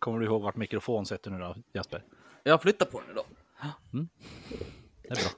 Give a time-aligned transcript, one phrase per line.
[0.00, 2.04] Kommer du ihåg vart mikrofon sitter nu då, Jesper?
[2.42, 3.24] Jag flyttar på den idag.
[5.02, 5.30] Det är bra.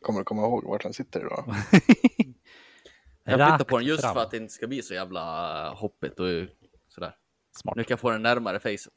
[0.00, 1.44] Kommer du komma ihåg vart den sitter idag?
[3.26, 4.14] Jag flyttar Rakt på den just fram.
[4.14, 6.26] för att det inte ska bli så jävla hoppigt och
[6.88, 7.16] sådär.
[7.56, 7.76] Smart.
[7.76, 8.92] Nu kan jag få den närmare facet.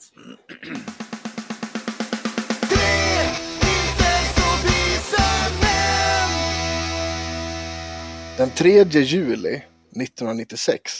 [8.38, 10.92] Den 3 juli 1996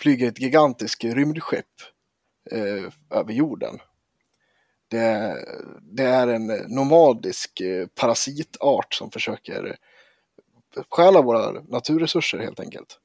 [0.00, 1.66] flyger ett gigantiskt rymdskepp
[2.50, 3.78] eh, över jorden.
[4.88, 5.36] Det,
[5.80, 9.76] det är en nomadisk eh, parasitart som försöker
[10.90, 12.98] stjäla våra naturresurser helt enkelt.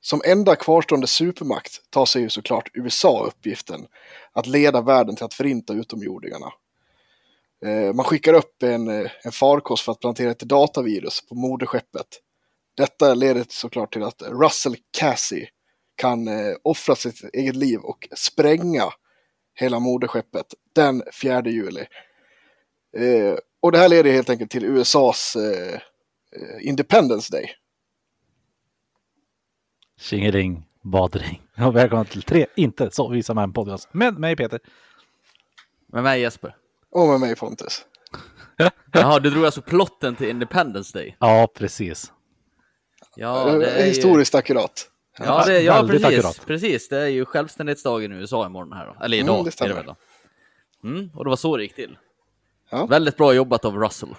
[0.00, 3.86] Som enda kvarstående supermakt tar sig ju såklart USA uppgiften
[4.32, 6.52] att leda världen till att förinta utomjordingarna.
[7.64, 12.06] Eh, man skickar upp en, eh, en farkost för att plantera ett datavirus på moderskeppet.
[12.76, 15.48] Detta leder såklart till att Russell Cassie
[15.96, 18.84] kan eh, offra sitt eget liv och spränga
[19.54, 21.86] hela moderskeppet den 4 juli.
[22.96, 27.50] Eh, och det här leder helt enkelt till USAs eh, eh, Independence Day.
[30.00, 31.42] Tjingeling, badring.
[31.66, 34.60] Och välkomna till tre inte så visa män podcast med mig Peter.
[35.92, 36.56] Med mig Jesper.
[36.90, 37.86] Och med mig Pontus.
[38.92, 41.16] Jaha, du drog alltså plotten till Independence Day?
[41.20, 42.12] Ja, precis.
[43.16, 43.88] Ja, det är ju...
[43.88, 44.90] Historiskt akkurat.
[45.18, 46.46] Ja, det, ja precis, akkurat.
[46.46, 46.88] precis.
[46.88, 49.04] Det är ju självständighetsdagen i USA imorgon här då.
[49.04, 49.96] Eller Mm, idag det är det väl då.
[50.84, 51.98] Mm, och det var så det gick till.
[52.70, 52.86] Ja.
[52.86, 54.14] Väldigt bra jobbat av Russell.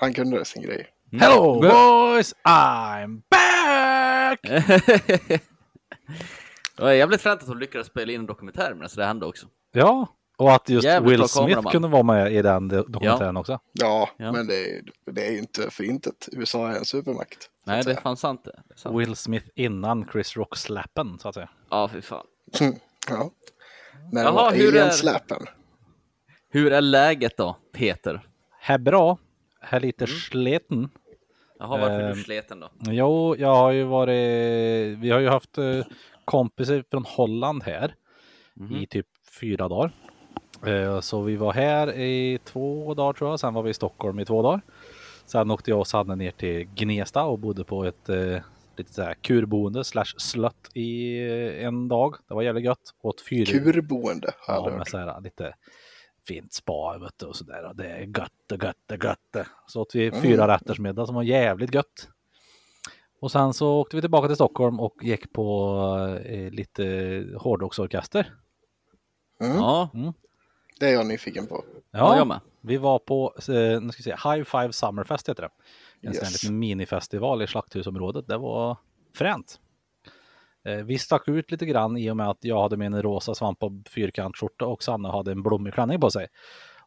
[0.00, 0.86] Han kunde sin grej.
[1.20, 1.70] Hello Mm.
[1.70, 4.40] boys, I'm back!
[6.76, 9.46] Det var jävligt fränt att de lyckades spela in en dokumentär medan det hände också.
[9.72, 10.06] Ja,
[10.36, 11.72] och att just Jävligt Will Smith kameraman.
[11.72, 13.58] kunde vara med i den do- dokumentären också.
[13.72, 14.32] Ja, Ja.
[14.32, 16.28] men det är, det är ju inte för intet.
[16.32, 17.50] USA är en supermakt.
[17.64, 18.00] Nej, det är säga.
[18.00, 18.90] fan sant det.
[18.98, 21.48] Will Smith innan Chris Rock-slappen, så att säga.
[21.70, 22.26] Ja, fy fan.
[23.08, 23.30] Ja.
[24.12, 25.42] När det Jaha, hur är- alien-släpen.
[26.48, 28.20] Hur är läget då, Peter?
[28.60, 29.18] Här bra,
[29.60, 30.16] här lite Mm.
[30.16, 30.88] sliten.
[31.58, 32.68] Jaha, varför är Ehm, du sleten då?
[32.80, 35.80] Jo, jag har ju varit, vi har ju haft eh,
[36.24, 37.94] kompisar från Holland här
[38.54, 38.76] Mhm.
[38.76, 39.06] i typ
[39.40, 39.92] fyra dagar.
[40.66, 44.18] Eh, Så vi var här i två dagar tror jag, sen var vi i Stockholm
[44.20, 44.60] i två dagar.
[45.26, 48.38] Sen åkte jag och Sanne ner till Gnesta och bodde på ett eh,
[48.76, 52.16] lite så här kurboende slash slött i eh, en dag.
[52.28, 52.94] Det var jävligt gött.
[53.02, 55.54] Åt fyra, Kurboende har jag Ja, med så här lite
[56.26, 57.64] fint spa vet du, och sådär.
[57.64, 59.46] Och Det är gött och gött och gött.
[59.66, 62.08] Så åt vi fyra rätters middag som var jävligt gött.
[63.20, 65.78] Och sen så åkte vi tillbaka till Stockholm och gick på
[66.24, 66.84] eh, lite
[67.36, 68.34] hårdrocksorkester.
[69.40, 69.56] Mm.
[69.56, 69.88] Ja,
[70.80, 71.64] Det är jag nyfiken på.
[71.90, 72.40] ja, jag med.
[72.60, 75.50] vi var på, eh, nu ska vi se, High Five Summerfest heter det.
[76.08, 76.42] En sån Yes.
[76.42, 78.26] liten minifestival i Slakthusområdet.
[78.28, 78.76] Det var
[79.14, 79.60] fränt.
[80.64, 83.62] Eh, Vi stack ut lite grann i och med att jag hade min rosa svamp
[83.62, 86.26] och fyrkantskjorta och Sanna hade en blommig klänning på sig.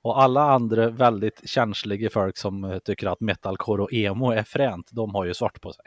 [0.02, 4.90] Och alla andra väldigt känsliga folk som eh, tycker att metalcore och emo är fränt,
[4.92, 5.86] de har ju svart på sig.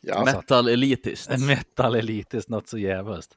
[0.00, 0.24] Ja.
[0.24, 1.30] Metal elitiskt.
[1.46, 3.28] Metal elitiskt något så jävligt.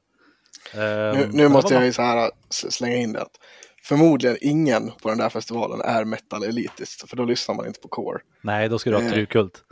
[0.74, 0.80] Nu,
[1.14, 3.40] men nu måste jag ju så här s- slänga in det att
[3.84, 7.88] förmodligen ingen på den där festivalen är metal elitiskt, för då lyssnar man inte på
[7.88, 8.20] core.
[8.42, 9.12] Nej, då ska du ha Eh.
[9.12, 9.64] true kult.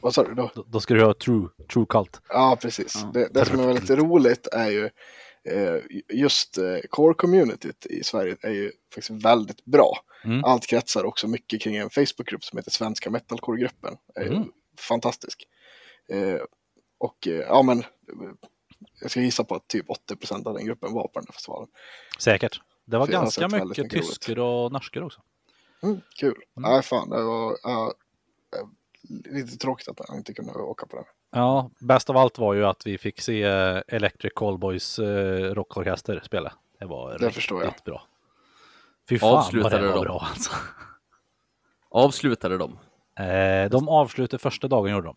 [0.00, 0.50] Vad sa du då?
[0.54, 2.20] Då, då ska du ha true, true cult.
[2.28, 2.92] Ja, precis.
[3.02, 3.10] Ja.
[3.14, 4.84] Det, det som är väldigt roligt är ju
[5.44, 5.82] eh,
[6.12, 9.98] just eh, core-communityt i Sverige är ju faktiskt väldigt bra.
[10.24, 10.44] Mm.
[10.44, 13.96] Allt kretsar också mycket kring en Facebookgrupp som heter Svenska Metalcore-gruppen.
[14.20, 14.44] Mm.
[14.80, 15.46] fantastisk.
[16.98, 17.16] Och
[17.48, 17.84] ja, men
[19.00, 21.68] jag ska gissa på att typ 80% av den gruppen var på den här festivalen.
[22.18, 22.60] Säkert.
[22.84, 25.20] Det var ganska mycket tyskar och norskar också.
[25.82, 26.34] Mm, kul.
[26.56, 26.70] Mm.
[26.70, 27.88] Ja, fan, det var eh,
[29.30, 31.04] lite tråkigt att jag inte kunde åka på den.
[31.30, 36.20] Ja, bäst av allt var ju att vi fick se eh, Electric Callboys eh, rockorkester
[36.24, 36.52] spela.
[36.78, 38.02] Det var Det riktigt bra.
[39.08, 40.04] Fy fan vad Avslutade det var de?
[40.04, 40.50] bra alltså.
[41.90, 42.78] Avslutade de?
[43.24, 45.16] Eh, de avslutade första dagen gjorde de.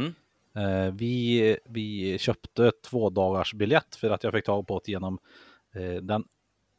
[0.00, 0.14] Mm.
[0.54, 5.18] Eh, vi, vi köpte två dagars biljett för att jag fick tag på det genom
[5.74, 6.24] eh, den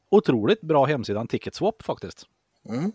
[0.09, 2.27] otroligt bra hemsidan Ticketswap faktiskt.
[2.69, 2.91] Mm.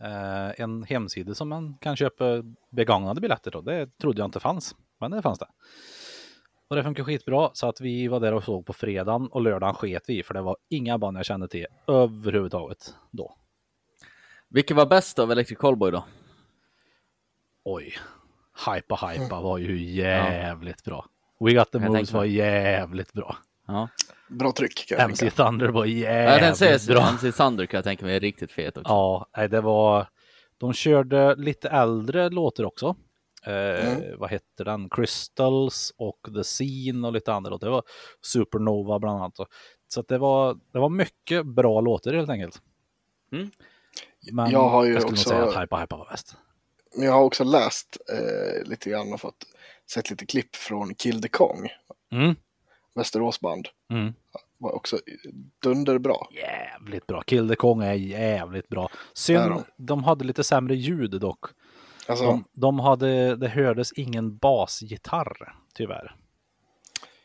[0.00, 2.24] Eh, en hemsida som man kan köpa
[2.70, 3.60] begagnade biljetter då.
[3.60, 5.48] Det trodde jag inte fanns, men det fanns det.
[6.68, 9.74] Och det funkar skitbra så att vi var där och såg på fredagen och lördagen
[9.74, 13.36] sket vi för det var inga band jag kände till överhuvudtaget då.
[14.48, 16.04] Vilket var bäst av Electric Callboy då?
[17.64, 17.94] Oj,
[18.66, 21.06] Hypa Hypa var ju jävligt bra.
[21.40, 23.36] We Got The Jag Moves var jävligt bra.
[23.66, 23.88] Ja.
[24.28, 25.44] Bra tryck kan jag MC tänka.
[25.44, 27.08] Thunder var Jag tänkte jävligt säga bra.
[27.08, 28.92] MC Thunder kan jag tänka mig är riktigt fet också.
[28.92, 30.06] Ja, nej, det var.
[30.58, 32.96] De körde lite äldre låtar också.
[33.44, 34.88] Eh, Vad hette den?
[34.90, 37.66] Crystals och The Scene och lite andra låtar.
[37.66, 37.82] Det var
[38.22, 39.34] Supernova bland annat.
[39.88, 42.62] Så att det, var, det var mycket bra låtar helt enkelt.
[43.32, 43.50] Mm.
[44.32, 46.36] Men Jag har ju skulle nog också- säga att Hypa Hypa var bäst.
[46.96, 49.46] Men jag har också läst eh, lite grann och fått
[49.90, 51.68] sett lite klipp från Kill the Kong,
[52.12, 52.34] Mm.
[52.94, 53.68] Västeråsband.
[53.90, 54.14] Mm.
[54.58, 54.98] Var också
[55.62, 56.16] dunderbra.
[56.30, 57.22] Jävligt bra.
[57.22, 58.88] Kill the Kong är jävligt bra.
[59.14, 59.64] Synd, de?
[59.76, 61.44] de hade lite sämre ljud dock.
[62.08, 66.16] Alltså, De, de hade, det hördes ingen basgitarr tyvärr.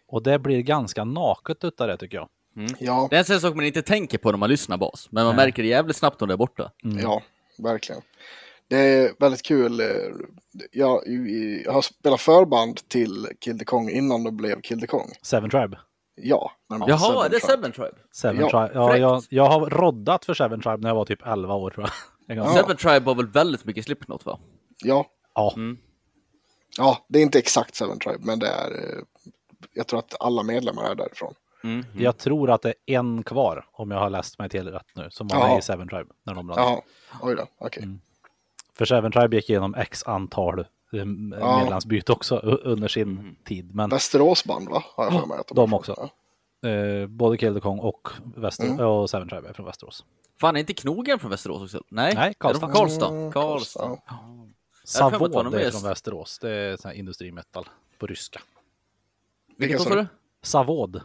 [0.07, 2.29] Och det blir ganska naket utav det tycker jag.
[2.79, 5.25] ja, Det är en sån sak man inte tänker på när man lyssnar bas, men
[5.25, 5.45] man Nej.
[5.45, 6.71] märker det jävligt snabbt om det är borta.
[7.01, 7.21] ja,
[7.57, 8.01] verkligen.
[8.71, 9.79] Det är väldigt kul.
[9.79, 9.87] eh,
[10.71, 11.01] Jag,
[11.65, 15.11] jag har spelat förband till Kill the Kong innan det blev Kill the Kong.
[15.21, 15.79] Seven Tribe.
[16.15, 16.51] Ja.
[16.87, 17.53] Jaha, hade är det Tribe.
[17.53, 17.97] Seven Tribe?
[18.11, 18.71] Seven Ja, Tribe.
[18.79, 21.85] Ja, jag, jag har roddat för Seven Tribe när jag var typ 11 år tror
[21.85, 21.91] jag.
[22.37, 22.53] Ja.
[22.53, 24.39] Seven Tribe var väl väldigt mycket Slipknot va?
[24.83, 25.77] Ja, Ja, Mm.
[26.77, 28.71] ja, det är inte exakt Seven Tribe, men det är.
[28.71, 29.03] eh,
[29.73, 31.33] Jag tror att alla medlemmar är därifrån.
[31.63, 31.85] Mm.
[31.97, 35.07] jag tror att det är en kvar om jag har läst mig till rätt nu
[35.09, 35.47] som var Jaha.
[35.49, 36.09] med i Seven Tribe.
[36.25, 36.69] När de blandade.
[36.69, 36.81] Jaha,
[37.21, 37.83] oj då, okej.
[37.83, 38.01] Mm.
[38.81, 40.65] För Seven Tribe gick igenom x antal eh,
[41.39, 41.59] Ja.
[41.61, 43.75] medlemsbyte också under sin tid.
[43.75, 44.83] Men Västeråsband va?
[44.95, 45.73] Har jag för mig att de är från.
[45.73, 46.09] också.
[46.61, 46.69] Ja.
[46.69, 48.85] eh, både Kill the Kong och, Väster- Mm.
[48.85, 50.05] och Seven Tribe är från Västerås.
[50.41, 51.81] Fan, är inte Knogen från Västerås också?
[51.89, 52.59] Nej, Nej, Är de Karlstad.
[52.59, 53.07] från Karlstad?
[53.09, 53.79] Mm, Karlstad.
[53.87, 54.05] Karlstad.
[54.83, 56.39] Att Savod de är är från Västerås.
[56.39, 57.69] Det är sån här industrimetal
[57.99, 58.41] på ryska.
[59.57, 60.05] Vilket sa du?
[60.41, 61.01] Savod.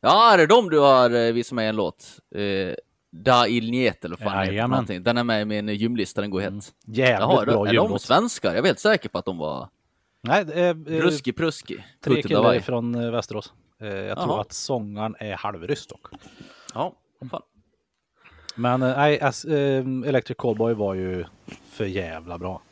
[0.00, 2.06] Ja, är det de du har eh, visat mig en låt?
[2.34, 2.74] Eh,
[3.10, 4.70] da il Niet eller vad fan det heter för Jajamän.
[4.70, 5.02] någonting.
[5.02, 6.52] Den är med i min gymlista, den går hett.
[6.86, 8.48] Jävligt Jaha, bra de- är de svenskar?
[8.54, 9.68] Jag är helt säker på att de var
[10.22, 11.84] Nej, är, eh, Pruski Pruski.
[12.04, 12.60] tre killar Davai.
[12.60, 13.52] från eh, Västerås.
[13.80, 14.40] Eh, jag tror Jaha.
[14.40, 16.06] att sångaren är halvryss dock.
[16.74, 16.92] Ja,
[17.30, 17.42] fan.
[18.54, 21.24] Men eh, nej, as, eh, Electric Callboy var ju
[21.70, 22.62] för jävla bra.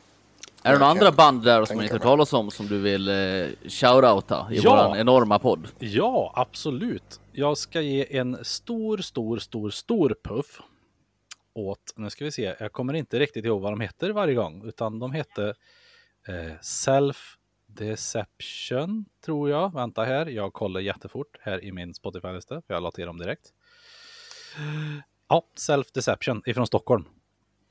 [0.63, 2.09] Är det några andra band där som man inte hört mig.
[2.09, 3.15] talas om som du vill eh,
[3.69, 4.69] shoutouta i Ja.
[4.71, 5.67] våran enorma podd?
[5.79, 7.19] Ja, absolut.
[7.39, 10.61] Jag ska ge en stor, stor, stor, stor puff
[11.53, 14.67] åt, nu ska vi se, jag kommer inte riktigt ihåg vad de heter varje gång,
[14.67, 15.53] utan de hette
[16.27, 19.73] eh, Self Deception, tror jag.
[19.73, 23.53] Vänta här, jag kollar jättefort här i min Spotify-lista, för jag la till dem direkt.
[25.27, 27.05] Ja, Self Deception ifrån Stockholm.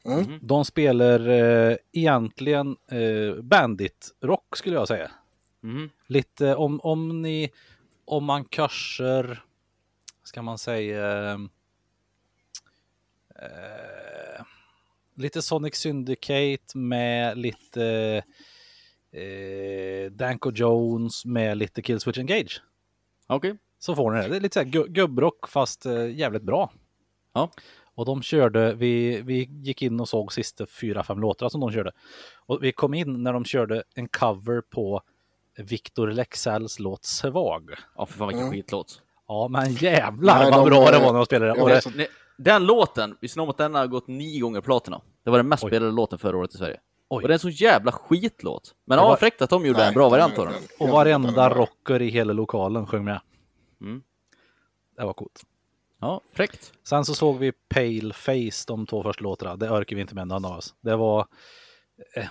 [0.04, 0.38] Mm.
[0.42, 5.10] De spelar eh, egentligen eh, bandit-rock skulle jag säga.
[5.60, 5.90] Mhm.
[6.06, 7.50] Lite om, om ni,
[8.04, 9.45] om man korsar,
[10.26, 11.32] ska man säga,
[13.34, 14.43] eh,
[15.14, 17.84] lite Sonic Syndicate med lite
[19.12, 22.62] eh, Danko Jones med lite Killswitch Engage.
[23.26, 23.56] Okej.
[23.78, 24.28] Så får ni det.
[24.28, 26.73] Det är lite så här gu- gubbrock fast eh, jävligt bra.
[27.32, 27.50] Ja.
[27.94, 31.73] Och de körde, vi, vi gick in och såg sista fyra, fem låtar som de
[31.73, 31.93] körde.
[32.46, 35.02] Och vi kom in när de körde en cover på
[35.58, 37.70] Victor Leksells låt Svag.
[37.96, 38.52] Ja, för fan vilken Mm.
[38.52, 39.02] skitlåt.
[39.28, 42.08] Ja, men jävlar Nej, vad de- bra det var när de spelade att- Nej,
[42.38, 45.00] Den låten, ni om att den har gått nio gånger platina?
[45.25, 45.70] Det var den mest Oj.
[45.70, 46.81] spelade låten förra året i Sverige.
[47.08, 47.23] Oj.
[47.23, 48.75] Och det är en så jävla skitlåt.
[48.84, 50.55] Men Det ja, var- fräckt att de gjorde Nej, en bra den- variant av den.
[50.55, 53.20] den- och den- den varenda rocker i hela lokalen sjöng med.
[53.81, 54.02] Mm.
[54.96, 55.43] Det var coolt.
[56.00, 56.73] Ja, fräckt.
[56.88, 59.56] Sen så såg vi Pale Face, de två första låtarna.
[59.56, 60.75] Det orkar vi inte med någon av oss.
[60.81, 61.26] Det var...
[62.17, 62.26] Eh,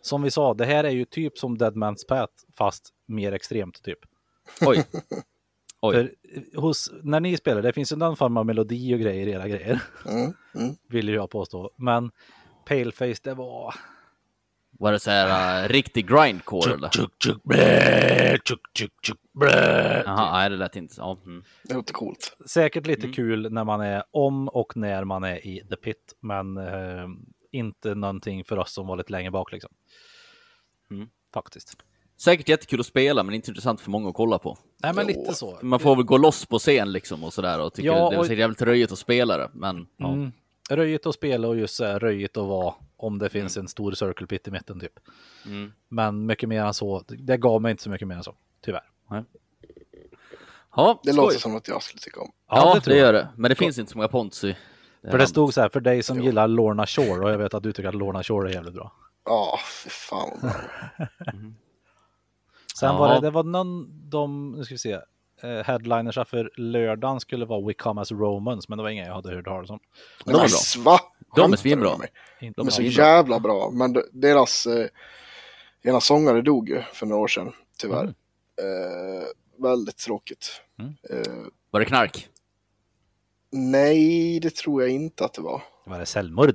[0.00, 3.82] som vi sa, det här är ju typ som Dead Man's Path, fast mer extremt
[3.82, 3.98] typ.
[4.66, 4.84] Oj.
[5.80, 5.94] Oj.
[5.94, 9.26] För eh, hos, när ni spelar, det finns ju någon form av melodi och grejer
[9.26, 10.76] i era grejer, Mm, mm.
[10.88, 11.70] vill ju jag påstå.
[11.76, 12.10] Men
[12.64, 13.74] Paleface, det var...
[14.78, 16.88] Var det så här uh, riktig grindcore eller?
[16.88, 20.02] Tjuk, tjuk, blä, tjuk, tjuk, tjuk, blä.
[20.06, 21.00] Jaha, nej det lät inte så.
[21.02, 21.44] Ja, mm.
[21.62, 22.36] Det låter coolt.
[22.46, 26.56] Säkert lite kul när man är om och när man är i the pit, men
[26.56, 27.06] eh,
[27.52, 29.70] inte någonting för oss som var lite längre bak liksom.
[30.90, 31.08] Mm.
[31.34, 31.76] Faktiskt.
[32.18, 34.58] Säkert jättekul att spela, men inte intressant för många att kolla på.
[34.82, 35.58] Nej, men lite så.
[35.62, 38.18] Man får väl gå loss på scen liksom och sådär och tycker Ja, det är
[38.18, 40.12] och- säkert jävligt röjigt att spela det, men ja.
[40.12, 40.32] Mm.
[40.70, 44.26] Röjigt att spela och just här, röjigt att vara om det finns en stor circle
[44.26, 44.92] pit i mitten typ.
[45.46, 45.72] Mm.
[45.88, 48.82] Men mycket mer än så, det gav mig inte så mycket mer än så, tyvärr.
[50.76, 51.24] Ja, Det skoj.
[51.24, 52.32] låter som att jag skulle tycka om.
[52.48, 53.06] Ja, det, tror jag.
[53.06, 53.28] gör det.
[53.36, 54.54] Men det finns inte så många det
[55.02, 56.24] här För det stod så här, för dig som Jo.
[56.24, 58.92] gillar Lorna Shore, och jag vet att du tycker att Lorna Shore är jävligt bra.
[59.24, 61.36] Ja, fy fan vad bra.
[62.80, 62.98] Sen Ja.
[62.98, 64.92] var det, det var någon, de, nu ska vi se,
[65.42, 69.14] eh, headlinersa för lördagen skulle vara We Come As Romans, men det var inga jag
[69.14, 69.78] hade hört talas om.
[70.24, 70.38] De är
[70.84, 70.98] bra.
[71.36, 71.96] De är svinbra.
[72.56, 73.70] De är så jävla bra.
[73.70, 74.86] Men de- deras eh,
[75.82, 78.02] ena sångare dog ju för några år sedan, tyvärr.
[78.02, 78.14] Mm.
[78.58, 79.24] Eh,
[79.58, 80.62] väldigt tråkigt.
[80.78, 80.94] Mm.
[81.10, 81.32] Eh,
[81.70, 82.28] Var det knark?
[83.52, 85.62] nej, det tror jag inte att det var.
[85.86, 86.54] Var det självmord?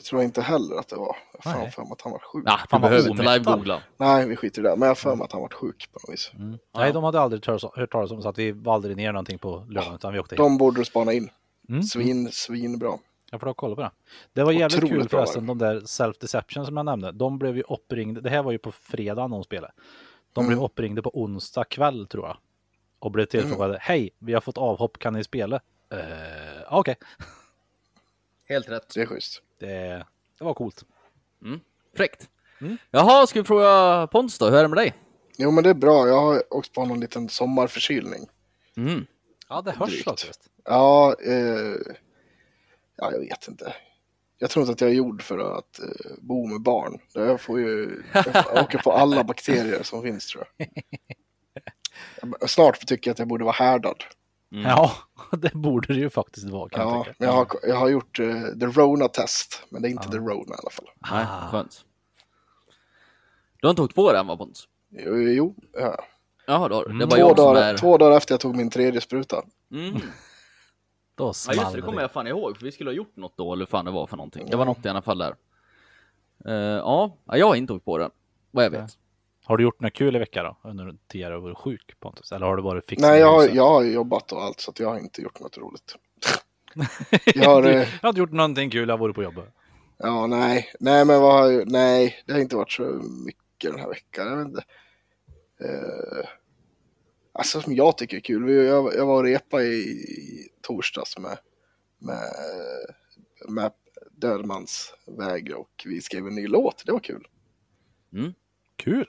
[0.00, 1.16] Det tror jag inte heller att det var.
[1.44, 1.70] Jag har Nej.
[1.70, 2.48] för mig att han var sjuk.
[2.48, 3.82] Fan, vad behöver inte live-googla.
[3.96, 4.70] Nej, vi skiter i det.
[4.70, 6.30] Men jag har för mig att han var sjuk på något vis.
[6.34, 6.58] Mm.
[6.72, 6.80] Ja.
[6.80, 9.94] Nej, de hade aldrig hört, talas om så att vi valde ner någonting på lördagen
[9.94, 10.36] utan vi åkte.
[10.36, 11.30] De borde du spana in.
[11.68, 11.82] Mm.
[11.82, 12.98] Svin, svin bra.
[13.30, 13.90] Jag får då kolla på det.
[14.32, 17.12] Det var jävligt Otroligt kul förresten, de där self-deception som jag nämnde.
[17.12, 18.20] De blev ju uppringda.
[18.20, 19.72] Det här var ju på fredagen de spelade.
[20.32, 20.64] De blev Mm.
[20.64, 22.36] uppringda på onsdag kväll tror jag.
[22.98, 23.78] Och blev tillfrågade.
[23.80, 25.56] Hej, vi har fått avhopp, kan ni spela?
[25.94, 26.00] Uh,
[26.70, 26.96] Okej,
[28.48, 28.94] Helt rätt.
[28.94, 29.42] Det är schysst.
[29.60, 30.06] Det,
[30.38, 30.84] det var coolt.
[31.96, 32.28] Fräckt.
[32.60, 32.76] Mm.
[32.90, 34.46] Jaha, ska vi fråga Pons då?
[34.50, 34.94] Hur är det med dig?
[35.36, 36.08] Jo, men det är bra.
[36.08, 38.28] Jag har åkt på någon liten sommarförkylning.
[38.76, 39.06] Mm.
[39.48, 40.40] Ja, det hörs faktiskt.
[40.64, 41.76] Ja, eh,
[42.96, 43.74] ja, jag vet inte.
[44.38, 45.86] Jag tror inte att jag är gjord för att eh,
[46.20, 46.98] bo med barn.
[47.14, 50.44] Jag får ju jag åker på alla bakterier som finns tror.
[52.20, 54.04] Jag- Snart tycker jag att jag borde vara härdad.
[54.52, 54.64] Mm.
[54.66, 54.92] Ja,
[55.32, 57.14] det borde det ju faktiskt vara kan jag Ja, tycka.
[57.18, 58.26] men jag har, jag har gjort eh,
[58.60, 60.12] the Rona-test, men det är inte Ja.
[60.12, 60.88] the Rona i alla fall.
[61.10, 61.50] Nej, Ah.
[61.50, 61.84] skönt.
[63.60, 64.68] Du har inte åkt på den va Pons?
[64.90, 66.04] Jo, jo ja.
[66.46, 66.88] Jaha, då har du.
[66.88, 67.08] Det Mm.
[67.08, 67.76] var två, jag som dagar, är...
[67.76, 69.42] två dagar efter jag tog min tredje spruta.
[69.72, 69.92] Mm.
[71.14, 73.16] Då Ja small just det, det kommer jag fan ihåg, för vi skulle ha gjort
[73.16, 74.46] något då, eller fan det var för någonting.
[74.50, 75.34] Det var något i alla fall där.
[76.44, 78.10] Ja, ja, jag har inte åkt på den,
[78.50, 78.98] vad jag vet.
[79.50, 80.68] Har du gjort något kul i veckan då?
[80.70, 82.32] Under tiden du varit sjuk Pontus?
[82.32, 83.10] Eller har du varit fixad?
[83.10, 85.58] Nej, jag har, jag har jobbat och allt, så att jag har inte gjort något
[85.58, 85.96] roligt.
[87.34, 89.44] jag har, Du- eh, jag har inte gjort någonting kul, jag har varit på jobbet.
[89.96, 92.82] Ja, nej, nej, men vad har jag, nej, det har inte varit så
[93.26, 94.26] mycket den här veckan.
[94.26, 94.64] Jag vet inte.
[95.60, 96.28] Eh,
[97.32, 101.38] alltså som jag tycker är kul, jag, jag var och repa i, i torsdags med,
[101.98, 102.22] med,
[103.48, 103.72] med
[104.10, 107.28] Dödmans väg och vi skrev en ny låt, det var kul.
[108.76, 109.06] Kul!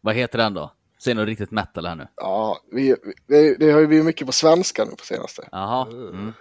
[0.00, 0.72] Vad heter den då?
[1.02, 2.08] Säg något riktigt metal här nu.
[2.16, 5.48] Ja, vi, vi, det har ju blivit mycket på svenska nu på senaste.
[5.52, 5.86] Jaha.
[5.90, 6.32] Mm.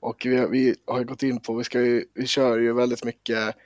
[0.00, 3.04] Och vi, vi har ju gått in på, vi, ska ju, vi kör ju väldigt
[3.04, 3.56] mycket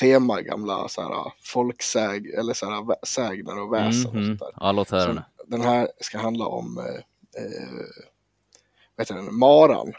[0.00, 4.26] tema, gamla så här, folksäg, eller så här, sägner och väsen och Mhm.
[4.26, 4.48] sånt där.
[4.56, 5.22] Ja, låt höra nu.
[5.46, 6.84] den här ska handla om eh,
[7.44, 7.68] eh,
[8.96, 9.92] vad heter den, maran.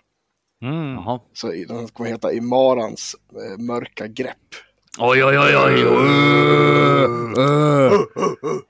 [0.61, 1.19] Mm.
[1.33, 4.55] Så den kommer heta I marans eh, mörka grepp.
[4.99, 5.85] Oj, oj, oj, oj.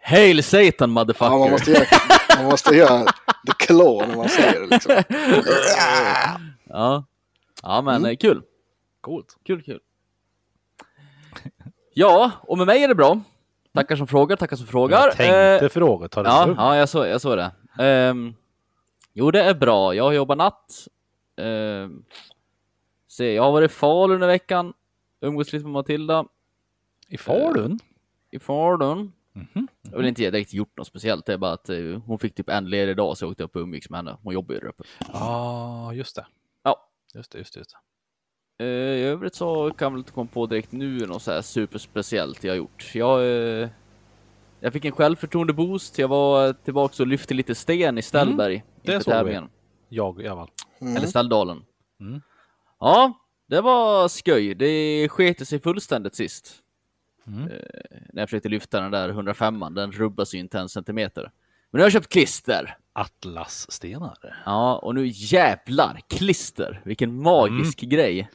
[0.01, 1.31] Hail Satan motherfucker.
[1.33, 1.85] Ja, man, måste göra,
[2.37, 3.03] man måste göra
[3.47, 5.03] the claw när man säger det liksom.
[6.69, 7.03] Ja,
[7.63, 8.11] ja men Mm.
[8.11, 8.41] eh, kul.
[9.01, 9.35] Coolt.
[9.45, 9.79] Kul, kul.
[11.93, 13.19] Ja, och med mig är det bra.
[13.73, 14.97] Tackar som frågar, tackar som frågar.
[14.97, 16.59] Jag tänkte Eh, fråga, ta det ja, lugnt.
[16.59, 17.51] ja, jag såg jag så det.
[17.79, 18.33] Ehm,
[19.13, 19.93] jo, det är bra.
[19.95, 20.71] Jag har jobbat natt.
[21.41, 22.03] Ehm,
[23.07, 24.73] se, jag har varit i Falun i veckan.
[25.27, 26.25] Umgås lite med Matilda
[27.07, 27.79] I Falun?
[28.31, 29.11] i Falun.
[29.33, 29.67] Mhm.
[29.81, 31.25] Jag har väl inte direkt gjort något speciellt.
[31.25, 33.55] Det är bara att eh, hon fick typ en ledig dag så jag åkte upp
[33.55, 34.17] och umgicks med henne.
[34.23, 34.83] Hon jobbar ju där uppe.
[35.13, 36.25] Ja, just det.
[36.63, 36.89] Ja.
[37.13, 37.59] Just det, just det.
[37.59, 37.77] Just det.
[38.65, 41.41] Eh, I övrigt så kan jag väl inte komma på direkt nu något så här
[41.41, 42.91] superspeciellt jag har gjort.
[42.95, 43.69] Jag, eh,
[44.59, 45.97] jag fick en självförtroende-boost.
[45.99, 49.41] Jag var tillbaka och lyfte lite sten i Ställberg Mm, det såg vi.
[49.89, 50.51] Jag i alla fall.
[50.81, 50.97] Mm.
[50.97, 51.63] Eller Ställdalen.
[51.99, 52.21] Mm.
[52.79, 53.13] Ja,
[53.47, 54.55] det var skoj.
[54.55, 56.53] Det sket sig fullständigt sist.
[57.27, 57.43] Mm.
[57.43, 57.57] Eh,
[58.13, 59.75] när jag försökte lyfta den där 105an.
[59.75, 61.21] Den rubbas ju inte en centimeter.
[61.71, 62.77] Men nu har jag köpt klister.
[62.93, 64.41] Atlasstenar.
[64.45, 66.81] Ja, och nu jävlar klister.
[66.85, 67.89] Vilken magisk Mm.
[67.89, 68.29] grej.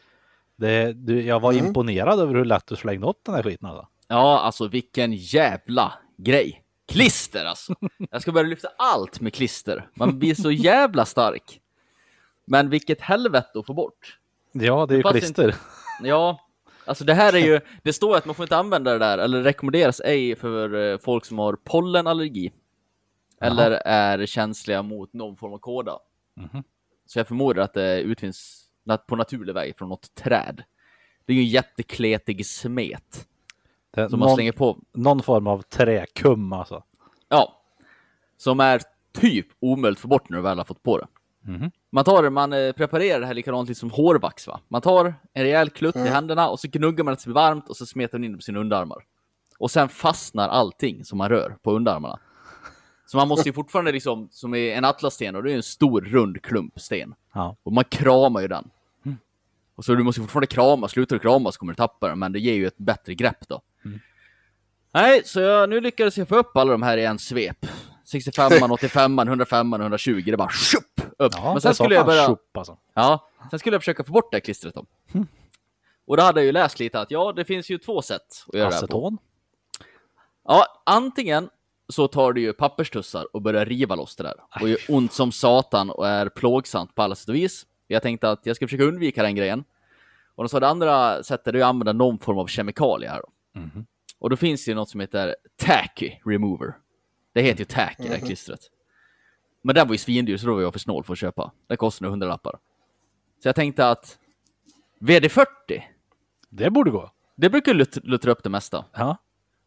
[0.57, 1.67] Det, du, jag var Mm.
[1.67, 3.89] imponerad över hur lätt du slängde upp den här skiten alltså.
[4.09, 6.63] Ja, alltså vilken jävla grej.
[6.89, 7.75] Klister alltså.
[8.11, 9.89] Jag ska börja lyfta allt med klister.
[9.95, 11.61] Man blir så jävla stark.
[12.47, 14.19] Men vilket helvete att få bort.
[14.53, 15.55] Ja, det är ju klister.
[16.03, 16.41] Ja,
[16.85, 19.43] alltså det här är ju, det står att man får inte använda det där, eller
[19.43, 22.53] rekommenderas ej för eh, folk som har pollenallergi.
[23.41, 25.99] Eller är känsliga mot någon form av kåda.
[26.37, 26.65] Mhm.
[27.07, 28.65] Så jag förmodar att det utvinns
[29.07, 30.63] på naturlig väg från något träd.
[31.27, 33.27] Det är ju en jättekletig smet
[33.91, 34.79] Det, som man någon, slänger på.
[34.93, 36.83] någon form av träkum alltså.
[37.29, 37.63] Ja.
[38.37, 38.81] Som är
[39.13, 41.07] typ omöjligt att få bort när du väl har fått på det.
[41.43, 41.71] Mhm.
[41.91, 44.61] Man tar man eh, preparerar det här likadant som hårvax va.
[44.69, 47.77] Man tar en rejäl klutt i händerna och så gnuggar man det blir varmt och
[47.77, 49.05] så smetar man in det på sina underarmar.
[49.59, 52.19] Och sen fastnar allting som man rör på underarmarna.
[53.07, 56.01] Så man måste ju fortfarande liksom, som är en atlassten och det är en stor
[56.01, 57.15] rund klump sten.
[57.35, 57.57] Ja.
[57.63, 58.71] Och man kramar ju den.
[59.75, 62.33] Och så du måste fortfarande krama, slutar du krama så kommer du tappa den, men
[62.33, 63.63] det ger ju ett bättre grepp då.
[64.95, 67.67] Nej, så jag, nu lyckades jag få upp alla de här i en svep.
[68.05, 70.92] 65, 85, 105, 120, det bara tjup,
[71.25, 71.33] upp.
[71.37, 72.27] Ja, men det sen skulle jag börja...
[72.27, 72.79] tjopp, alltså.
[72.95, 74.85] Ja, sen skulle jag försöka få bort det här klistret då.
[76.07, 78.55] Och då hade jag ju läst lite att ja, det finns ju två sätt att
[78.55, 78.85] göra det här på.
[78.87, 79.19] Aceton.
[80.45, 81.51] Ja, antingen
[81.89, 84.35] så tar du ju papperstussar och börjar riva loss det där.
[84.61, 87.67] Och gör ont som satan och är plågsamt på alla sätt och vis.
[87.87, 89.65] Jag tänkte att jag ska försöka undvika den grejen.
[90.35, 93.61] Och de sa det andra sättet är att använda någon form av kemikalie här då.
[93.61, 93.87] Mhm.
[94.19, 96.75] Och då finns det ju något som heter Tacky Remover.
[97.33, 98.27] Det heter ju Tacky, det här Mhm.
[98.27, 98.61] klistret.
[99.63, 101.53] Men den var ju svindyr så då var jag för snål för att köpa.
[101.67, 102.59] Den kostar nu 100 lappar.
[103.43, 104.19] Så jag tänkte att
[105.01, 105.47] VD40,
[106.49, 107.11] Det borde gå.
[107.37, 108.85] det brukar lut- luttra upp det mesta.
[108.93, 109.17] Ja.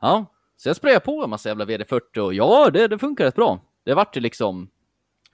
[0.02, 0.25] Ja,
[0.58, 3.60] så jag sprayade på en massa jävla VD40 och ja, det, det funkar rätt bra.
[3.84, 4.70] Det vart ju liksom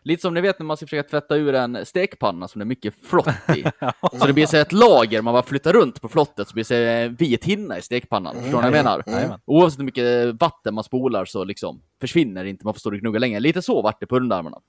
[0.03, 2.65] Lite som ni vet när man ska försöka tvätta ur en stekpanna som det är
[2.65, 3.63] mycket flott i.
[4.19, 6.67] Så det blir så ett lager, man bara flyttar runt på flottet så blir det
[6.67, 8.35] så en vit hinna i stekpannan.
[8.35, 9.03] Förstår ni vad jag menar?
[9.07, 9.39] Jajamän.
[9.45, 13.19] Oavsett hur mycket vatten man spolar så liksom försvinner inte, man får stå och gnugga
[13.19, 13.39] länge.
[13.39, 14.61] Lite så vart det på underarmarna.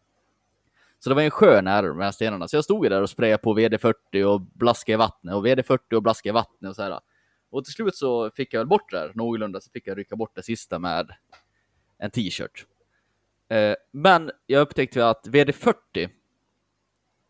[0.98, 2.48] Så det var en skön ära de här stenarna.
[2.48, 5.94] Så jag stod ju där och sprayade på VD40 och blaskade i vattnet och VD40
[5.94, 7.00] och blaskade i vattnet och så här.
[7.50, 10.16] Och till slut så fick jag väl bort det här någorlunda, så fick jag rycka
[10.16, 11.10] bort det sista med
[11.98, 12.66] en t-shirt.
[13.52, 16.08] Eh, men jag upptäckte att VD40,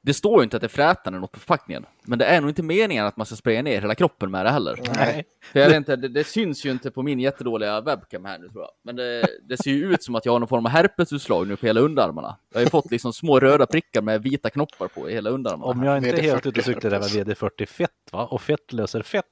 [0.03, 1.87] det står ju inte att det är frätande något på förpackningen.
[2.05, 4.51] Men det är nog inte meningen att man ska spraya ner hela kroppen med det
[4.51, 4.79] heller.
[4.97, 5.25] Nej.
[5.53, 8.49] För jag vet inte, det, det syns ju inte på min jättedåliga webcam här nu
[8.49, 8.71] tror jag.
[8.83, 11.57] Men det, det ser ju ut som att jag har någon form av herpesutslag nu
[11.57, 12.37] på hela underarmarna.
[12.53, 15.73] Jag har ju fått liksom små röda prickar med vita knoppar på i hela underarmarna.
[15.73, 17.39] Om jag inte är VD40 helt ute och cyklar det var herpes.
[17.41, 18.27] VD40 fett va?
[18.27, 19.25] Och fett löser fett.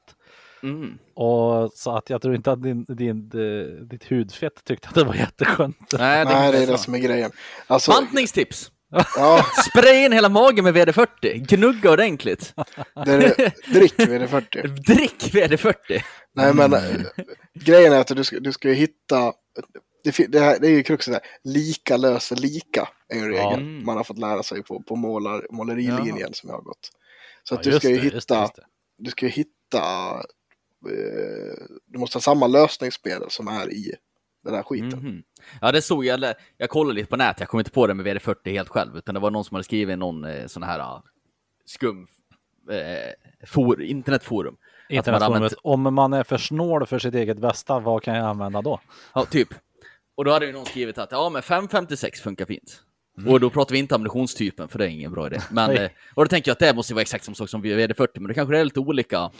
[0.63, 0.99] Mm.
[1.15, 5.05] Och så att jag tror inte att din, din, eh, ditt hudfett tyckte att det
[5.05, 5.77] var jätteskönt.
[5.99, 7.31] Nej, det, Nej, det är det som är grejen.
[7.67, 8.71] Alltså, Bantningstips!
[9.17, 12.55] ja, Spraya in hela magen med VD40, gnugga ordentligt.
[13.05, 14.67] det är, drick VD40.
[14.87, 16.03] Drick VD40!
[16.35, 16.81] Nej, men äh,
[17.55, 19.33] grejen är att du ska, du ska ju hitta...
[20.05, 21.23] Det, det, här, det är ju kruxet där.
[21.45, 23.85] Lika löser lika är en regel Mm.
[23.85, 26.91] man har fått lära sig på, på målar, målerilinjen som jag har gått.
[27.45, 28.63] Så att Ja, du ska ju just det, just det, hitta, just det.
[28.99, 29.83] du ska ju hitta,
[31.87, 33.95] du måste ha samma lösningsmedel som är i
[34.45, 34.99] den här skiten.
[34.99, 35.23] Mhm.
[35.61, 36.35] Ja, det såg jag.
[36.57, 39.15] Jag kollade lite på nätet, jag kom inte på det med VD40 helt själv, utan
[39.15, 41.03] det var någon som hade skrivit någon eh, sån här ah,
[41.67, 42.07] skum
[42.71, 44.55] eh, for, internetforum.
[44.55, 44.61] Att
[44.91, 48.27] man Internetforumet, använt- om man är för snål för sitt eget bästa, vad kan jag
[48.27, 48.81] använda då?
[49.15, 49.49] Ja, typ.
[50.15, 52.83] Och då hade ju någon skrivit att ja, men 556 funkar fint.
[53.19, 53.33] Mm.
[53.33, 55.41] Och då pratar vi inte ammunitionstypen, för det är ingen bra idé.
[55.51, 58.09] Men, eh, och då tänker jag att det måste vara exakt samma sak som VD40,
[58.15, 59.31] men det kanske är lite olika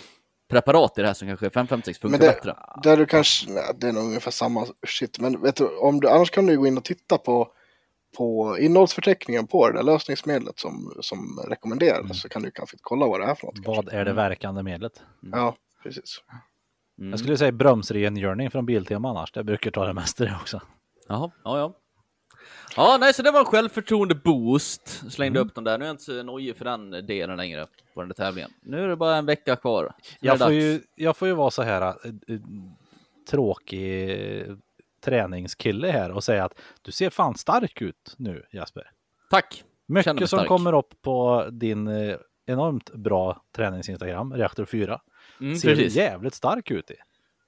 [0.51, 2.57] preparat i det här som kanske 556 funkar Men det, bättre.
[2.83, 6.09] där du kanske, nej, det är nog ungefär samma shit, men vet du, om du,
[6.09, 7.49] annars kan du gå in och titta på,
[8.17, 12.15] på innehållsförteckningen på det där lösningsmedlet som, som rekommenderas, Mm.
[12.15, 13.59] så kan du kanske kolla vad det är för något.
[13.67, 15.03] Vad är det verkande medlet?
[15.33, 16.23] Ja, precis.
[16.99, 17.11] Mm.
[17.11, 19.33] Jag skulle säga bromsrengöring från Biltema annars.
[19.33, 20.61] Det brukar ta det mesta det också.
[21.09, 21.75] Jaha, ja, ja.
[22.77, 25.13] Ja, nej, så det var en självförtroende boost.
[25.13, 25.49] Slängde Mm.
[25.49, 25.79] upp den där.
[25.79, 28.51] Nu är jag inte så nojig för den delen längre på den där tävlingen.
[28.63, 29.93] Nu är det bara en vecka kvar.
[30.21, 31.93] Jag det får, ju, jag får ju vara så här äh,
[32.29, 32.41] äh,
[33.31, 34.57] tråkig äh,
[35.05, 36.53] träningskille här och säga att
[36.83, 38.91] du ser fan stark ut nu Jasper.
[39.31, 39.65] Tack!
[39.87, 45.01] Mycket som kommer upp på din eh, enormt bra träningsinstagram, Reaktor 4.
[45.41, 45.95] Mm, ser precis.
[45.97, 46.95] jävligt stark ut i.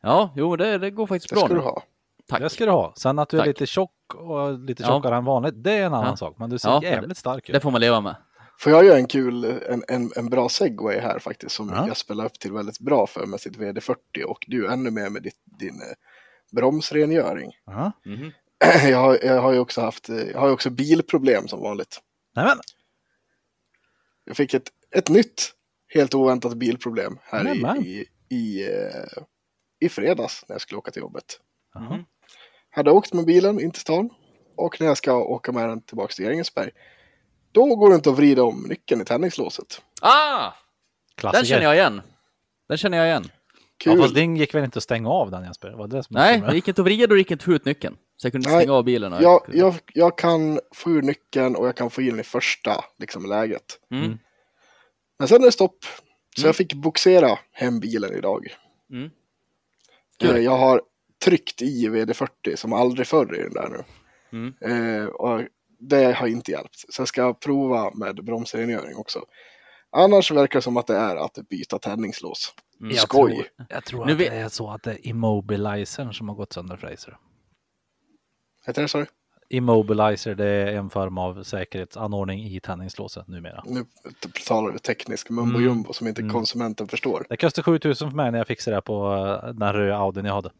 [0.00, 1.60] Ja, jo, det, det går faktiskt Det bra ska nu.
[1.60, 1.82] du ha.
[2.28, 2.40] Tack.
[2.40, 2.94] Det ska du ha.
[2.96, 3.44] Sen att du Tack.
[3.46, 4.88] är lite tjock och lite Ja.
[4.88, 6.16] tjockare än vanligt, det är en annan Ja.
[6.16, 6.36] sak.
[6.38, 7.52] Men du ser Ja, jävligt stark ut.
[7.52, 8.16] Det får man leva med.
[8.58, 11.86] Får jag göra en kul, en, en, en bra segway här faktiskt som Ja.
[11.88, 15.22] jag spelar upp till väldigt bra för med sitt VD40 och du ännu mer med
[15.22, 15.96] ditt, din eh,
[16.52, 17.50] bromsrengöring.
[17.66, 17.92] Ja.
[18.04, 18.32] Mhm.
[18.90, 22.00] Jag har, jag har ju också haft, eh, jag har ju också bilproblem som vanligt.
[22.36, 22.56] Nej, men,
[24.24, 25.52] Jag fick ett, ett nytt,
[25.94, 27.84] helt oväntat bilproblem här Nämen.
[27.86, 29.22] i, i, i, eh,
[29.80, 31.24] i fredags när jag skulle åka till jobbet.
[31.74, 31.82] Jaha.
[31.82, 32.04] Mhm.
[32.74, 34.10] Hade åkt med bilen in till stan
[34.56, 36.70] och när jag ska åka med den tillbaka till Grängesberg
[37.52, 39.82] då går det inte att vrida om nyckeln i tändningslåset.
[40.00, 40.42] Ah!
[40.42, 40.52] Den
[41.16, 41.44] klassiker.
[41.44, 42.02] känner jag igen.
[42.68, 43.30] Den känner jag igen.
[43.76, 43.96] Kul!
[43.96, 45.70] Ja, fast din gick väl inte att stänga av den Jesper?
[45.70, 47.52] Var det som Nej, det gick inte att vrida och det gick inte att få
[47.52, 47.96] ut nyckeln.
[48.16, 49.12] Så jag kunde Nej, stänga av bilen.
[49.12, 52.84] Och jag, jag, jag kan få ur nyckeln och jag kan få in i första
[52.98, 53.78] liksom, läget.
[53.90, 54.18] Mm.
[55.18, 55.84] Men sen är det stopp.
[56.36, 56.48] Så Mm.
[56.48, 58.46] jag fick boxera hem bilen idag.
[58.90, 59.10] Mm.
[60.42, 60.82] Jag har
[61.24, 63.84] tryckt i VD40 som aldrig förr i den där nu.
[64.38, 64.54] Mm.
[65.00, 65.40] Eh, och
[65.78, 66.84] det har inte hjälpt.
[66.94, 69.18] Så jag ska prova med bromsrengöring också.
[69.90, 72.54] Annars verkar det som att det är att byta tändningslås.
[72.80, 72.90] Mm.
[72.94, 73.32] Jag Skoj!
[73.34, 76.36] tror, jag tror Nu att vet- det är så att det är immobilizern som har
[76.36, 76.96] gått sönder för dig.
[76.96, 77.16] ser du.
[78.66, 79.04] Heter det så?
[79.48, 83.62] Immobilizer, det är en form av säkerhetsanordning i tändningslåset numera.
[83.66, 83.84] Nu
[84.46, 85.62] talar vi teknisk mumbo Mm.
[85.62, 86.32] jumbo som inte Mm.
[86.32, 87.26] konsumenten förstår.
[87.28, 90.34] Det kostade 7000 för mig när jag fixade det på eh, den röda Audin jag
[90.34, 90.50] hade.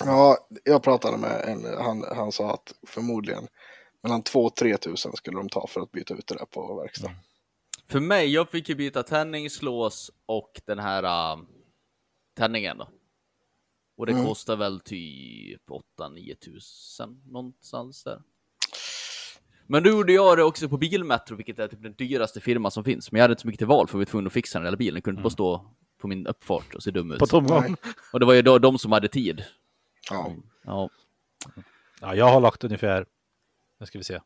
[0.00, 3.46] Ja, jag pratade med en, han, han sa att förmodligen
[4.02, 6.74] mellan 2 och 3 tusen skulle de ta för att byta ut det där på
[6.82, 7.08] verkstad.
[7.08, 7.18] Mm.
[7.88, 11.42] För mig, jag fick ju byta tändningslås och den här uh,
[12.36, 12.88] tändningen då.
[13.96, 14.24] Och det Mm.
[14.26, 15.62] kostar väl typ
[16.00, 18.22] 8-9 tusen någonstans där.
[19.66, 22.84] Men då gjorde jag det också på Bilmetro, vilket är typ den dyraste firma som
[22.84, 23.12] finns.
[23.12, 24.66] Men jag hade inte så mycket till val för vi var tvungna att fixa den
[24.66, 24.94] hela bilen.
[24.94, 25.66] Jag kunde inte bara stå
[26.00, 27.18] på min uppfart och ser dum ut.
[27.18, 27.76] På tomgång.
[28.12, 29.44] Och det var ju då de som hade tid.
[30.10, 30.32] Ja.
[30.64, 30.88] Ja.
[32.00, 33.06] Ja, jag har lagt ungefär,
[33.80, 34.20] nu ska vi se,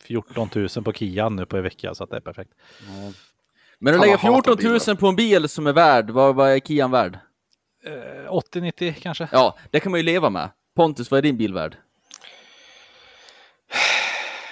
[0.00, 2.52] 14 000 på Kian nu på en vecka så att det är perfekt.
[3.78, 6.50] Men att lägga vad hatar 14 000 på en bil som är värd, vad, vad
[6.50, 7.18] är Kian värd?
[7.84, 9.28] Eh, 80-90 kanske?
[9.32, 10.50] Ja, det kan man ju leva med.
[10.74, 11.76] Pontus, vad är din bil värd?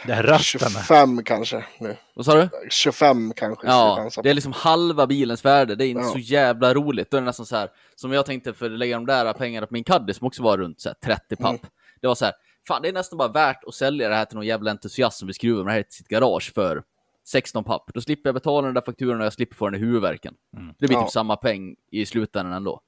[0.06, 0.70] Det är rösten.
[0.70, 1.96] 25 kanske nu.
[2.14, 2.48] Vad sa du?
[2.70, 3.66] 25 kanske.
[3.66, 5.74] Ja, det är liksom halva bilens värde.
[5.74, 6.10] Det är inte Ja.
[6.12, 7.10] så jävla roligt.
[7.10, 9.66] Då är det nästan så här, som jag tänkte för att lägga de där pengarna
[9.66, 11.50] på min Caddy som också var runt så här, 30 papp.
[11.50, 11.60] Mm.
[12.00, 12.34] Det var så här,
[12.68, 15.26] fan det är nästan bara värt att sälja det här till någon jävla entusiast som
[15.26, 16.82] vill skruva med det här till sitt garage för
[17.26, 17.90] 16 papp.
[17.94, 20.34] Då slipper jag betala den där fakturan och jag slipper få den i huvudvärken.
[20.78, 21.02] Det blir Ja.
[21.02, 22.80] typ samma peng i slutändan ändå.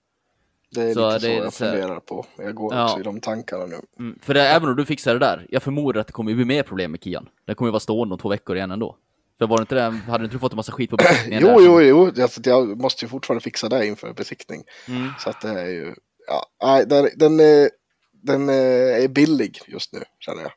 [0.74, 2.26] Det är så lite det så är jag så här- funderar på.
[2.36, 2.84] Jag går Ja.
[2.84, 3.80] också i de tankarna nu.
[3.98, 4.18] Mm.
[4.22, 6.62] För det, även om du fixar det där, jag förmodar att det kommer bli mer
[6.62, 7.28] problem med Kian.
[7.44, 8.96] Den kommer ju vara stående om två veckor igen ändå.
[9.38, 11.42] För var det inte det, hade inte du fått en massa skit på besiktningen?
[11.46, 12.22] Jo, jo, jo.
[12.22, 14.62] Alltså, jag måste ju fortfarande fixa det inför besiktning.
[14.88, 15.08] Mm.
[15.18, 15.94] Så att det är ju,
[16.26, 17.70] ja, nej, den, den, är-
[18.12, 20.52] den är billig just nu känner jag.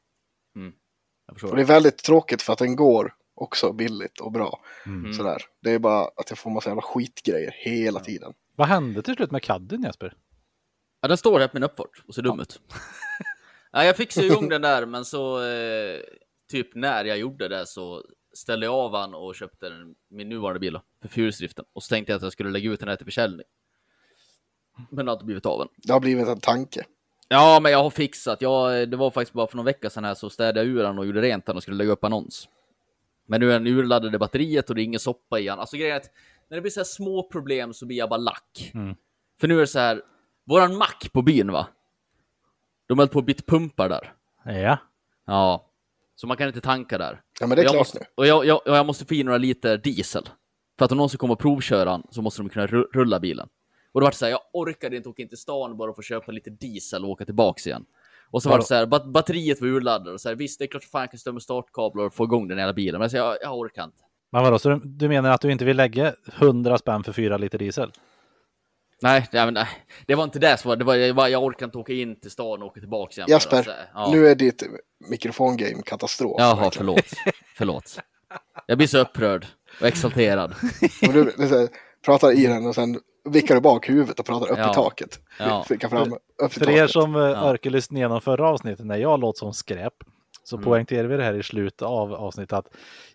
[1.27, 1.49] Jag förstår.
[1.49, 4.59] Och det är väldigt tråkigt för att den går också billigt och bra.
[4.85, 5.13] Mm.
[5.13, 5.41] Sådär.
[5.61, 8.33] Det är bara att jag får massa jävla skitgrejer hela tiden.
[8.55, 10.13] Vad hände till slut med kadden Jesper?
[11.01, 12.61] Ja, den står här på min uppfart och ser dum ut.
[13.71, 15.99] ja, jag fixade igång den där, men så eh,
[16.51, 20.59] typ när jag gjorde det så ställde jag av han och köpte den, min nuvarande
[20.59, 21.65] bil för fyrhjulsdriften.
[21.73, 23.45] Och så tänkte jag att jag skulle lägga ut den här till försäljning.
[24.89, 25.67] Men det har inte blivit av än.
[25.75, 26.85] Det har blivit en tanke.
[27.27, 28.41] Ja, men jag har fixat.
[28.41, 30.99] Jag, det var faktiskt bara för någon vecka sedan här så städade jag ur den
[30.99, 32.49] och gjorde rent den och skulle lägga upp annons.
[33.25, 35.59] Men nu är den urladdade batteriet och det är ingen soppa i den.
[35.59, 36.09] Alltså grejen är att
[36.49, 38.71] när det blir så här små problem så blir jag bara lack.
[38.73, 38.95] Mm.
[39.41, 40.01] För nu är det så här,
[40.45, 41.67] våran mack på byn va?
[42.87, 44.13] De höll på att byta pumpar där.
[44.45, 44.77] Ja.
[45.25, 45.71] Ja.
[46.15, 47.21] Så man kan inte tanka där.
[47.39, 48.05] Ja, men det är klart måste, nu.
[48.15, 50.29] Och jag, jag, och jag måste få i några liter diesel.
[50.77, 53.19] För att om någon ska komma och provköra den så måste de kunna ru- rulla
[53.19, 53.49] bilen.
[53.91, 56.01] Och då var det så här, jag orkade inte åka in till stan bara för
[56.01, 57.85] att köpa lite diesel och åka tillbaks igen.
[58.31, 60.65] Och så var det så här, bat- batteriet var urladdat och så här, visst det
[60.65, 62.99] är klart att fan jag kan stå med startkablar och få igång den hela bilen.
[62.99, 63.97] Men så jag, jag orkar inte.
[64.35, 67.37] Men vadå, så du, du menar att du inte vill lägga 100 spänn för fyra
[67.37, 67.91] liter diesel?
[69.01, 69.67] Nej, nej, men, nej,
[70.07, 72.19] det var inte det som var, det var, jag, var- jag orkar inte åka in
[72.19, 73.27] till stan och åka tillbaks igen.
[73.29, 74.09] Jasper, ja.
[74.11, 74.63] nu är ditt
[75.09, 76.35] mikrofongame katastrof.
[76.39, 76.71] Jaha, verkligen.
[76.71, 77.05] förlåt.
[77.57, 77.99] Förlåt.
[78.65, 79.45] Jag blir så upprörd
[79.81, 80.55] och exalterad.
[81.07, 81.67] Och du, här,
[82.05, 84.71] pratar i den och sen vickar du bak huvudet och pratar upp Ja.
[84.71, 85.19] i taket.
[85.39, 85.65] Ja.
[85.89, 86.91] Fram upp i För er taket.
[86.91, 87.51] som ja.
[87.51, 89.93] orkar lyssna igenom förra avsnittet när jag låt som skräp
[90.47, 90.63] så Mm.
[90.65, 92.67] poängterar vi det här i slutet av avsnittet att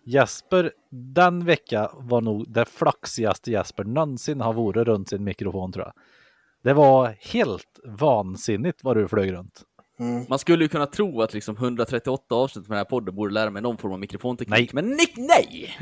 [0.03, 5.85] Jesper den vecka var nog det flaxigaste Jesper någonsin har varit runt sin mikrofon tror
[5.85, 5.93] jag.
[6.63, 9.61] Det var helt vansinnigt vad du flög runt.
[10.01, 10.25] Mm.
[10.29, 13.49] Man skulle ju kunna tro att liksom 138 avsnitt med den här podden borde lära
[13.49, 14.73] mig någon form av mikrofonteknik.
[14.73, 14.83] Nej.
[14.83, 15.77] Men nick, nej!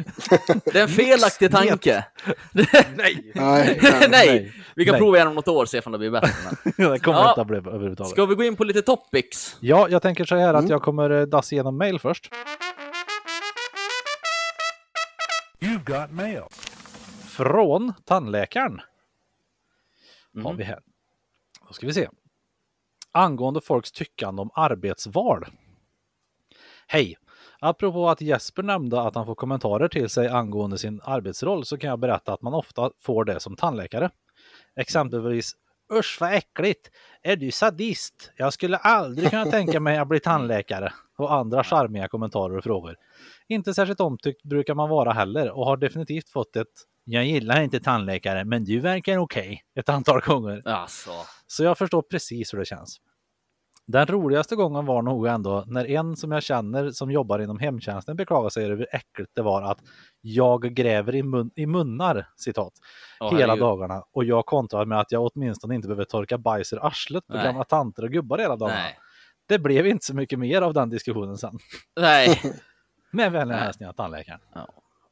[0.66, 2.06] Det är en felaktig tanke.
[2.96, 3.32] Nej!
[3.36, 3.80] Nej,
[4.10, 4.54] nej!
[4.76, 5.00] Vi kan Nej.
[5.00, 6.30] prova igen om något år se om det blir bättre.
[6.78, 6.92] Men.
[6.92, 7.30] det kommer Ja.
[7.30, 8.12] inte att bli överhuvudtaget.
[8.12, 9.58] Ska vi gå in på lite topics?
[9.60, 10.72] Ja, jag tänker så här att Mm.
[10.72, 12.30] jag kommer eh, dassa igenom mail först.
[15.60, 16.42] You've got mail.
[17.28, 18.82] Från tandläkaren.
[20.36, 20.58] Har Mhm.
[20.58, 20.80] vi här.
[21.68, 22.08] Då ska vi se.
[23.12, 25.46] Angående folks tyckande om arbetsval.
[26.88, 27.16] Hej!
[27.60, 31.90] Apropå att Jesper nämnde att han får kommentarer till sig angående sin arbetsroll så kan
[31.90, 34.10] jag berätta att man ofta får det som tandläkare.
[34.76, 35.56] Exempelvis
[35.94, 36.92] Usch vad äckligt!
[37.22, 38.32] Är du sadist?
[38.36, 40.94] Jag skulle aldrig kunna tänka mig att bli tandläkare.
[41.18, 42.96] Och andra charmiga kommentarer och frågor.
[43.48, 46.68] Inte särskilt omtyckt brukar man vara heller och har definitivt fått ett
[47.04, 50.62] Jag gillar inte tandläkare men du verkar okej ett antal gånger.
[50.68, 51.12] Alltså.
[51.48, 53.02] Så jag förstår precis hur det känns.
[53.92, 58.16] Den roligaste gången var nog ändå när en som jag känner som jobbar inom hemtjänsten
[58.16, 59.80] beklagade sig över hur äckligt det var att
[60.22, 62.74] jag gräver i, mun i munnar, citat,
[63.20, 63.60] Åh, hela herregud.
[63.60, 67.34] dagarna och jag kontrar med att jag åtminstone inte behöver torka bajs ur arslet på
[67.34, 67.44] Nej.
[67.44, 68.80] gamla tanter och gubbar hela dagarna.
[68.80, 68.98] Nej.
[69.46, 71.60] Det blev inte så mycket mer av den diskussionen sen.
[72.00, 72.42] Nej.
[73.12, 74.40] Med vänliga hälsningar tandläkaren.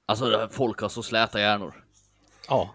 [0.08, 1.86] Alltså folk har så släta hjärnor.
[2.48, 2.74] Ja.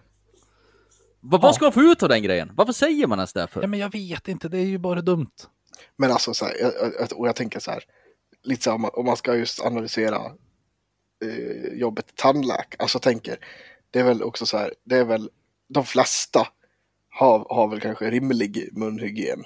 [1.21, 2.53] Vad, vad ska man få ut av den grejen?
[2.55, 3.67] Varför säger man ens det ja, för?
[3.67, 5.31] men jag vet inte, det är ju bara dumt.
[5.97, 7.85] Men alltså så här, jag, och jag tänker så här,
[8.43, 10.17] lite så här, om man- om man ska just analysera
[11.25, 13.39] eh, jobbet tandläkare, alltså tänker,
[13.91, 15.31] det är väl också så här, det är väl,
[15.69, 16.49] de flesta
[17.11, 19.45] har, har väl kanske rimlig munhygien.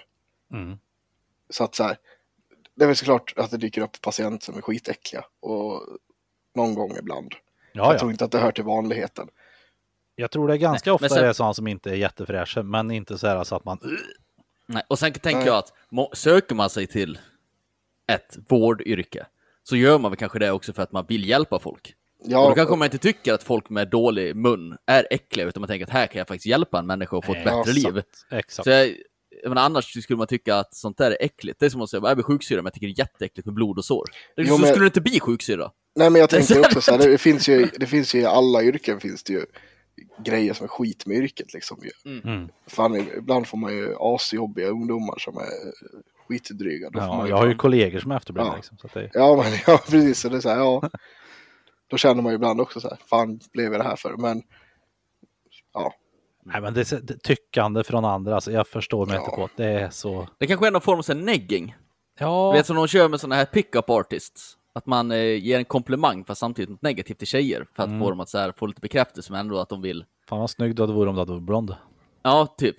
[0.53, 0.79] Mm.
[1.51, 1.99] Så att så här,
[2.75, 5.83] det är väl såklart att det dyker upp patienter som är skitäckliga och
[6.55, 7.35] någon gång ibland.
[7.77, 7.99] Ja, jag ja.
[7.99, 9.29] tror inte att det hör till vanligheten.
[10.15, 11.95] Jag tror det är ganska Nej, ofta men sen- det är sådana som inte är
[11.95, 13.79] jättefräscha, men inte så här så att man
[14.69, 14.83] Nej.
[14.89, 15.47] Och sen tänker Nej.
[15.47, 15.73] jag att
[16.17, 17.19] söker man sig till
[18.13, 19.27] ett vårdyrke
[19.63, 21.95] så gör man väl kanske det också för att man vill hjälpa folk.
[22.21, 25.61] Och Ja, då kanske man inte tycker att folk med dålig mun är äckliga, utan
[25.61, 27.73] man tänker att här kan jag faktiskt hjälpa en människa att få ett Ja, bättre
[27.73, 28.03] liv.
[28.31, 28.65] Exakt.
[28.65, 28.95] Så jag,
[29.43, 31.61] jag menar, annars skulle man tycka att sånt där är äckligt.
[31.61, 33.55] Det är som att säga, jag blir sjuksyra, men jag tycker det är jätteäckligt med
[33.55, 34.05] blod och sår.
[34.37, 35.71] Det Jo, så men- skulle du inte bli sjuksyra.
[35.97, 38.63] nej men jag så- också så här, det finns ju, det finns ju i alla
[38.63, 39.47] yrken finns det ju
[40.25, 41.79] grejer som är skit med yrket liksom.
[41.83, 42.13] ju.
[42.13, 42.49] Mm.
[42.67, 45.73] Fan, ibland får man ju asjobbiga ungdomar som är
[46.29, 46.91] skitdryga.
[46.91, 48.51] Då får Ja, jag har ju kollegor som är efterblivna.
[48.51, 48.57] Ja.
[48.57, 50.21] Liksom, det, Ja, men ja, precis.
[50.21, 50.91] Så det är så här, ja.
[51.91, 54.17] Då känner man ju ibland också så här, fan blev jag det här för?
[54.17, 54.43] Men
[55.75, 55.95] ja,
[56.47, 59.21] nej, men det är det, tyckande från andra, alltså, jag förstår mig Ja.
[59.25, 59.63] inte på det.
[59.65, 60.29] Det är så...
[60.39, 61.77] Det kanske är någon form av här negging.
[62.19, 64.57] Ja, Du vet som de kör med såna här pick-up artists.
[64.73, 67.67] Att man eh, ger en komplimang fast samtidigt något negativt till tjejer.
[67.77, 68.01] För att Mm.
[68.01, 70.05] få dem att så här, få lite bekräftelse men ändå att de vill.
[70.29, 71.77] fan vad snygg du hade varit om du hade varit blond.
[72.23, 72.77] Ja, typ.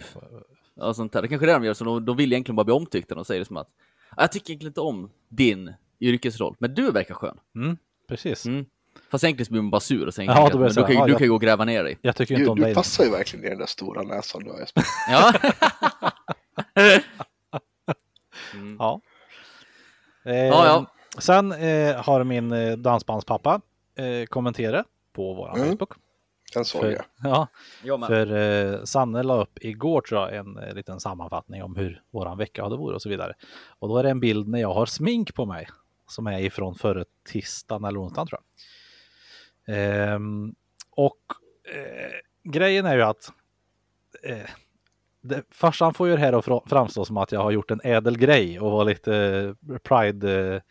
[0.75, 1.21] Ja, sånt där.
[1.21, 1.73] Det kanske är det de gör.
[1.73, 3.15] Så de, de vill egentligen bara bli omtyckta.
[3.15, 3.67] De säger det som att
[4.10, 7.38] "Ah, jag tycker egentligen inte om din yrkesroll, men du verkar skön.
[7.56, 7.77] Mm,
[8.08, 8.45] precis.
[8.45, 8.65] Mm.
[9.12, 10.80] Fast egentligen blir man bara sur och säger Ja, ja, då blir men det så
[10.80, 11.98] du, här, kan, ju- ja, du jag- kan ju gå och gräva ner dig.
[12.02, 12.74] Jag tycker du, inte om du dig.
[12.76, 14.84] passar ju verkligen i den där stora näsan du har Jesper.
[15.10, 15.34] Ja.
[18.80, 19.02] Ja.
[20.26, 20.86] Eh, Ja, ja.
[21.22, 23.62] Sen eh, har min eh, dansbandspappa
[23.96, 25.70] eh, kommenterat på vår Mm.
[25.70, 25.91] Facebook.
[26.54, 27.04] Den såg För, jag.
[27.24, 27.48] ja,
[27.84, 28.08] Jag med.
[28.08, 28.36] för
[28.74, 32.63] eh, Sanne la upp igår tror jag en eh, liten sammanfattning om hur våran vecka
[32.63, 33.34] hade varit och så vidare.
[33.80, 35.67] Och då är det en bild när jag har smink på mig
[36.08, 38.63] som är ifrån förra tisdagen eller onsdagen tror jag.
[39.67, 40.53] Ehm,
[40.91, 41.17] och
[41.73, 42.12] eh,
[42.51, 43.32] grejen är ju att
[44.23, 44.38] eh,
[45.21, 47.82] det, farsan får ju det här att fra- framstå som att jag har gjort en
[47.84, 49.15] ädel grej och var lite
[49.69, 50.62] eh, pride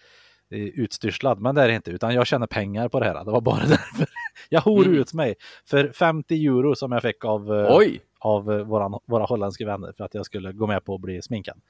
[0.50, 3.24] utstyrslad, men det är det inte, utan jag tjänar pengar på det här.
[3.24, 4.06] Det var bara därför.
[4.48, 4.98] Jag hor Mm.
[4.98, 8.00] ut mig för 50 euro som jag fick av, Oj!
[8.18, 11.60] av våran, våra holländska vänner för att jag skulle gå med på att bli sminkad.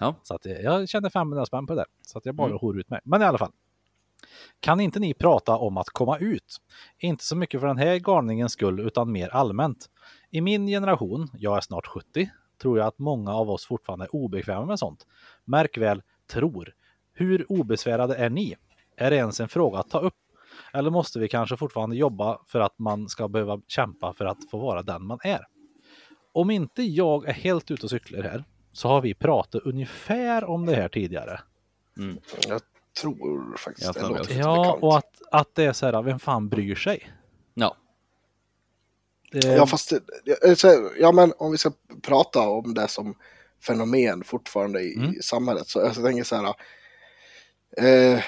[0.00, 0.14] Ja.
[0.22, 2.58] Så att eh, jag kände 500 spänn på det, så att jag bara Mm.
[2.58, 3.00] hor ut mig.
[3.04, 3.52] Men i alla fall.
[4.60, 6.56] Kan inte ni prata om att komma ut?
[6.98, 9.90] Inte så mycket för den här galningens skull, utan mer allmänt.
[10.30, 12.30] I min generation, jag är snart 70,
[12.62, 15.06] tror jag att många av oss fortfarande är obekväma med sånt.
[15.44, 16.02] Märk väl,
[16.32, 16.74] tror.
[17.12, 18.56] Hur obesvärade är ni?
[18.96, 20.14] Är det ens en fråga att ta upp?
[20.72, 24.58] Eller måste vi kanske fortfarande jobba för att man ska behöva kämpa för att få
[24.58, 25.46] vara den man är?
[26.32, 30.66] Om inte jag är helt ute och cyklar här så har vi pratat ungefär om
[30.66, 31.40] det här tidigare.
[32.48, 32.60] Jag
[33.00, 34.82] tror faktiskt Jag det låter lite Ja, bekant.
[34.82, 37.12] och att, att det är så här, vem fan bryr sig?
[37.54, 37.76] Ja.
[39.32, 39.88] Det, Ja, fast
[40.58, 43.14] säger- ja, men om vi ska prata om det som
[43.66, 45.10] fenomen fortfarande i, Mm.
[45.14, 46.54] i samhället så jag tänker så här.
[47.78, 48.20] Eh,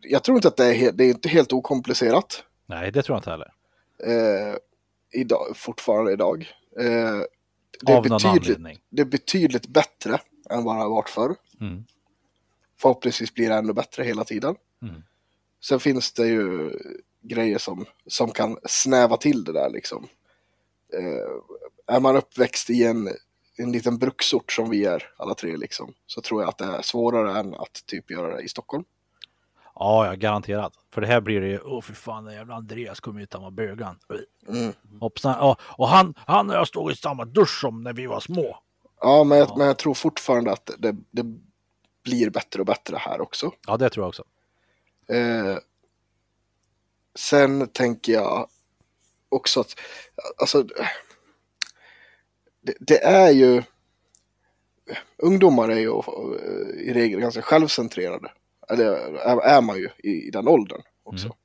[0.00, 3.14] jag tror inte att det är, he- det är inte helt okomplicerat Nej, det tror
[3.14, 3.52] jag inte heller.
[4.50, 4.54] eh,
[5.12, 6.52] idag, fortfarande idag.
[6.80, 6.84] Eh,
[7.82, 8.24] det, är Av någon betydligt,
[8.56, 8.78] anledning.
[8.90, 10.18] det är betydligt bättre
[10.50, 11.34] än vad det har varit förr.
[11.60, 11.84] Mm.
[12.80, 14.56] Förhoppningsvis blir det ännu bättre hela tiden.
[14.82, 15.02] Mm.
[15.60, 16.70] Sen finns det ju
[17.22, 20.06] grejer som, som kan snäva till det där liksom.
[20.94, 23.08] Eh, är man uppväxt i en,
[23.58, 26.82] en liten bruksort som vi är alla tre liksom, så tror jag att det är
[26.82, 28.84] svårare än att typ göra det i Stockholm.
[29.74, 30.72] Ja, ja, garanterat.
[30.90, 33.42] För det här blir det ju, åh för fan, den jävla Andreas kom ut, han
[33.42, 33.98] var bögan.
[34.48, 34.72] Mm.
[35.00, 38.20] Hoppsan, och, och han, han och jag stod i samma dusch som när vi var
[38.20, 38.58] små.
[39.00, 39.54] Ja, men, jag- Ja.
[39.56, 41.22] men jag tror fortfarande att det, det
[42.06, 43.52] blir bättre och bättre här också.
[43.66, 44.24] Ja, det tror jag också.
[45.08, 45.58] Eh,
[47.14, 48.48] sen tänker jag
[49.28, 49.74] också att,
[50.36, 50.62] alltså,
[52.62, 53.62] det, det är ju,
[55.16, 58.32] ungdomar är ju eh, i regel ganska självcentrerade.
[58.68, 58.84] Eller
[59.44, 61.26] är, man ju i, i den åldern också.
[61.26, 61.36] Mm.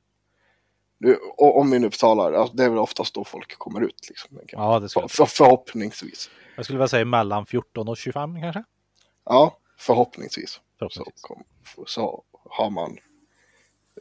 [0.98, 4.10] Nu, om vi nu talar, alltså, det är väl oftast då folk kommer ut.
[4.10, 4.40] Liksom.
[4.48, 6.30] Ja, det skulle För, för, förhoppningsvis.
[6.56, 8.64] jag skulle vilja säga mellan 14 och 25 kanske.
[9.26, 10.52] Ja, förhoppningsvis.
[10.52, 11.22] Så, Förhoppningsvis.
[11.22, 11.44] kom,
[11.88, 12.98] så har man,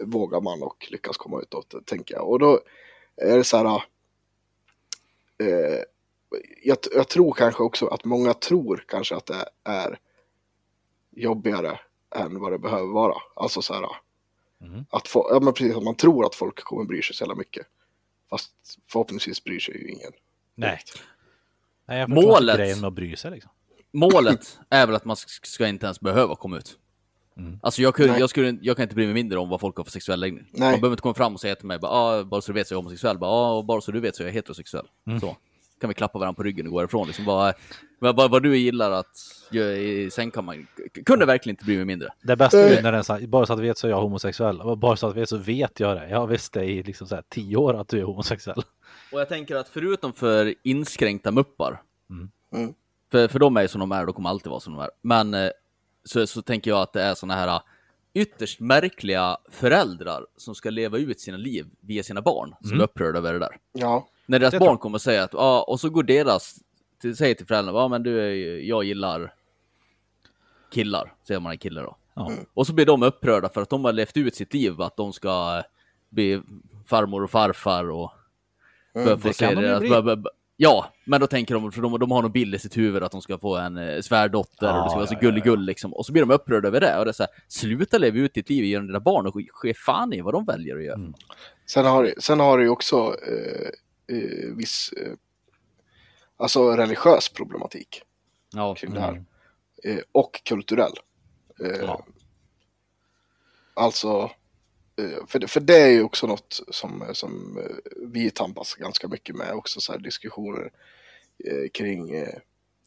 [0.00, 2.28] vågar man och lyckas komma utåt, tänker jag.
[2.28, 2.60] Och då
[3.16, 3.82] är det så här,
[5.38, 5.82] eh,
[6.62, 9.98] jag, jag tror kanske också att många tror kanske att det är
[11.10, 11.80] jobbigare
[12.14, 13.14] än vad det behöver vara.
[13.36, 13.86] Alltså så här,
[14.62, 14.84] Mm.
[14.90, 17.34] att få, ja, men precis, att man tror att folk kommer bry sig så jävla
[17.34, 17.66] mycket.
[18.30, 18.52] Fast
[18.86, 20.12] förhoppningsvis bryr sig ju ingen.
[20.54, 20.80] Nej.
[21.86, 22.56] Nej, jag Målet.
[22.56, 23.50] grejen med att bry sig liksom.
[23.92, 26.76] Målet är väl att man sk- ska inte ens behöva komma ut.
[27.36, 27.58] Mm.
[27.62, 29.84] Alltså jag, kunde, jag, skulle, jag kan inte bry mig mindre om vad folk har
[29.84, 30.44] för sexuell läggning.
[30.52, 30.70] Nej.
[30.70, 32.66] Man behöver inte komma fram och säga till mig bara, ah, bara så du vet
[32.68, 33.18] så är jag homosexuell.
[33.18, 34.86] Bara, ah, och bara så du vet så är jag heterosexuell.
[35.06, 35.20] Mm.
[35.20, 35.36] Så.
[35.80, 37.06] Kan vi klappa varandra på ryggen och gå ifrån.
[37.06, 37.52] Liksom bara,
[37.98, 39.16] vad, vad, vad du gillar att
[39.50, 40.66] göra i sängkammaren.
[41.06, 42.08] Kunde verkligen inte bry mig mindre.
[42.22, 42.82] Det bästa är Eh.
[42.82, 44.76] när den sa, bara så att du vet så är jag homosexuell.
[44.76, 46.08] Bara så att du vet så vet jag det.
[46.08, 48.62] Jag har visst det i liksom så här tio år att du är homosexuell.
[49.12, 51.82] Och jag tänker att förutom för inskränkta muppar,
[52.54, 52.74] Mm.
[53.12, 53.28] Mm.
[53.28, 54.90] För, för de är ju som de är, de kommer alltid vara som de är.
[55.02, 55.50] Men eh,
[56.04, 57.60] så, så tänker jag att det är såna här
[58.14, 62.80] ytterst märkliga föräldrar som ska leva ut sina liv via sina barn som Mm.
[62.80, 63.56] är upprörda över det där.
[63.72, 66.58] Ja, När deras barn kommer och säger att, ja, och så går deras,
[67.00, 69.34] till, säger till föräldrarna, ja men du, är jag gillar
[70.72, 71.96] killar, säger man en kille då.
[72.14, 72.30] Ja.
[72.54, 75.12] Och så blir de upprörda för att de har levt ut sitt liv, att de
[75.12, 75.62] ska
[76.08, 76.40] bli
[76.86, 78.12] farmor och farfar och
[78.94, 80.16] börja få se de deras- börja-
[80.62, 83.12] Ja, men då tänker de, för de, de har någon bild i sitt huvud att
[83.12, 85.94] de ska få en eh, svärdotter Ja, och det ska vara så ja, gulligull liksom.
[85.94, 86.98] Och så blir de upprörda över det.
[86.98, 89.74] Och det är så här, sluta leva ut ditt liv genom dina barn och ske-
[89.74, 90.94] fan i vad de väljer att göra.
[90.94, 91.14] Mm.
[91.66, 95.12] sen har, sen har det ju också eh, eh, viss, eh,
[96.36, 98.02] alltså religiös problematik
[98.54, 99.24] Ja, kring det här.
[99.84, 100.92] Eh, och kulturell.
[101.64, 102.06] Eh, Ja.
[103.74, 104.30] Alltså,
[105.26, 109.36] för, det- för det är ju också något som, som eh, vi tampas ganska mycket
[109.36, 110.72] med också, så här diskussioner
[111.44, 112.34] eh, kring eh,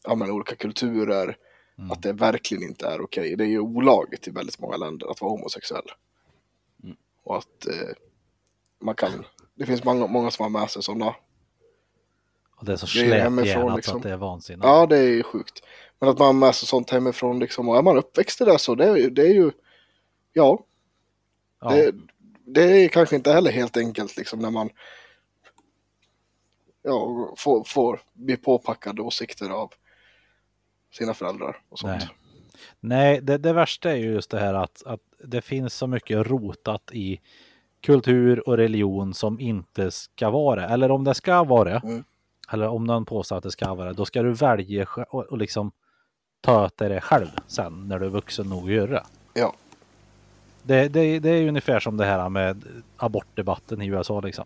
[0.04, 1.36] ja, men olika kulturer,
[1.78, 1.90] Mm.
[1.90, 3.36] att det verkligen inte är okej.
[3.36, 5.84] Det är ju olagligt i väldigt många länder att vara homosexuell.
[6.84, 6.96] Mm.
[7.22, 7.88] Och att eh,
[8.80, 9.24] man kan,
[9.54, 11.14] det finns många, många som har med sig sådana.
[12.56, 12.86] Och det är så
[13.54, 13.96] så liksom.
[13.96, 14.64] att det är vansinnigt.
[14.64, 15.62] Ja, det är ju sjukt.
[15.98, 18.58] Men att man har med sig sånt hemifrån liksom, och är man uppväxt i det
[18.58, 19.50] så det är, det är ju,
[20.32, 20.64] ja,
[21.64, 21.70] Ja.
[21.70, 21.94] det,
[22.46, 24.70] det är kanske inte heller helt enkelt liksom när man
[26.82, 29.72] ja, får, får bli påpackade åsikter av
[30.92, 31.92] sina föräldrar och sånt.
[31.98, 32.08] Nej.
[32.80, 36.26] Nej, det, det värsta är ju just det här att, att det finns så mycket
[36.26, 37.20] rotat i
[37.80, 40.66] kultur och religion som inte ska vara det.
[40.66, 42.04] Eller om det ska vara det, Mm.
[42.52, 45.38] eller om någon påstår att det ska vara det, då ska du välja och, och
[45.38, 45.72] liksom
[46.40, 49.04] ta åt dig det själv sen när du är vuxen nog att göra det.
[49.34, 49.54] Ja.
[50.66, 52.64] Det, det, det är ju ungefär som det här med
[52.96, 54.44] abortdebatten i USA liksom.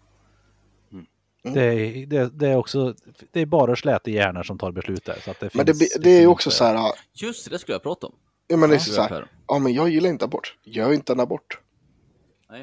[0.92, 1.06] Mm.
[1.44, 1.54] Mm.
[1.54, 2.94] Det, är- det, det är också,
[3.32, 5.18] det är bara släta hjärnor som tar beslut där.
[5.24, 7.74] Så att det Men det, finns det är ju också så här, Just det, skulle
[7.74, 8.14] jag prata om.
[8.46, 11.12] ja men det är Ja, så här, ja men jag gillar inte abort, gör inte
[11.12, 11.60] en abort.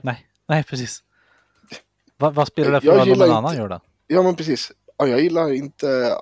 [0.03, 1.03] Nej, nej precis.
[2.17, 3.79] Va, vad spelar det för roll om någon annan inte- gör det?
[4.07, 6.17] Ja men precis, ja, jag gillar inte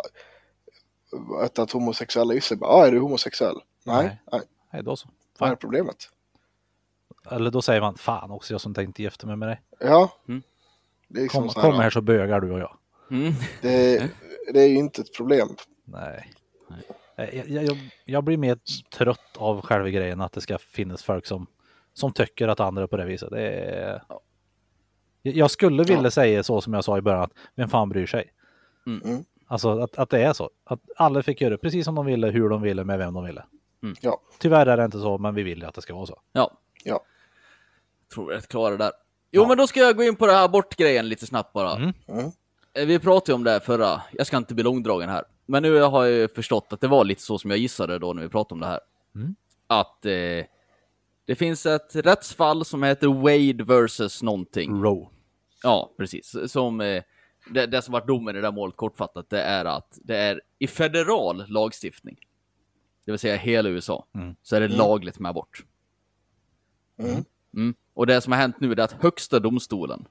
[1.41, 3.56] att, att homosexuella gissar ah, är du homosexuell?
[3.86, 4.19] Nej, Nej.
[4.32, 4.41] nej.
[4.74, 5.10] Nej, då så.
[5.39, 6.10] vad är problemet?
[7.32, 9.62] Eller då säger man, fan också jag som tänkte gifta mig med dig.
[9.80, 10.42] Ja, Mm.
[11.08, 12.78] det är liksom Kom, så här, kom här så bögar du och jag.
[13.12, 13.34] Mm.
[13.62, 13.98] Det,
[14.54, 15.48] det är ju inte ett problem.
[15.86, 16.32] Nej.
[17.16, 18.58] Jag, jag, jag, jag blir mer
[18.98, 21.48] trött av själva grejen att det ska finnas folk som,
[21.94, 23.30] som tycker att andra är på det viset.
[23.32, 24.02] Det är...
[25.22, 26.12] Jag skulle vilja Ja.
[26.12, 28.34] säga så som jag sa i början, att vem fan bryr sig?
[28.88, 29.02] Mm.
[29.10, 29.24] Mm.
[29.48, 30.50] Alltså att, att det är så.
[30.64, 33.44] Att alla fick göra precis som de ville, hur de ville, med vem de ville.
[34.02, 36.22] Ja, Tyvärr är det inte så, men vi vill ju att det ska vara så.
[36.32, 36.52] Ja,
[36.84, 37.00] ja.
[38.13, 38.91] Tror vi är rätt klara där.
[39.32, 39.47] Jo, Ja.
[39.47, 41.76] men då ska jag gå in på det här abortgrejen lite snabbt bara.
[41.76, 41.93] Mm.
[42.08, 42.26] Mm.
[42.73, 45.23] Eh, Vi pratade ju om det här förra, jag ska inte bli långdragen här.
[45.45, 48.13] Men nu har jag ju förstått att det var lite så som jag gissade då
[48.13, 48.80] när vi pratade om det här.
[49.15, 49.36] Mm.
[49.67, 50.45] Att eh,
[51.26, 54.84] det finns ett rättsfall som heter Wade versus någonting.
[54.84, 55.10] Row.
[55.63, 56.36] Ja, precis.
[56.47, 57.04] Som, eh,
[57.49, 60.41] det, det som varit domen i det där målet kortfattat, det är att det är
[60.60, 62.17] i federal lagstiftning,
[63.06, 64.36] det vill säga hela USA, Mm.
[64.43, 65.63] så är det lagligt med abort.
[66.99, 67.26] Mm.
[67.56, 67.76] Mm.
[67.94, 70.08] Och det som har hänt nu är att högsta domstolen,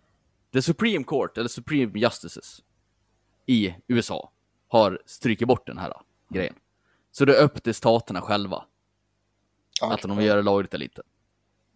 [0.52, 2.62] the Supreme Court, eller Supreme Justices,
[3.46, 4.30] i USA,
[4.68, 5.92] har strykit bort den här
[6.28, 6.54] grejen.
[7.12, 8.64] Så det är upp till staterna själva,
[9.80, 11.02] Ja, att de vill göra det lagligt eller inte.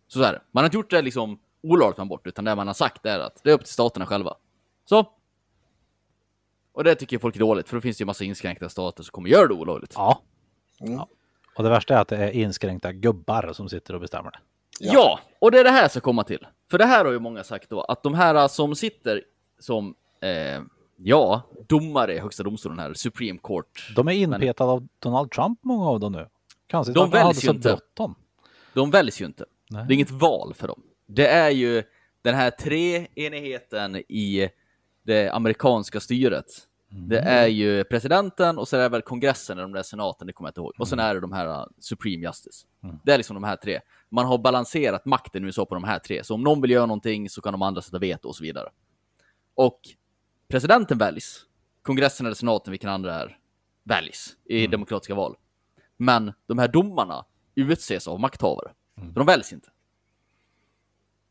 [0.09, 0.41] Så är det.
[0.51, 3.19] Man har inte gjort det liksom olagligt med abort, utan det man har sagt är
[3.19, 4.35] att det är upp till staterna själva.
[4.85, 5.13] Så.
[6.73, 9.13] Och det tycker folk är dåligt, för då finns det ju massa inskränkta stater som
[9.13, 9.93] kommer göra det olagligt.
[9.97, 10.23] Ja.
[10.81, 10.93] Mm.
[10.93, 11.09] ja.
[11.57, 14.39] Och det värsta är att det är inskränkta gubbar som sitter och bestämmer det.
[14.81, 14.93] Ja.
[14.95, 15.21] Ja.
[15.39, 16.47] och det är det här jag ska komma till.
[16.71, 19.23] För det här har ju många sagt då, att de här som sitter
[19.61, 20.63] som, eh,
[20.97, 25.89] ja, domare i högsta domstolen här, Supreme Court, De är inpetade av Donald Trump, många
[25.89, 26.29] av dem nu.
[26.71, 27.69] Konstigt De väljs ju inte.
[27.69, 28.15] bråttom.
[28.75, 29.45] de väljs ju inte.
[29.71, 29.85] Nej.
[29.89, 30.83] Det är inget val för dem.
[31.07, 31.83] Det är ju
[32.23, 34.49] den här treenigheten i
[35.03, 36.47] det amerikanska styret.
[36.89, 40.27] Det är ju presidenten och så är det väl kongressen eller om det är senaten,
[40.27, 40.73] det kommer jag inte ihåg.
[40.79, 42.67] Och sen är det de här uh, Supreme Justice.
[43.05, 43.81] Det är liksom de här tre.
[44.09, 46.25] Man har balanserat makten nu så på de här tre.
[46.25, 48.69] Så om någon vill göra någonting så kan de andra sätta veto och så vidare.
[49.55, 49.81] Och
[50.49, 51.43] presidenten väljs.
[51.83, 53.39] Kongressen eller senaten, vilken andra är,
[53.85, 55.37] väljs i demokratiska val.
[55.97, 58.73] Men de här domarna utses av makthavare.
[58.97, 59.69] Så de väljs inte.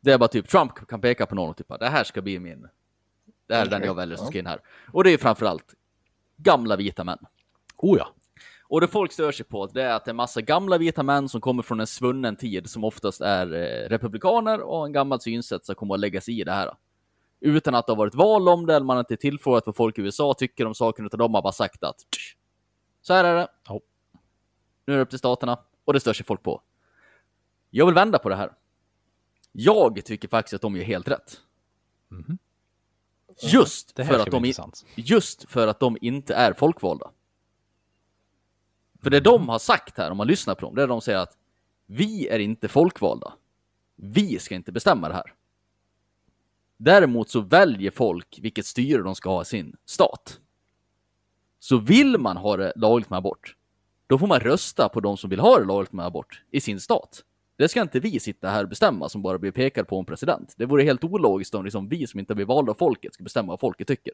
[0.00, 2.38] Det är bara typ Trump kan peka på någon och typ det här ska bli
[2.38, 2.68] min.
[3.46, 4.60] Det är den Okej, jag väljer som ska in här.
[4.92, 5.74] Och det är framförallt
[6.36, 7.18] gamla vita män.
[7.76, 8.08] Oh ja.
[8.68, 11.28] Och det folk stör sig på det är att det är massa gamla vita män
[11.28, 15.64] som kommer från en svunnen tid som oftast är eh, republikaner och en gammal synsätt
[15.66, 16.70] som kommer att lägga sig i det här.
[17.40, 19.98] Utan att det har varit val om det eller man har inte tillfrågat vad folk
[19.98, 22.36] i USA tycker om saken utan de har bara sagt att "Tsch,
[23.02, 23.48] så här är det.
[23.68, 23.80] Ja.
[24.86, 26.62] Nu är det upp till staterna och det stör sig folk på.
[27.70, 28.52] Jag vill vända på det här.
[29.52, 31.40] Jag tycker faktiskt att de gör helt rätt.
[32.08, 32.38] Mhm.
[33.42, 34.84] Just för, att de, intressant.
[34.94, 37.10] just för att de inte är folkvalda.
[39.02, 41.18] För det de har sagt här, om man lyssnar på dem, det är de säger
[41.18, 41.36] att
[41.86, 43.32] vi är inte folkvalda.
[43.96, 45.34] Vi ska inte bestämma det här.
[46.76, 50.40] Däremot så väljer folk vilket styre de ska ha i sin stat.
[51.58, 53.56] Så vill man ha det lagligt med abort,
[54.06, 56.80] då får man rösta på de som vill ha det lagligt med abort i sin
[56.80, 57.24] stat.
[57.56, 60.54] Det ska inte vi sitta här och bestämma som bara blir pekade på en president.
[60.56, 63.52] Det vore helt ologiskt om liksom vi som inte blir valda av folket ska bestämma
[63.52, 64.12] vad folket tycker.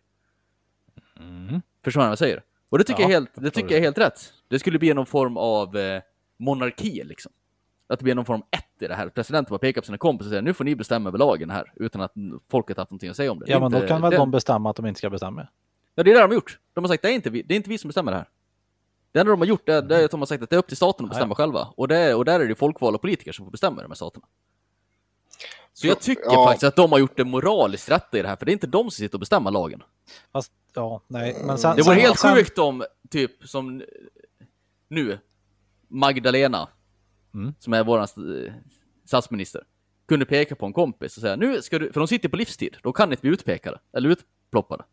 [1.21, 1.61] Mm.
[1.85, 2.43] Förstår ni vad jag säger?
[2.71, 4.33] Och det tycker, Ja, jag, helt, det tycker jag är helt rätt.
[4.49, 6.03] Det skulle bli någon form av eh,
[6.37, 7.33] monarki liksom.
[7.87, 9.09] Att det blir någon form ett i det här.
[9.09, 11.73] Presidenten bara pekar på sina kompisar och säger nu får ni bestämma över lagen här
[11.77, 12.13] utan att
[12.51, 13.45] folket haft någonting att säga om det.
[13.47, 15.11] Det Ja, är men då inte- kan väl det, de bestämma att de inte ska
[15.11, 15.49] bestämma.
[15.95, 16.59] Ja, det är det de har gjort.
[16.75, 18.29] De har sagt det är inte vi, det är inte vi som bestämmer det här.
[19.13, 20.59] Det enda de har gjort är, det är att de har sagt att det är
[20.59, 21.69] upp till staten att bestämma Ja, själva.
[21.77, 24.27] Och, det och där är det folkvalda politiker som får bestämma de här staterna.
[25.73, 26.47] Så jag tycker Ja.
[26.47, 28.67] faktiskt att de har gjort det moraliskt rätta i det här, för det är inte
[28.67, 29.83] de som sitter och bestämmer lagen.
[30.33, 31.37] Fast, ja, nej.
[31.47, 33.83] Men sen, Det sen- helt sen- sjukt om, typ som
[34.89, 35.19] nu,
[35.89, 36.69] Magdalena,
[37.35, 37.55] Mm.
[37.59, 38.53] som är vår eh,
[39.05, 39.65] statsminister,
[40.09, 42.77] kunde peka på en kompis och säga nu ska du, för de sitter på livstid,
[42.83, 44.85] då kan inte bli utpekade, eller utploppade.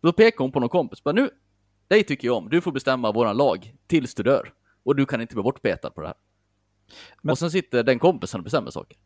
[0.00, 1.30] Då pekar hon på någon kompis, bara nu,
[1.88, 4.52] dig tycker jag om, du får bestämma våran lag tills du dör.
[4.84, 6.16] Och du kan inte bli bortpetad på det här.
[7.22, 8.96] Men- och sen sitter den kompisen och bestämmer saker.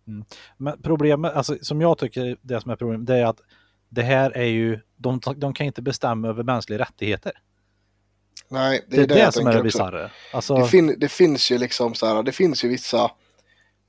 [0.56, 3.40] Men problemet, alltså, som jag tycker det som är problemet, det är att
[3.88, 7.32] det här är ju, de, de kan inte bestämma över mänskliga rättigheter.
[8.48, 10.10] Nej, det Det är det, jag som är det bisarra.
[10.32, 13.04] Alltså, Det, fin, det finns ju liksom så här, det finns ju vissa,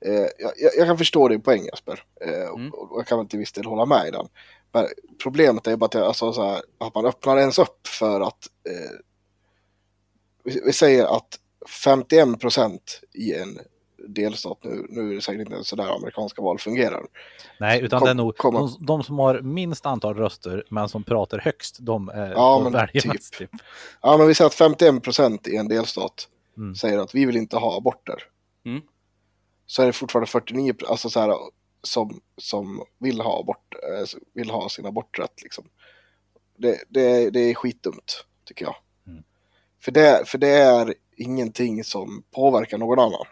[0.06, 2.70] eh, jag, jag- jag kan förstå din poäng Jesper, eh, Mm.
[2.72, 4.26] och, och jag kan väl till viss del hålla med i den.
[4.72, 4.86] Men
[5.22, 8.46] problemet är bara att, jag, alltså, så här, att man öppnar ens upp för att,
[8.68, 8.98] eh,
[10.44, 11.38] vi, vi säger att
[11.84, 13.58] 51 procent i en
[14.08, 17.02] delstat, nu, nu är det säkert inte så där amerikanska val fungerar.
[17.60, 20.88] nej, utan kom- det är nog kom- de, de som har minst antal röster men
[20.88, 23.04] som pratar högst, de är, Ja, men typ.
[23.04, 23.32] mest.
[23.38, 23.50] Typ.
[24.02, 26.74] Ja, men vi säger att 51 procent i en delstat Mm.
[26.74, 28.22] säger att vi vill inte ha aborter.
[28.66, 28.80] Mm.
[29.66, 31.34] Så är det fortfarande 49 alltså så här,
[31.82, 35.42] som, som vill, ha abort, eh, vill ha sin aborträtt.
[35.42, 35.68] Liksom.
[36.56, 38.76] Det, det, det är skitdumt, tycker jag.
[39.06, 39.22] Mm.
[39.80, 43.26] För, det, för det är ingenting som påverkar någon annan.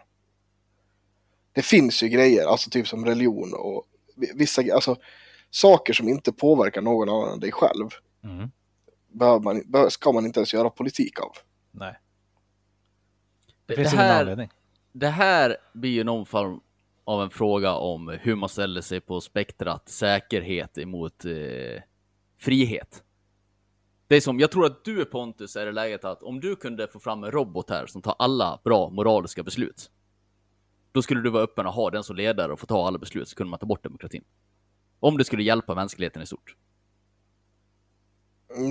[1.53, 3.83] Det finns ju grejer, alltså typ som religion och
[4.15, 4.95] vi- vissa alltså,
[5.49, 7.89] saker som inte påverkar någon annan än dig själv.
[8.23, 8.51] Mm.
[9.07, 11.31] Behöver man, ska man inte ens göra politik av.
[11.71, 11.99] Nej,
[13.47, 14.49] Det, det finns det ingen här, anledning.
[14.91, 16.59] det här blir ju någon form
[17.03, 21.81] av en fråga om hur man ställer sig på spektrat säkerhet emot eh,
[22.39, 23.03] frihet.
[24.07, 26.87] Det är som, jag tror att du Pontus är i läget att om du kunde
[26.87, 29.91] få fram en robot här som tar alla bra moraliska beslut.
[30.91, 33.27] Då skulle du vara öppen och ha den som ledare och få ta alla beslut
[33.27, 34.23] så kunde man ta bort demokratin.
[34.99, 36.55] Om det skulle hjälpa mänskligheten i stort.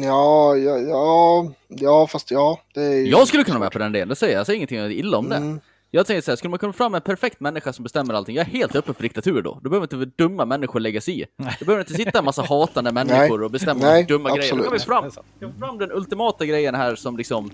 [0.05, 3.07] Ja, ja, ja, ja, fast ja, det är.
[3.07, 4.39] Jag skulle kunna vara med på den delen, det säger jag.
[4.41, 5.37] Jag säger ingenting illa om det.
[5.37, 5.61] Mm.
[5.93, 8.36] Jag säger så här, skulle man komma fram med en perfekt människa som bestämmer allting,
[8.36, 9.61] jag är helt öppen för diktatur då.
[9.62, 11.26] Då behöver inte dumma människor lägga sig i.
[11.36, 14.43] Då behöver inte sitta en massa hatande människor och bestämma Nej, dumma grejer.
[14.57, 14.86] Då absolut.
[14.88, 17.51] kan vi fram, vi fram den ultimata grejen här som liksom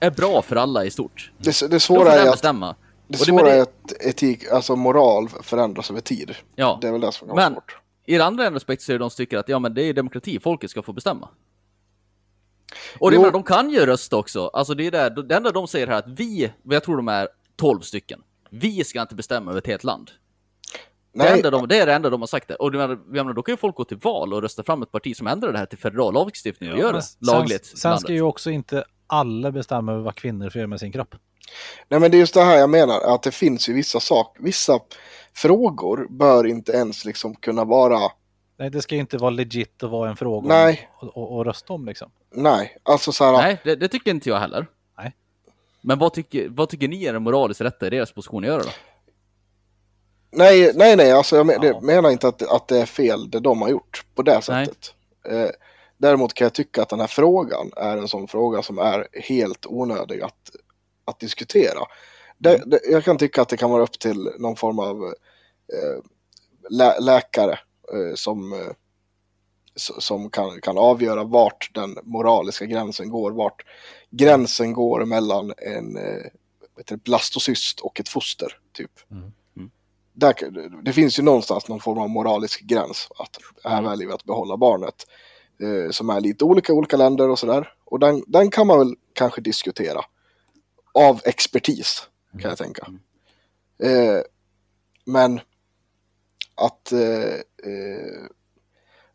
[0.00, 1.32] är bra för alla i stort.
[1.38, 2.74] Det, det svåra är att, bestämma.
[3.08, 6.34] det svåra det- är att etik, alltså moral förändras över tid.
[6.56, 7.76] Ja, Det är väl det som vara men svårt.
[8.06, 9.94] i det andra aspekt så är det de som tycker att ja men det är
[9.94, 11.28] demokrati, folket ska få bestämma.
[12.98, 14.46] Och det menar, de kan ju rösta också.
[14.46, 17.28] Alltså det är där, det enda de säger här att vi, jag tror de är
[17.60, 18.22] 12 stycken.
[18.50, 20.10] Vi ska inte bestämma över ett helt land.
[21.12, 22.48] Det, Nej, enda de, det är det enda de har sagt.
[22.48, 22.54] Det.
[22.54, 24.92] Och menar, jag menar, då kan ju folk gå till val och rösta fram ett
[24.92, 27.66] parti som ändrar det här till federal lagstiftning och gör men det sen, lagligt.
[27.66, 28.02] sen landet.
[28.02, 31.14] ska ju också inte alla bestämma över vad kvinnor får göra med sin kropp.
[31.88, 34.42] nej, men det är just det här jag menar, att det finns ju vissa saker,
[34.42, 34.78] vissa
[35.34, 37.98] frågor bör inte ens liksom kunna vara,
[38.58, 40.88] Nej, det ska ju inte vara legit att vara en fråga Nej.
[41.00, 42.10] och, och, och rösta om liksom.
[42.34, 44.66] nej, alltså så här, Nej, det, det tycker inte jag heller.
[45.82, 48.62] Men vad tycker, vad tycker ni är det moraliskt rätta i deras position att göra
[48.62, 48.68] då?
[50.32, 51.80] nej, nej, nej, alltså jag men, Ja.
[51.80, 54.94] menar inte att, att det är fel det de har gjort på det sättet.
[55.28, 55.48] Eh,
[55.98, 59.66] däremot kan jag tycka att den här frågan är en sån fråga som är helt
[59.66, 60.50] onödig att,
[61.04, 61.78] att diskutera.
[62.38, 62.70] Det, Mm.
[62.70, 65.04] det, jag kan tycka att det kan vara upp till någon form av
[65.72, 66.02] eh,
[66.70, 67.52] lä, läkare
[67.92, 68.58] eh, som, eh,
[69.76, 73.62] som kan, kan avgöra vart den moraliska gränsen går, vart
[74.10, 78.58] gränsen går mellan en eh, blastocyst och ett foster.
[78.72, 78.90] Typ.
[79.10, 79.32] Mm.
[79.56, 79.70] Mm.
[80.12, 80.34] Där,
[80.82, 83.08] det finns ju någonstans någon form av moralisk gräns.
[83.18, 83.90] Att här Mm.
[83.90, 85.06] väljer vi att behålla barnet.
[85.62, 87.72] Eh, som är lite olika i olika länder och sådär.
[87.84, 90.00] Och den, den kan man väl kanske diskutera.
[90.94, 92.08] Av expertis,
[92.40, 92.86] kan jag tänka.
[92.88, 94.16] Mm.
[94.16, 94.22] Eh,
[95.04, 95.40] men
[96.54, 97.34] att, eh,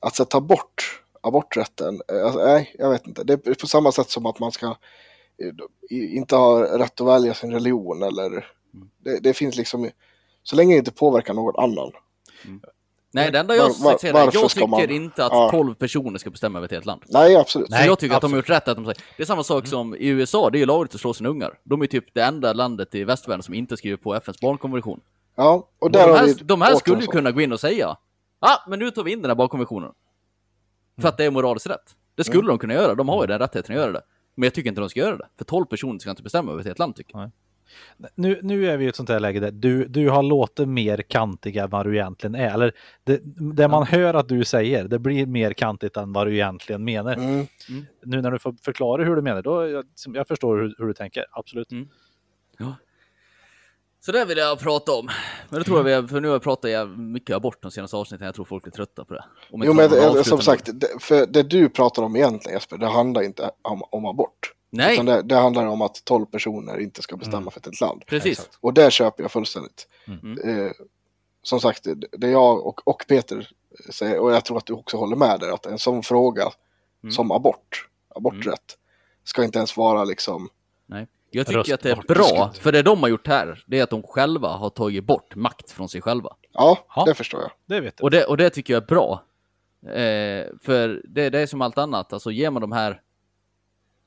[0.08, 3.24] att sätta bort aborträtten, eh, alltså, nej, jag vet inte.
[3.24, 7.34] Det är på samma sätt som att man ska eh, inte ha rätt att välja
[7.34, 8.48] sin religion eller
[9.04, 9.90] det, det finns liksom,
[10.44, 11.92] så länge det inte påverkar någon annan.
[13.14, 15.50] Nej, det enda jag Var- var- säga är jag tycker man- inte att Ja.
[15.52, 17.02] 12 personer ska bestämma över ett helt land.
[17.08, 17.70] Nej, absolut.
[17.70, 17.84] Nej.
[17.84, 18.50] Så jag tycker att de har absolut.
[18.50, 20.66] gjort rätt att de säger, det är samma sak som i USA, det är ju
[20.66, 21.60] lagligt att slå sina ungar.
[21.64, 25.00] De är typ det enda landet i västvärlden som inte skriver på FNs barnkonvention.
[25.36, 27.60] Ja, och där de har här, vi de här skulle ju kunna gå in och
[27.60, 27.98] säga,
[28.46, 29.92] ah, men nu tar vi in den här barnkonventionen.
[31.02, 31.96] För att det är moraliskt rätt.
[32.16, 32.48] Det skulle Mm.
[32.48, 34.02] de kunna göra, de har ju den rättigheten att göra det.
[34.36, 35.28] Men jag tycker inte de ska göra det.
[35.38, 37.32] För 12 personer ska inte bestämma över ett helt land tycker jag.
[38.16, 40.98] Nu, nu är vi i ett sånt här läge där du, du har låtit mer
[40.98, 42.54] kantig än vad du egentligen är.
[42.54, 42.72] Eller
[43.04, 43.22] det,
[43.54, 47.14] det man hör att du säger, det blir mer kantigt än vad du egentligen menar.
[47.14, 47.46] Mm.
[48.04, 50.94] Nu när du får förklara hur du menar, då jag, jag förstår hur, hur du
[50.94, 51.26] tänker.
[51.32, 51.72] Absolut.
[51.72, 51.88] Mm.
[54.06, 55.10] Så det vill jag prata om.
[55.50, 57.72] Men det tror jag vi, har- för nu har jag pratat jävligt mycket abort de
[57.72, 59.24] senaste avsnitten, jag tror folk är trötta på det.
[59.52, 63.22] Jo, men det, som sagt, det, för det du pratar om egentligen Jesper, det handlar
[63.22, 64.54] inte om, om abort.
[64.70, 68.04] Nej, Utan det, det handlar om att 12 personer inte ska bestämma för ett land.
[68.08, 68.50] precis.
[68.60, 69.88] Och det köper jag fullständigt.
[70.08, 70.38] Mm.
[70.66, 70.72] Eh,
[71.44, 73.50] som sagt, det, det jag och, och Peter
[73.94, 76.52] säger, och jag tror att du också håller med där, att en sån fråga
[77.04, 77.12] Mm.
[77.14, 78.78] som abort, aborträtt,
[79.24, 80.50] ska inte ens vara liksom,
[80.86, 81.08] Nej.
[81.36, 83.90] Jag tycker att det är bra, för det de har gjort här, det är att
[83.90, 86.36] de själva har tagit bort makt från sig själva.
[86.52, 87.06] ja, Ja.
[87.06, 87.52] det förstår jag.
[87.66, 88.04] Det vet jag.
[88.04, 89.24] Och det, och det tycker jag är bra.
[89.86, 93.02] Eh, för det, det är som allt annat, alltså ger man de här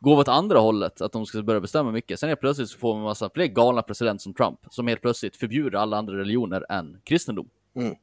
[0.00, 2.20] går åt andra hållet, att de ska börja bestämma mycket.
[2.20, 5.36] Sen helt plötsligt så får man massa fler galna president som Trump, som helt plötsligt
[5.36, 7.48] förbjuder alla andra religioner än kristendom.
[7.76, 7.94] Mm.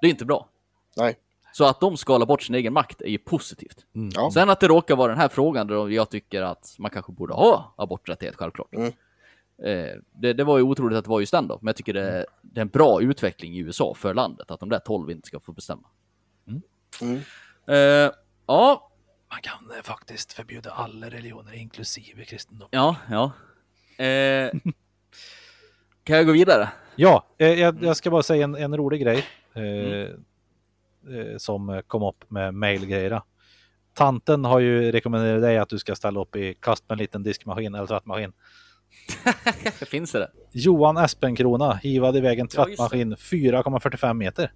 [0.00, 0.48] Det är inte bra.
[0.96, 1.16] Nej.
[1.52, 3.86] Så att de skalar bort sin egen makt är ju positivt.
[4.14, 4.30] Ja.
[4.34, 7.34] Sen att det råkar vara den här frågan där jag tycker att man kanske borde
[7.34, 8.74] ha aborträttighet, självklart.
[8.74, 8.92] Mm.
[9.62, 11.94] Eh, det, det var ju otroligt att det var just den då, men jag tycker
[11.94, 15.26] det, det är en bra utveckling i USA för landet, att de där 12 inte
[15.26, 15.88] ska få bestämma.
[17.00, 17.20] Mm.
[17.66, 18.12] Eh,
[18.46, 18.90] ja,
[19.30, 22.68] Man kan eh, faktiskt förbjuda alla religioner, inklusive kristendom.
[22.70, 23.32] ja, ja.
[24.04, 24.50] Eh,
[26.04, 26.68] kan jag gå vidare?
[26.96, 29.24] Ja, eh, jag, jag ska bara säga en, en rolig grej
[29.54, 30.08] eh, eh,
[31.38, 33.22] som kom upp med mailgrejerna.
[33.94, 37.22] Tanten har ju rekommenderat dig att du ska ställa upp i kast med en liten
[37.22, 38.32] diskmaskin eller tvättmaskin.
[39.86, 40.30] Finns det?
[40.52, 42.66] Johan Espenkrona hivade iväg en Ja, det.
[42.66, 44.52] tvättmaskin 4,45 meter.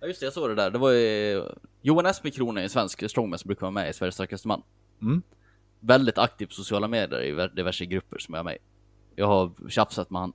[0.00, 0.70] Ja just det, jag såg det där.
[0.70, 1.42] Det var ju
[1.82, 4.62] Johan Espenkrona är en svensk strongman som brukar vara med i Sveriges starkaste man.
[5.02, 5.22] Mm.
[5.80, 8.58] Väldigt aktiv på sociala medier i diverse grupper som jag är med i.
[9.16, 10.32] Jag har tjafsat med han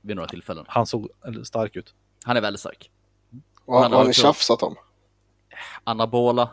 [0.00, 0.64] vid några tillfällen.
[0.68, 1.08] Han såg
[1.42, 1.94] stark ut.
[2.24, 2.90] Han är väldigt stark.
[3.70, 4.76] Vad Han har har ni också- tjafsat om?
[5.84, 6.50] Anabola,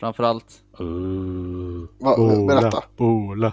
[0.00, 0.60] framförallt.
[1.98, 3.52] Va, berätta, Bola.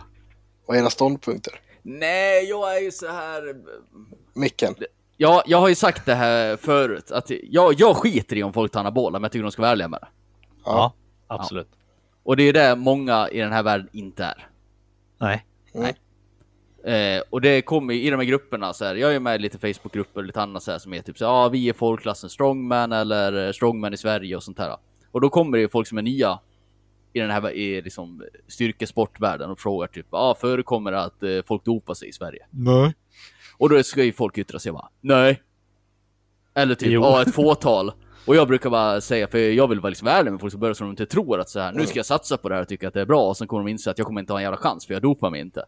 [0.65, 1.53] vad är era ståndpunkter?
[1.81, 3.55] Nej, jag är ju så här...
[4.33, 4.75] Micken?
[5.17, 8.71] Ja, jag har ju sagt det här förut, att jag, jag skiter i om folk
[8.71, 10.07] tar anabola, men jag tycker de ska vara ärliga med det.
[10.65, 10.93] Ja,
[11.27, 11.69] absolut.
[12.23, 14.47] Och det är det många i den här världen inte är.
[15.17, 15.45] Nej.
[16.85, 19.57] Eh, och det kommer i de här grupperna så här, jag är med i lite
[19.57, 22.29] Facebookgrupper och lite annat så här som är typ så ja ah, vi är folkklassen
[22.29, 24.77] strongman eller eh, strongman i Sverige och sånt här.
[25.11, 26.39] Och då kommer det ju folk som är nya
[27.13, 31.41] i den här i liksom styrkesportvärlden och frågar typ, ja ah, förekommer det att eh,
[31.45, 32.45] folk dopar sig i Sverige?
[32.49, 32.93] Nej.
[33.57, 35.41] Och då ska ju folk yttra sig bara, nej.
[36.53, 37.91] Eller typ, ja ett fåtal.
[38.25, 40.73] Och jag brukar bara säga, för jag vill vara liksom ärlig med folk som börjar
[40.73, 42.67] så de inte tror att så här, nu ska jag satsa på det här och
[42.67, 44.39] tycka att det är bra och sen kommer de inse att jag kommer inte ha
[44.39, 45.65] en jävla chans för jag dopar mig inte.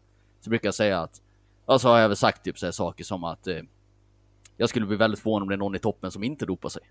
[0.48, 1.22] Så brukar jag säga att,
[1.66, 3.56] alltså har jag väl sagt typ så här saker som att eh,
[4.58, 6.82] jag skulle bli väldigt förvånad om det är någon i toppen som inte dopar sig.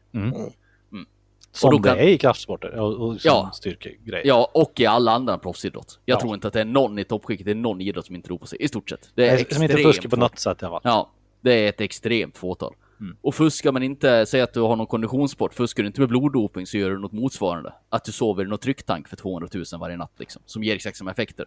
[1.52, 3.50] Som Och då det kan- är i kraftsporter och, och Ja.
[3.54, 4.22] styrkegrej.
[4.24, 6.00] Ja, och i alla andra proffsidrott.
[6.04, 6.20] Jag Ja.
[6.20, 8.46] tror inte att det är någon i toppskiktet, det är någon idrott som inte dopar
[8.46, 9.10] sig, i stort sett.
[9.14, 10.80] Det är Som inte extremt fuskar på något sätt i alla fall.
[10.84, 12.74] Ja, det är ett extremt fåtal.
[13.00, 13.16] Mm.
[13.20, 16.66] Och fuskar man inte, säg att du har någon konditionssport, fuskar du inte med bloddoping
[16.66, 17.72] så gör du något motsvarande.
[17.88, 20.96] Att du sover i någon trycktank för 200 000 varje natt liksom, som ger exakt
[20.96, 21.46] samma effekter.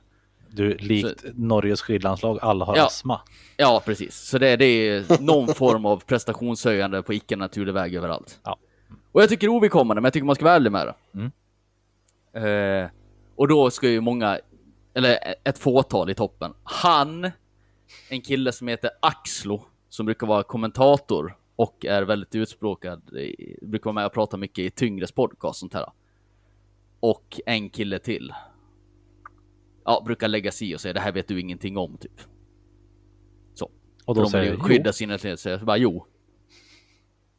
[0.51, 2.85] Du, likt Norges skidlandslag, alla har Ja.
[2.85, 3.21] astma.
[3.57, 4.15] Ja, precis.
[4.15, 8.39] Så det, det är någon form av prestationshöjande på icke-naturlig väg överallt.
[8.43, 8.57] Ja.
[9.11, 10.95] Och jag tycker det är ovidkommande, men jag tycker man ska vara ärlig med det.
[11.19, 12.83] Mm.
[12.83, 12.89] Eh,
[13.35, 14.39] och då ska ju många,
[14.93, 16.53] eller ett fåtal i toppen.
[16.63, 17.31] Han,
[18.09, 23.01] en kille som heter Axlo, som brukar vara kommentator och är väldigt utspråkad,
[23.61, 25.85] brukar vara med och prata mycket i Tyngres podcast och sånt här.
[26.99, 28.33] Och en kille till.
[29.89, 32.21] Ja, brukar lägga sig i och säga det här vet du ingenting om, typ.
[33.53, 33.71] Så.
[34.05, 35.59] Och då de säger vill skydda sina intressen.
[35.59, 36.05] Så bara jo.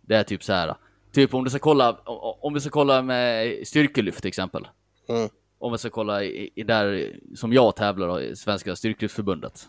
[0.00, 0.74] Det är typ så här.
[1.12, 1.92] Typ om du ska kolla,
[2.40, 4.68] om vi ska kolla med styrkelyft till exempel.
[5.08, 5.28] Mm.
[5.58, 9.68] Om vi ska kolla i, i där som jag tävlar i Svenska Styrkelyftförbundet.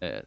[0.00, 0.20] Eh,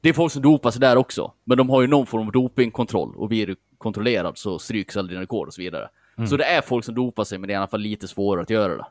[0.00, 2.32] det är folk som dopar sig där också, men de har ju någon form av
[2.32, 5.88] dopingkontroll och vi är kontrollerad så stryks aldrig dina rekord och så vidare.
[6.18, 6.28] Mm.
[6.28, 8.42] Så det är folk som dopar sig, men det är i alla fall lite svårare
[8.42, 8.86] att göra det.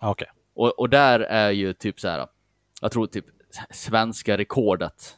[0.00, 0.28] Okej.
[0.60, 2.26] Och, och där är ju typ så här,
[2.80, 3.24] jag tror typ
[3.70, 5.16] svenska rekordet.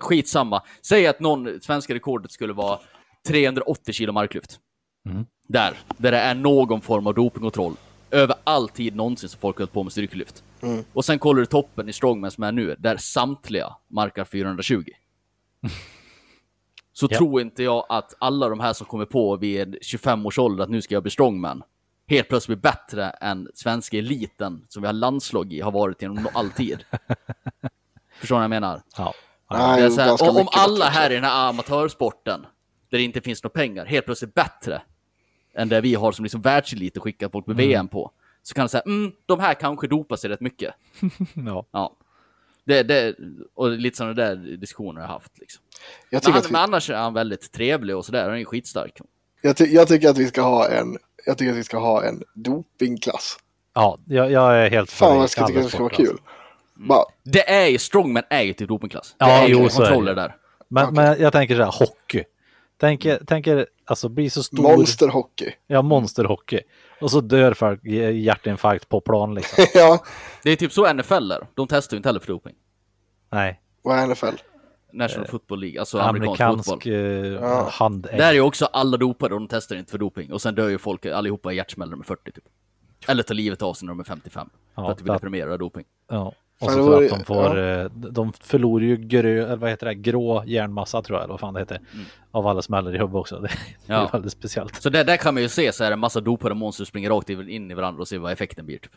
[0.00, 0.62] Skitsamma.
[0.82, 2.78] Säg att någon, svenska rekordet skulle vara
[3.26, 4.60] 380 kilo marklyft.
[5.06, 5.26] Mm.
[5.48, 7.74] Där, där det är någon form av dopingkontroll.
[8.10, 10.42] Över all tid någonsin som folk har på med styrkelyft.
[10.62, 10.84] Mm.
[10.92, 14.84] Och sen kollar du toppen i strongman som är nu, där samtliga markar 420.
[16.92, 17.18] Så Ja.
[17.18, 20.70] tror inte jag att alla de här som kommer på vid 25 års ålder att
[20.70, 21.62] nu ska jag bli strongman,
[22.08, 26.28] helt plötsligt blir bättre än svenska eliten som vi har landslag i har varit genom
[26.34, 26.84] all tid.
[28.20, 28.82] Förstår ni vad jag menar?
[28.96, 29.14] Ja.
[29.50, 32.46] Nej, Det är så här, om om alla här i den här amatörsporten,
[32.90, 34.82] där det inte finns några pengar, helt plötsligt bättre
[35.54, 38.10] än det vi har som liksom världselit och skickar folk med VM på,
[38.42, 40.74] så kan det säga, mm, de här kanske dopar sig rätt mycket.
[41.46, 41.66] ja.
[41.70, 41.96] Ja.
[42.64, 43.16] Det, det,
[43.54, 45.38] och lite sådana där diskussioner har jag haft.
[45.38, 45.62] Liksom.
[46.10, 48.38] Jag Men, tycker, han, att vi, men annars är han väldigt trevlig och sådär, han
[48.38, 49.00] är skitstark.
[49.42, 50.98] jag, ty, jag tycker att vi ska ha en,
[51.28, 53.36] jag tycker att vi ska ha en dopingklass.
[53.74, 56.18] ja, jag, jag är helt Fan för i jag ska tycka det ska vara kul.
[56.74, 59.14] Bara, Det är ju, strongman är ju typ dopingklass.
[59.18, 59.88] Det Ja, är ju jo, så är det.
[59.90, 60.36] kontroller där.
[60.68, 62.24] Men, men jag tänker så här, hockey.
[62.80, 64.62] Tänker, tänker alltså bli så stor.
[64.62, 65.52] monsterhockey.
[65.66, 66.60] Ja, monsterhockey.
[67.00, 69.64] Och så dör folk i hjärtinfarkt på plan liksom.
[69.74, 70.04] ja,
[70.42, 71.46] Det är typ så NFL är.
[71.54, 72.54] De testar ju inte heller för doping.
[73.32, 74.26] Nej, vad är NFL?
[74.92, 76.92] National Football League, alltså amerikansk, amerikansk fotboll.
[76.92, 77.68] eh, Ja.
[77.72, 78.18] handägg.
[78.18, 80.32] Där är ju också alla dopade och de testar inte för doping.
[80.32, 82.44] Och sen dör ju folk allihopa i hjärtsmäll när de är 40 typ.
[83.08, 84.48] Eller tar livet av sig när de är 55.
[84.74, 85.84] Ja, för att de blir deprimerade av doping.
[86.10, 86.32] Ja.
[86.60, 89.94] Och så för att de får, eh, de förlorar ju grö, eller vad heter det,
[89.94, 91.80] grå järnmassa tror jag, eller vad fan det heter.
[92.30, 93.38] Av alla smäller i huvudet också.
[93.38, 93.48] Det,
[93.86, 94.08] det är Ja.
[94.12, 94.82] väldigt speciellt.
[94.82, 97.10] Så där, där kan man ju se så är det en massa dopade monster springer
[97.10, 98.92] rakt in i varandra och se vad effekten blir typ.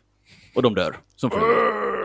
[0.56, 0.96] Och de dör.
[1.16, 2.01] Som förlorar.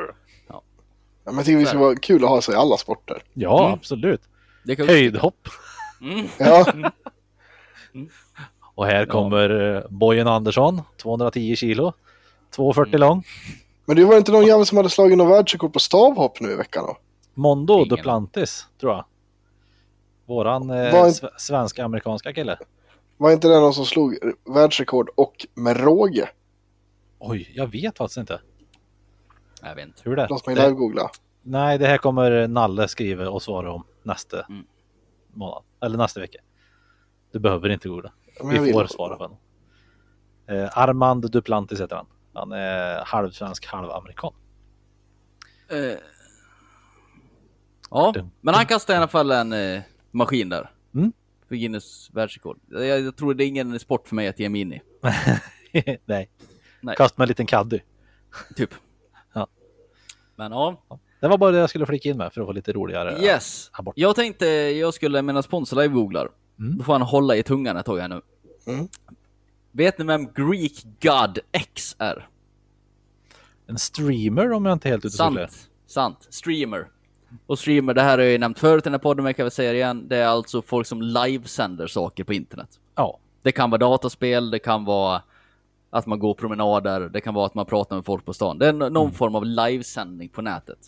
[1.26, 3.22] Ja, men jag tycker det ska vara kul att ha sig i alla sporter.
[3.34, 3.72] Ja, Mm.
[3.74, 4.20] absolut.
[4.64, 5.48] Det kan vi Höjdhopp.
[6.38, 6.66] Ja,
[8.74, 11.92] Och här kommer eh, Bojen Andersson, 210 kilo.
[12.56, 13.00] 2,40 Mm.
[13.00, 13.22] lång.
[13.86, 16.54] men det var inte någon jävel som hade slagit någon världsrekord på stavhopp nu i
[16.54, 16.96] veckan då?
[17.34, 17.88] Mondo Ingen.
[17.88, 19.04] Duplantis, tror jag.
[20.26, 22.58] Våran eh, Var en- sv- svensk-amerikanska kille.
[23.16, 24.18] Var inte det någon som slog
[24.54, 26.28] världsrekord och med råge?
[27.18, 28.40] Oj, jag vet faktiskt inte
[29.68, 30.02] Jag vet inte.
[30.04, 30.26] hur det.
[30.30, 31.10] Låt mig Det- live-googla.
[31.42, 34.66] Nej, det här kommer Nalle skriva och svara om nästa Mm.
[35.32, 35.62] månad.
[35.80, 36.38] Eller nästa vecka.
[37.32, 38.12] Du behöver inte googla.
[38.52, 38.72] Vi vill.
[38.72, 39.26] får svara på
[40.46, 40.56] den.
[40.58, 42.06] Eh, Armand Duplantis heter han.
[42.34, 44.32] Han är halvsvensk, halvamerikan.
[45.68, 45.98] Eh,
[47.90, 50.70] ja, men han kastade i alla fall en eh, maskin där.
[50.94, 51.12] Mm.
[51.48, 52.58] För Guinness världsrekord.
[52.70, 54.80] Jag, jag tror det är ingen sport för mig att ge mig in i.
[56.04, 56.30] Nej.
[56.80, 56.96] Nej.
[56.96, 57.80] Kast med en liten caddy.
[58.56, 58.70] Typ.
[60.36, 60.82] Men ja,
[61.20, 63.22] Det var bara det jag skulle flika in med för att få lite roligare.
[63.22, 63.70] yes.
[63.72, 64.00] här borta.
[64.00, 66.28] Jag tänkte jag skulle, medan sponsor live-googlar,
[66.58, 66.78] Mm.
[66.78, 68.20] då får han hålla i tungan ett tag här nu.
[68.66, 68.88] Mm.
[69.72, 72.28] Vet ni vem Greek God X är?
[73.66, 75.16] En streamer om jag inte helt ute.
[75.16, 75.68] Sant.
[75.86, 76.26] Sant.
[76.30, 76.88] Streamer.
[77.46, 79.36] Och streamer, det här har jag ju nämnt förut i den här podden, men jag
[79.36, 80.08] kan väl säga det igen.
[80.08, 82.80] Det är alltså folk som livesänder saker på internet.
[82.94, 83.18] Ja.
[83.42, 85.22] Det kan vara dataspel, det kan vara
[85.90, 88.58] att man går promenader, det kan vara att man pratar med folk på stan.
[88.58, 90.78] Det är någon form av livesändning på nätet.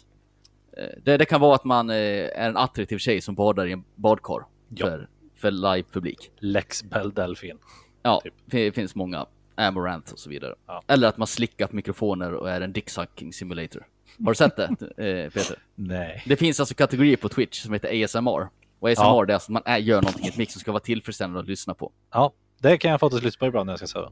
[0.76, 3.72] Eh, Det, det kan vara att man eh, är en attraktiv tjej som badar i
[3.72, 4.86] en badkar Ja.
[4.86, 6.30] för, för live-publik.
[6.38, 7.58] Lex Bell Delfin.
[8.02, 8.34] Ja, Typ.
[8.46, 9.26] det finns många.
[9.54, 10.54] Amaranth och så vidare.
[10.66, 10.82] Ja.
[10.86, 13.86] Eller att man slickar på mikrofoner och är en dicksucking simulator.
[14.24, 14.64] Har du sett det,
[14.96, 15.58] eh, Peter?
[15.74, 16.22] Nej.
[16.26, 18.48] Det finns alltså kategorier på Twitch som heter ASMR.
[18.80, 19.24] Och ASMR Ja.
[19.24, 21.40] det är alltså att man är, gör någonting i ett mix som ska vara tillfredsställande
[21.40, 21.92] att lyssna på.
[22.12, 24.10] Ja, det kan jag faktiskt lyssna på ibland när jag ska sova.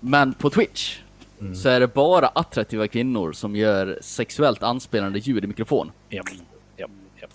[0.00, 0.98] Men på Twitch
[1.40, 1.54] Mm.
[1.54, 5.92] så är det bara attraktiva kvinnor som gör sexuellt anspelande ljud i mikrofon.
[6.08, 6.26] Japp,
[6.76, 7.30] japp, japp.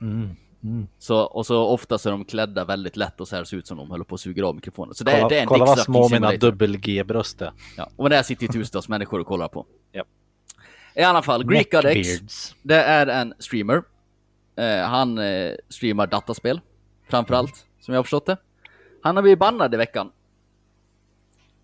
[0.00, 0.36] Mm.
[0.62, 0.86] Mm.
[0.98, 3.66] Så, och så ofta så är de klädda väldigt lätt och så här ser ut
[3.66, 4.94] som de håller på att suga av mikrofonen.
[4.94, 7.52] Så det, Kolla, det är en kolla vad små mina dubbel-G-bröst är.
[7.76, 9.66] Ja, och där sitter ju tusentals människor och kollar på.
[9.92, 10.06] Japp.
[10.94, 12.54] I alla fall, Greek God X, Neckbeards.
[12.62, 13.82] det är en streamer.
[14.56, 16.60] Eh, han eh, streamar dataspel,
[17.10, 18.36] framförallt, som jag har förstått det.
[19.02, 20.10] Han har blivit bannad i veckan.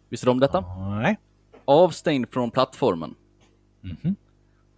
[0.09, 0.65] Visste du om detta?
[1.01, 1.19] Nej.
[1.65, 3.15] Avstängd från plattformen.
[3.81, 4.17] Mhm.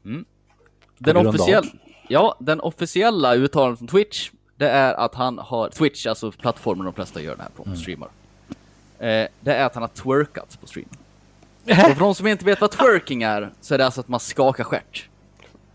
[0.04, 0.24] Mm.
[0.24, 1.64] På Den, officiell,
[2.08, 6.94] ja, den officiella uttalandet från Twitch, det är att han har, Twitch, alltså plattformen de
[6.94, 7.76] flesta gör det här på, Mm.
[7.76, 8.08] streamar.
[8.98, 10.88] Eh, det är att han har twerkat på stream.
[11.64, 14.20] Och för de som inte vet vad twerking är, så är det alltså att man
[14.20, 15.08] skakar stjärt.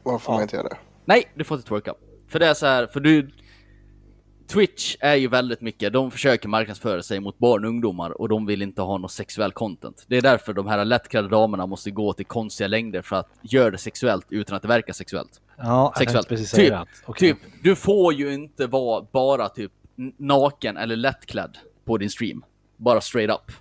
[0.04, 0.78] Varför får man inte göra det?
[1.06, 1.94] Nej, du får inte twerka.
[2.28, 3.32] För det är så här, för du...
[4.48, 8.46] Twitch är ju väldigt mycket, de försöker marknadsföra sig mot barn och ungdomar och de
[8.46, 10.06] vill inte ha något sexuell content.
[10.08, 13.72] Det är därför de här lättklädda damerna måste gå till konstiga längder för att göra
[13.72, 15.42] det sexuellt utan att det verkar sexuellt.
[15.58, 16.30] Ja, Sexuellt.
[16.30, 16.74] precis Typ,
[17.06, 17.30] okej.
[17.34, 19.72] Typ, du får ju inte vara bara typ
[20.18, 22.44] naken eller lättklädd på din stream.
[22.78, 23.52] Bara straight up.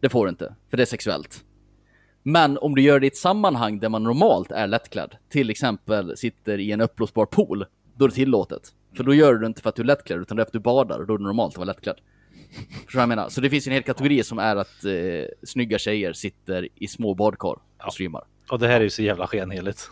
[0.00, 1.44] Det får du inte, för det är sexuellt.
[2.22, 6.16] Men om du gör det i ett sammanhang där man normalt är lättklädd, till exempel
[6.16, 7.64] sitter i en uppblåsbar pool,
[7.96, 8.62] då är det tillåtet.
[8.96, 10.48] För då gör du det inte för att du är lättklädd, utan det är för
[10.48, 11.96] att du badar och då är det normalt att vara lättklädd.
[12.84, 13.28] Förstår du jag menar?
[13.28, 14.92] Så det finns en hel kategori som är att eh,
[15.42, 18.24] snygga tjejer sitter i små badkar och streamar.
[18.50, 19.88] Och det här är ju så jävla skenheligt.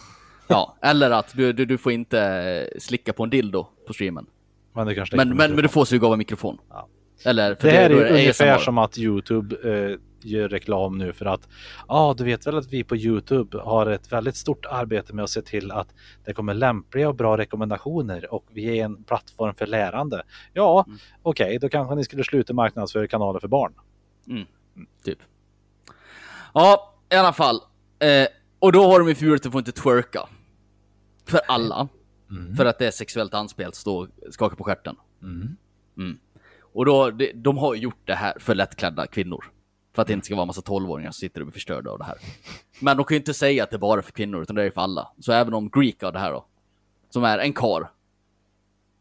[0.49, 4.27] Ja, eller att du, du, du får inte eh, slicka på en dildo på streamen.
[4.75, 6.59] Men det kanske Men, men, men du får suga av en mikrofon.
[6.71, 6.89] Ja.
[7.25, 8.65] Eller, Det här är då ju ungefär ASMR.
[8.65, 9.57] som att Youtube
[9.91, 11.49] eh, gör reklam nu för att
[11.89, 15.31] ja, du vet väl att vi på Youtube har ett väldigt stort arbete med att
[15.31, 15.95] se till att
[16.25, 20.23] det kommer lämpliga och bra rekommendationer och vi är en plattform för lärande.
[20.53, 20.99] Ja, Mm.
[21.23, 23.75] okej, då kanske ni skulle sluta marknadsföra kanaler för barn.
[25.05, 25.19] Typ.
[26.55, 27.57] Ja, i alla fall.
[27.99, 28.27] Eh,
[28.59, 30.29] och då har de ju förbjudet att får inte twerka.
[31.27, 31.89] För alla.
[32.57, 34.97] För att det är sexuellt anspelt, stå skaka på stjärten.
[35.97, 36.19] Mm.
[36.73, 39.45] Och då, de, de har gjort det här för lättklädda kvinnor.
[39.95, 42.05] För att det inte ska vara massa 12-åringar som sitter och blir förstörda av det
[42.05, 42.17] här.
[42.81, 44.71] Men de kan ju inte säga att det är bara för kvinnor, utan det är
[44.71, 45.13] för alla.
[45.19, 46.47] Så även om Greek av det här då,
[47.11, 47.91] som är en kar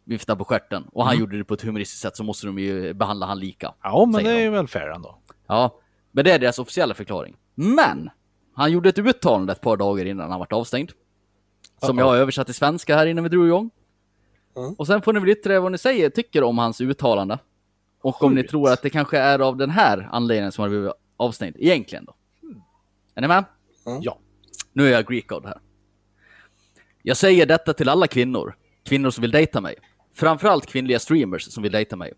[0.09, 2.93] viftar på stjärten och han gjorde det på ett humoristiskt sätt så måste de ju
[2.93, 3.73] behandla han lika.
[3.83, 5.17] Ja, men det är ju väl fair ändå.
[5.47, 5.79] Ja,
[6.11, 7.35] men det är deras officiella förklaring.
[7.55, 8.09] Men!
[8.53, 10.91] Han gjorde ett uttalande ett par dagar innan han vart avstängd.
[11.81, 13.69] Som jag har översatt till svenska här innan vi drog igång.
[14.57, 14.73] Mm.
[14.73, 17.39] Och sen får ni väl yttra vad ni säger, tycker om hans uttalande.
[18.01, 20.91] Och om ni tror att det kanske är av den här anledningen som han blivit
[21.17, 22.15] avstängd, egentligen då.
[23.15, 23.45] Är ni med?
[24.01, 24.19] Ja.
[24.73, 25.59] Nu är jag Greek här.
[27.03, 28.55] Jag säger detta till alla kvinnor.
[28.83, 29.75] Kvinnor som vill dejta mig.
[30.15, 32.13] Framförallt kvinnliga streamers som vill dejta mig.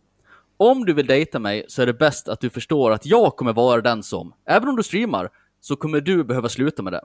[0.57, 3.53] Om du vill dejta mig så är det bäst att du förstår att jag kommer
[3.53, 5.29] vara den som, även om du streamar,
[5.59, 7.01] så kommer du behöva sluta med det.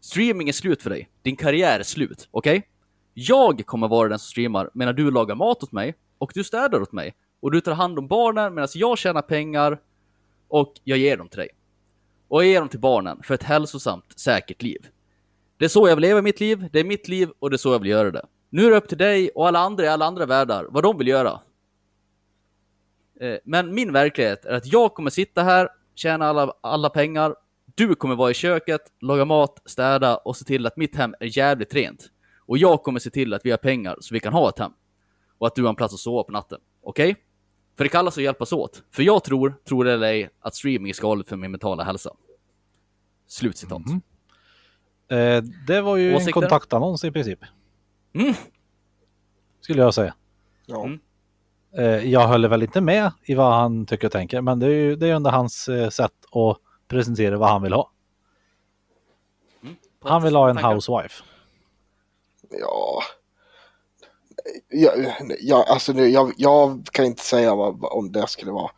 [0.00, 1.08] Streaming är slut för dig.
[1.22, 2.68] Din karriär är slut, okej?
[3.14, 6.82] Jag kommer vara den som streamar medan du lagar mat åt mig och du städar
[6.82, 9.80] åt mig och du tar hand om barnen medan jag tjänar pengar
[10.48, 11.48] och jag ger dem till dig.
[12.28, 14.86] Och jag ger dem till barnen för ett hälsosamt, säkert liv.
[15.56, 17.58] Det är så jag vill leva mitt liv, det är mitt liv och det är
[17.58, 18.26] så jag vill göra det.
[18.50, 20.98] Nu är det upp till dig och alla andra i alla andra världar vad de
[20.98, 21.40] vill göra.
[23.20, 27.34] Eh, men min verklighet är att jag kommer sitta här, tjäna alla, alla pengar,
[27.74, 31.38] du kommer vara i köket, laga mat, städa och se till att mitt hem är
[31.38, 32.10] jävligt rent.
[32.46, 34.72] Och jag kommer se till att vi har pengar så vi kan ha ett hem.
[35.38, 36.58] Och att du har en plats att sova på natten.
[36.82, 37.16] Okej?
[37.78, 38.82] För det kallas att hjälpas åt.
[38.90, 42.10] För jag tror, tror det eller ej, att streaming är skadligt för min mentala hälsa.
[43.26, 43.82] Slutcitat.
[45.10, 46.28] Eh, det var ju Åsikter?
[46.28, 47.38] en kontaktannons i princip.
[48.14, 48.34] Mm.
[49.60, 50.14] Skulle jag säga.
[50.66, 50.84] Ja.
[50.84, 51.00] Mm.
[51.76, 54.70] Eh, jag håller väl inte med i vad han tycker och tänker, men det är
[54.70, 56.58] ju det är ändå hans eh, sätt att
[56.88, 57.92] presentera vad han vill ha.
[60.00, 60.74] Han vill ha en Tankar?
[60.74, 61.24] housewife.
[62.50, 63.02] Ja.
[64.68, 64.92] Ja,
[65.40, 68.70] ja, alltså jag, jag kan inte säga vad, om det skulle vara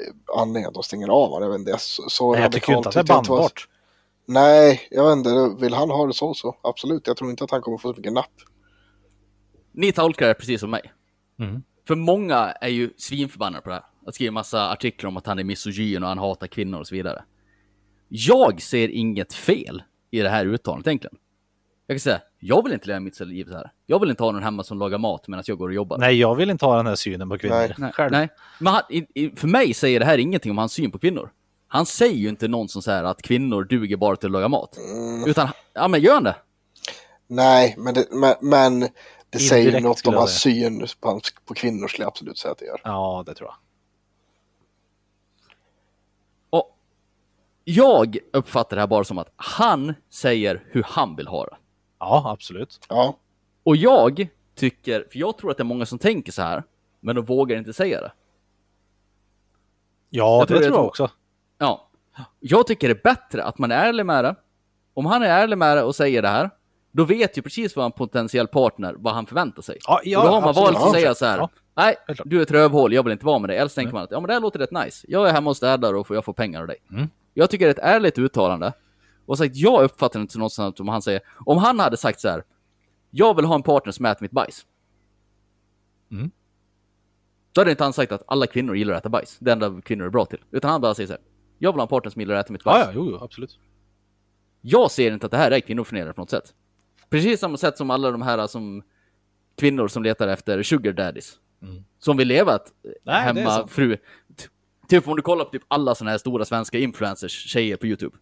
[0.00, 1.42] eh, anledningen att de stänger av honom.
[1.42, 3.68] Jag vet inte, så, så Nej, jag tycker inte att det är jag bannbart.
[4.26, 5.64] Nej, jag vet inte.
[5.64, 7.06] Vill han ha det så så absolut.
[7.06, 8.32] Jag tror inte att han kommer få så mycket napp.
[9.72, 10.92] Ni tolkar det precis som mig.
[11.38, 11.62] Mm.
[11.86, 13.84] För många är ju svinförbannade på det här.
[14.06, 16.94] Att skriva massa artiklar om att han är misogyn och han hatar kvinnor och så
[16.94, 17.24] vidare.
[18.08, 21.16] Jag ser inget fel i det här uttalandet egentligen.
[21.86, 23.70] Jag kan säga, jag vill inte leva mitt liv så här.
[23.86, 25.98] Jag vill inte ha någon hemma som lagar mat medan jag går och jobbar.
[25.98, 27.54] Nej, jag vill inte ha den här synen på kvinnor.
[27.54, 27.74] Nej.
[27.78, 28.12] Nej, Själv.
[28.12, 28.28] nej.
[28.58, 31.30] Men han, i, i, för mig säger det här ingenting om hans syn på kvinnor.
[31.68, 34.76] Han säger ju inte någon som säger att kvinnor duger bara till att laga mat.
[34.76, 35.30] Mm.
[35.30, 36.36] Utan, ja men gör han det?
[37.26, 38.88] Nej, men det, men, men
[39.30, 42.52] det säger Indirekt något skulle om hans syn på, på kvinnor skulle jag absolut säga
[42.52, 42.80] att det gör.
[42.84, 43.56] Ja, det tror jag.
[46.60, 46.76] Och
[47.64, 51.56] jag uppfattar det här bara som att han säger hur han vill ha det.
[52.06, 52.80] Ja, absolut.
[52.88, 53.16] Ja,
[53.62, 56.62] Och jag tycker, för jag tror att det är många som tänker så här,
[57.00, 58.12] men de vågar inte säga det.
[60.10, 60.88] Ja, Jag det tror tror det är jag så.
[60.88, 61.10] också.
[61.58, 61.88] Ja.
[62.40, 64.34] Jag tycker det är bättre att man är ärlig med det.
[64.94, 66.50] Om han är ärlig med det och säger det här,
[66.92, 69.78] då vet ju precis vad en potentiell partner, vad han förväntar sig.
[69.86, 70.74] Ja, ja, och då har man absolut.
[70.74, 71.48] valt att säga så här, Ja.
[71.74, 73.56] nej, du är ett rövhål, jag vill inte vara med dig.
[73.58, 75.06] Eller så tänker man att, ja men det här låter rätt nice.
[75.10, 76.76] Jag är hemma och städar och får- jag får pengar av dig.
[76.90, 77.08] Mm.
[77.34, 78.72] Jag tycker det är ett ärligt uttalande.
[79.26, 82.28] Och sagt, jag uppfattar inte något sånt som han säger, om han hade sagt så
[82.28, 82.44] här,
[83.10, 84.66] jag vill ha en partner som äter mitt bajs.
[86.10, 86.30] Mm.
[87.52, 89.36] Då hade inte han sagt att alla kvinnor gillar att äta bajs.
[89.40, 90.40] Det enda kvinnor är bra till.
[90.50, 91.22] Utan han bara säger så här,
[91.58, 92.78] jag vill ha en partner som gillar att äta mitt bajs.
[92.86, 93.58] Ja, ja, jo, jo, absolut.
[94.60, 96.54] Jag ser inte att det här är kvinnoförnedrande på något sätt.
[97.10, 98.82] Precis samma sätt som alla de här som
[99.56, 101.38] kvinnor som letar efter sugar daddies.
[101.62, 101.84] Mm.
[101.98, 103.70] Som vill leva ett Nej, det är hemma sant.
[103.70, 103.96] fru.
[103.96, 104.02] T-
[104.88, 108.16] Typ om du kollar på typ alla såna här stora svenska influencers, tjejer på YouTube.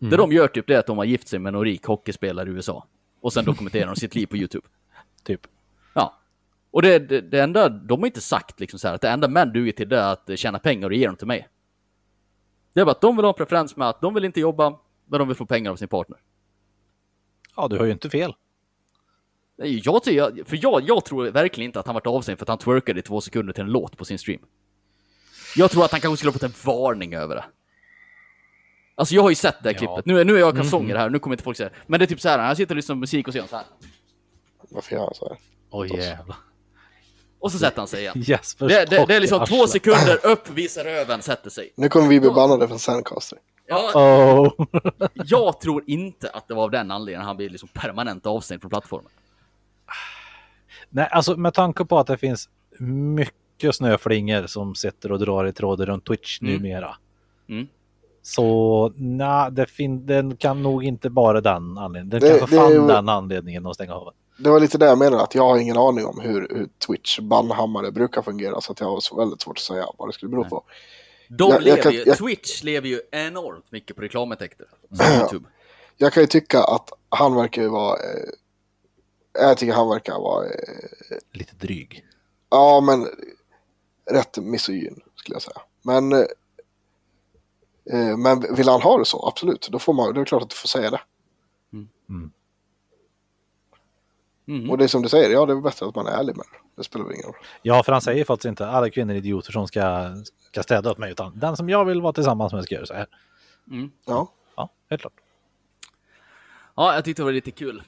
[0.00, 0.10] Mm.
[0.10, 2.48] Det de gör typ det är att de har gift sig med någon rik hockeyspelare
[2.48, 2.86] i USA.
[3.20, 4.66] Och sen dokumenterar de sitt liv på YouTube.
[5.24, 5.40] Typ.
[5.94, 6.18] Ja.
[6.70, 9.28] Och det, det, det enda, de har inte sagt liksom så här att det enda
[9.28, 11.48] män duger till det är att tjäna pengar och ge dem till mig.
[12.72, 14.78] Det är bara att de vill ha en preferens med att de vill inte jobba,
[15.06, 16.18] men de vill få pengar av sin partner.
[17.56, 18.34] Ja, du har ju inte fel.
[19.58, 22.48] Nej, Jag, jag, för jag, jag tror verkligen inte att han varit avstängd för att
[22.48, 24.40] han twerkade i två sekunder till en låt på sin stream.
[25.56, 27.44] Jag tror att han kanske skulle ha fått en varning över det.
[28.98, 29.78] Alltså jag har ju sett det här Ja.
[29.78, 30.06] klippet.
[30.06, 32.20] Nu, nu är jag kalsonger här, nu kommer inte folk säga Men det är typ
[32.20, 33.64] så här, han sitter och lyssnar på musik och så gör han så här.
[34.68, 35.38] Varför gör han så här?
[35.70, 36.36] Oj jävlar.
[37.40, 38.14] Och så sätter han sig igen.
[38.26, 41.72] Jespers Det, det, det är liksom två sekunder upp, visar röven, sätter sig.
[41.76, 43.38] Nu kommer vi bli bannade från Sandcaster.
[43.66, 44.66] Ja, Oh.
[45.14, 48.70] jag tror inte att det var av den anledningen han blev liksom permanent avstängd från
[48.70, 49.10] plattformen.
[50.88, 52.48] Nej, alltså med tanke på att det finns
[53.14, 56.54] mycket snöflingor som sitter och drar i tråden runt Twitch Mm.
[56.54, 56.96] numera.
[57.48, 57.68] Mm.
[58.28, 62.08] Så nej, det fin- den kan nog inte bara den anledningen.
[62.10, 64.12] Den Det- kanske det fann ju- den anledningen att stänga av.
[64.38, 67.18] Det var lite det jag menade, att jag har ingen aning om hur, hur Twitch
[67.20, 68.60] bannhammare brukar fungera.
[68.60, 70.62] Så att jag har så väldigt svårt att säga vad det skulle bero på.
[71.28, 74.66] De Jag- jag lever kan- ju, jag- Twitch lever ju enormt mycket på reklamintäkter.
[75.20, 75.48] YouTube.
[75.96, 77.96] Jag kan ju tycka att han verkar ju vara...
[77.96, 78.28] Eh,
[79.32, 80.44] jag tycker han verkar vara...
[80.46, 80.50] Eh,
[81.32, 82.04] Lite dryg.
[82.50, 83.06] ja, men
[84.10, 85.60] rätt misogyn skulle jag säga.
[85.82, 86.18] Men, eh,
[88.18, 89.68] men vill han ha det så, absolut.
[89.72, 91.00] Då får man, det är klart att du får säga det.
[94.46, 94.70] Mhm.
[94.70, 96.46] Och det är som du säger, ja det är bättre att man är ärlig med
[96.52, 96.58] det.
[96.76, 97.34] Det spelar väl ingen roll.
[97.62, 100.10] Ja, för han säger faktiskt inte alla kvinnor är idioter som ska,
[100.50, 102.94] ska städa åt mig, utan den som jag vill vara tillsammans med ska göra så
[102.94, 103.06] här.
[103.70, 103.90] Mm.
[104.04, 105.12] Ja, Ja, helt klart.
[106.76, 107.82] Ja, jag tyckte det var lite kul.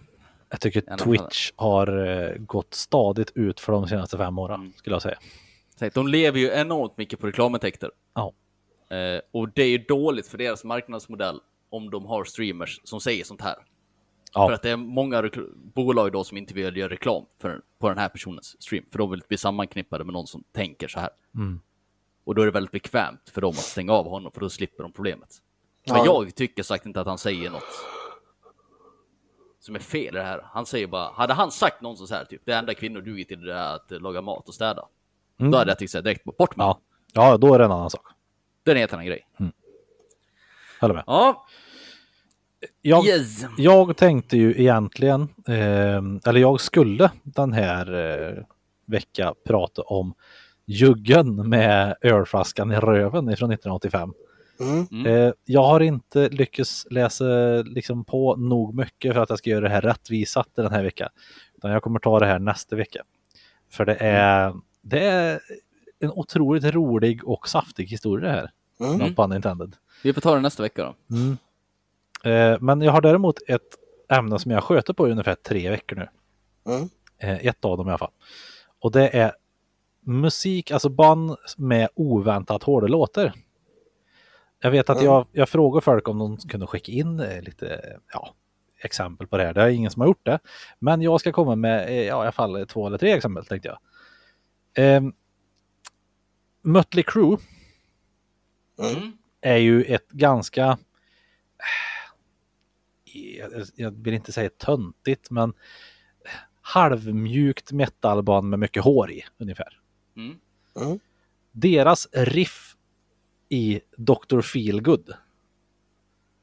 [0.48, 4.72] Jag tycker Ja, Twitch har eh, gått stadigt ut för de senaste fem åren, Mm.
[4.76, 5.18] skulle jag säga.
[5.94, 7.90] De lever ju enormt mycket på reklamintäkter.
[8.14, 8.32] Ja.
[8.90, 13.24] Eh, och det är ju dåligt för deras marknadsmodell om de har streamers som säger
[13.24, 13.56] sånt här.
[14.34, 14.46] Ja.
[14.46, 15.30] För att det är många
[15.74, 18.84] bolag då som inte vill göra reklam för, på den här personens stream.
[18.90, 21.10] För de vill bli sammanknippade med någon som tänker så här.
[21.34, 21.60] Mm.
[22.24, 24.82] Och då är det väldigt bekvämt för dem att stänga av honom för då slipper
[24.82, 25.28] de problemet.
[25.86, 26.04] Men Ja.
[26.04, 27.62] jag tycker sagt inte att han säger något
[29.60, 30.46] som är fel i det här.
[30.52, 33.40] Han säger bara, hade han sagt någon så här typ, det enda kvinnor duger till
[33.44, 34.88] det är att laga mat och städa.
[35.38, 35.52] Mm.
[35.52, 36.80] Då hade jag tyckt direkt, bort med Ja.
[37.12, 38.06] ja, då är det en annan sak.
[38.64, 39.26] Det är en helt annan grej.
[40.80, 41.04] Håller med.
[41.06, 41.46] Ja,
[42.82, 43.44] Jag, yes.
[43.56, 48.44] jag tänkte ju egentligen, eh, eller jag skulle den här eh,
[48.86, 50.14] vecka prata om
[50.66, 54.12] juggen med ölflaskan i röven ifrån 1985.
[54.60, 54.86] mm.
[54.90, 55.06] Mm.
[55.06, 57.24] Eh, jag har inte lyckats läsa
[57.62, 61.08] liksom, på nog mycket för att jag ska göra det här rättvisat den här veckan.
[61.56, 63.02] Utan jag kommer ta det här nästa vecka.
[63.70, 65.40] För det är, det är
[66.00, 68.50] en otroligt rolig och saftig historia det här.
[68.94, 69.14] Mm.
[69.14, 69.76] Pun intended.
[70.02, 71.16] Vi får ta det nästa vecka då.
[71.16, 71.36] Mm.
[72.24, 73.76] Eh, men jag har däremot ett
[74.08, 76.08] ämne som jag sköter på i ungefär tre veckor nu.
[76.74, 76.88] Mm.
[77.18, 78.12] Eh, ett av dem i alla fall.
[78.80, 79.32] Och det är
[80.04, 83.32] musik, alltså band med oväntat hårda låtar.
[84.62, 85.06] Jag vet att Mm.
[85.06, 88.34] jag, jag frågar folk om de kunde skicka in eh, lite ja,
[88.78, 89.54] exempel på det här.
[89.54, 90.38] Det är ingen som har gjort det.
[90.78, 93.68] Men jag ska komma med eh, ja, i alla fall två eller tre exempel tänkte
[93.68, 93.78] jag.
[94.96, 95.02] Eh,
[96.62, 97.38] Mötley Crüe
[98.78, 99.12] Mm.
[99.40, 100.78] är ju ett ganska
[103.74, 105.52] jag, vill inte säga töntigt, men
[106.60, 109.80] halvmjukt metalband med mycket hår i ungefär.
[110.16, 110.38] Mm.
[110.80, 110.98] Mm.
[111.52, 112.76] Deras riff
[113.48, 114.40] i Dr.
[114.40, 115.14] Feelgood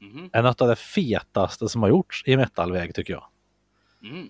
[0.00, 0.30] Mhm.
[0.32, 3.24] är något av det fetaste som har gjorts i metalväg tycker jag.
[4.02, 4.28] Mm.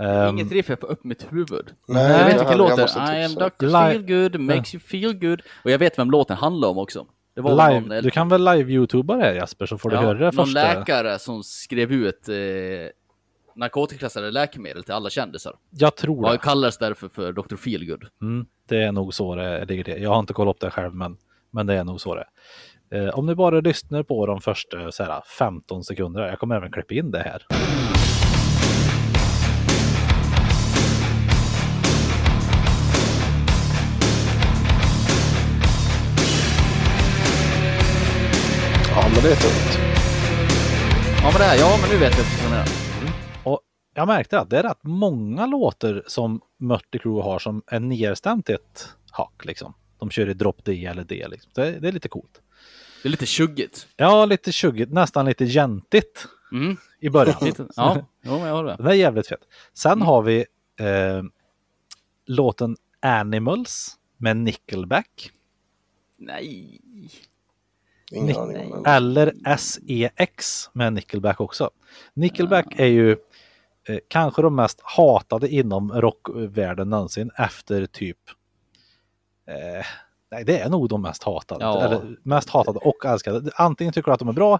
[0.00, 1.70] Ehm, Inget riff är på upp mitt huvud.
[1.88, 3.20] Nej, jag vet jag- vilken jag låt det är.
[3.20, 3.34] I am.
[3.34, 3.68] Dr.
[3.70, 5.42] Feelgood, makes you feel good.
[5.64, 7.06] Och jag vet vem låten handlar om också.
[7.34, 10.18] Det var live, någon, du kan väl live-youtuba det Jasper så får du ja, höra
[10.18, 10.74] det någon första.
[10.74, 12.34] läkare som skrev ut eh,
[13.56, 15.52] narkotikaklassade läkemedel till alla kändisar.
[15.70, 16.34] Jag tror Ja, det.
[16.34, 17.56] det kallades därför för Dr.
[17.56, 18.04] Feelgood.
[18.22, 20.02] Mm, det är nog så det ligger till.
[20.02, 21.16] Jag har inte kollat upp det själv, men,
[21.50, 22.24] men det är nog så det
[22.90, 23.06] är.
[23.06, 26.72] Eh, om ni bara lyssnar på de första så här, 15 sekunderna, jag kommer även
[26.72, 27.42] klippa in det här.
[39.18, 39.78] Ja, men det är tungt.
[41.22, 42.68] Ja, men det här, ja, men nu vet jag precis vad det är.
[43.44, 43.60] Och
[43.94, 48.50] jag märkte att det är rätt många låtar som Mötley Crüe har som är nedstämt
[48.50, 49.44] i ett hack.
[49.44, 49.74] Liksom.
[49.98, 51.26] De kör i drop D eller D.
[51.30, 51.50] Liksom.
[51.54, 52.40] Det, det är lite coolt.
[53.02, 53.86] Det är lite tjuggigt.
[53.96, 56.76] Ja, lite tjuggigt, nästan lite gentigt Mm.
[57.00, 57.36] i början.
[57.42, 58.86] Lite, ja, jo, men jag håller med.
[58.86, 59.40] Det är jävligt fett.
[59.74, 60.38] Sen har vi
[60.80, 61.22] eh,
[62.26, 65.30] låten Animals med Nickelback.
[66.18, 66.80] Nej.
[68.12, 68.84] Ingen Nick- aning om.
[68.86, 71.70] Eller SEX med Nickelback också.
[72.14, 73.10] Nickelback är ju
[73.88, 78.18] eh, kanske de mest hatade inom rockvärlden någonsin efter typ
[79.48, 79.84] eh,
[80.30, 81.64] Nej, det är nog de mest hatade.
[81.64, 81.82] Ja.
[81.84, 83.50] Eller mest hatade och älskade.
[83.54, 84.58] Antingen tycker du att de är bra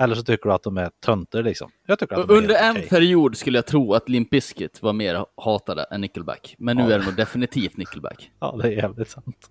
[0.00, 1.70] eller så tycker du att de är tönter liksom.
[1.86, 2.88] Jag tycker att de Under en okej.
[2.88, 6.54] period skulle jag tro att Limp Bizkit var mer hatade än Nickelback.
[6.58, 6.90] Men nu Ja.
[6.94, 8.30] är det nog definitivt Nickelback.
[8.40, 9.48] Ja, det är jävligt sant.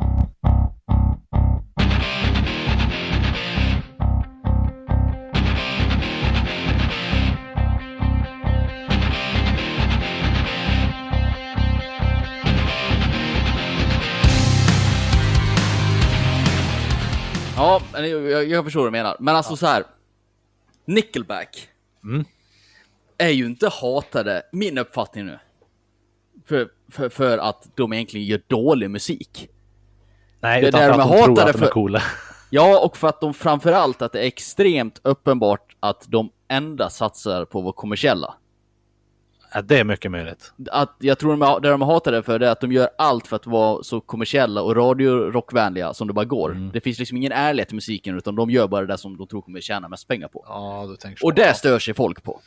[17.93, 19.17] Ja, jag, jag, förstår vad du menar.
[19.19, 19.84] Men alltså så här.
[20.86, 21.69] Nickelback
[22.03, 22.26] Mm.
[23.17, 25.39] är ju inte hatade, min uppfattning nu.
[26.45, 29.49] För, för, för att de egentligen gör dålig musik.
[30.39, 32.01] Nej, Det utan där för att de tror att de är för- coola.
[32.49, 37.45] Ja, och för att de framförallt att det är extremt uppenbart att de endast satsar
[37.45, 38.36] på att vara kommersiella.
[39.56, 40.53] Ja, det är mycket möjligt.
[40.72, 43.28] Att jag tror de, det de hatar det för det är att de gör allt
[43.28, 46.51] för att vara så kommersiella och radiorockvänliga som det bara går.
[46.51, 46.72] Mm.
[46.74, 49.41] Det finns liksom ingen ärlighet i musiken utan de gör bara det som de tror
[49.41, 50.43] kommer tjäna mest pengar på.
[50.47, 51.26] Ja, du tänker så.
[51.26, 52.41] Och det stör sig folk på.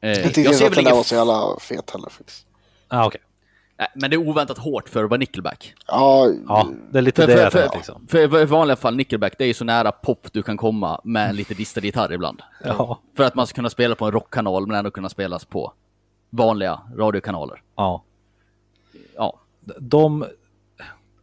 [0.00, 2.08] Eh, Jag tyckte jag inte ser att väl den där var så jävla fet heller.
[2.10, 2.46] Faktiskt.
[2.88, 3.20] Ja, okej.
[3.94, 5.74] Men det är oväntat hårt för att vara Nickelback.
[5.86, 8.06] Ja, Ja, det är lite För, det för, för, liksom.
[8.06, 11.28] för, i vanliga fall Nickelback, det är ju så nära pop du kan komma med
[11.28, 12.42] en lite distad gitarr ibland.
[12.64, 15.72] Ja, För att man ska kunna spela på en rockkanal men ändå kunna spelas på
[16.30, 17.62] vanliga radiokanaler.
[17.76, 18.04] ja.
[19.16, 19.40] Ja.
[19.78, 20.26] De...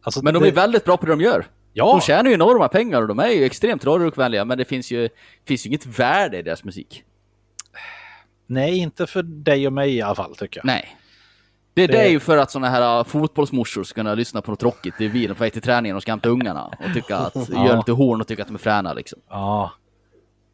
[0.02, 1.46] Alltså, Men de det, är väldigt bra på det de gör.
[1.72, 4.90] Ja, De tjänar ju enorma pengar och de är ju extremt radiorockvänliga men det finns
[4.90, 5.08] ju,
[5.44, 7.04] finns ju inget värde i deras musik.
[8.46, 10.64] nej, inte för dig och mig i alla fall tycker jag.
[10.66, 10.96] Nej.
[11.74, 14.50] Det, det Det- är ju för att såna här uh, fotbollsmorsor ska kunna lyssna på
[14.50, 17.34] något tråkigt i bilen på väg till träningen och ska hämta ungarna och tycka att,
[17.52, 17.66] Ja.
[17.66, 19.18] göra lite horn och tycka att de är fräna liksom.
[19.28, 19.72] Ja.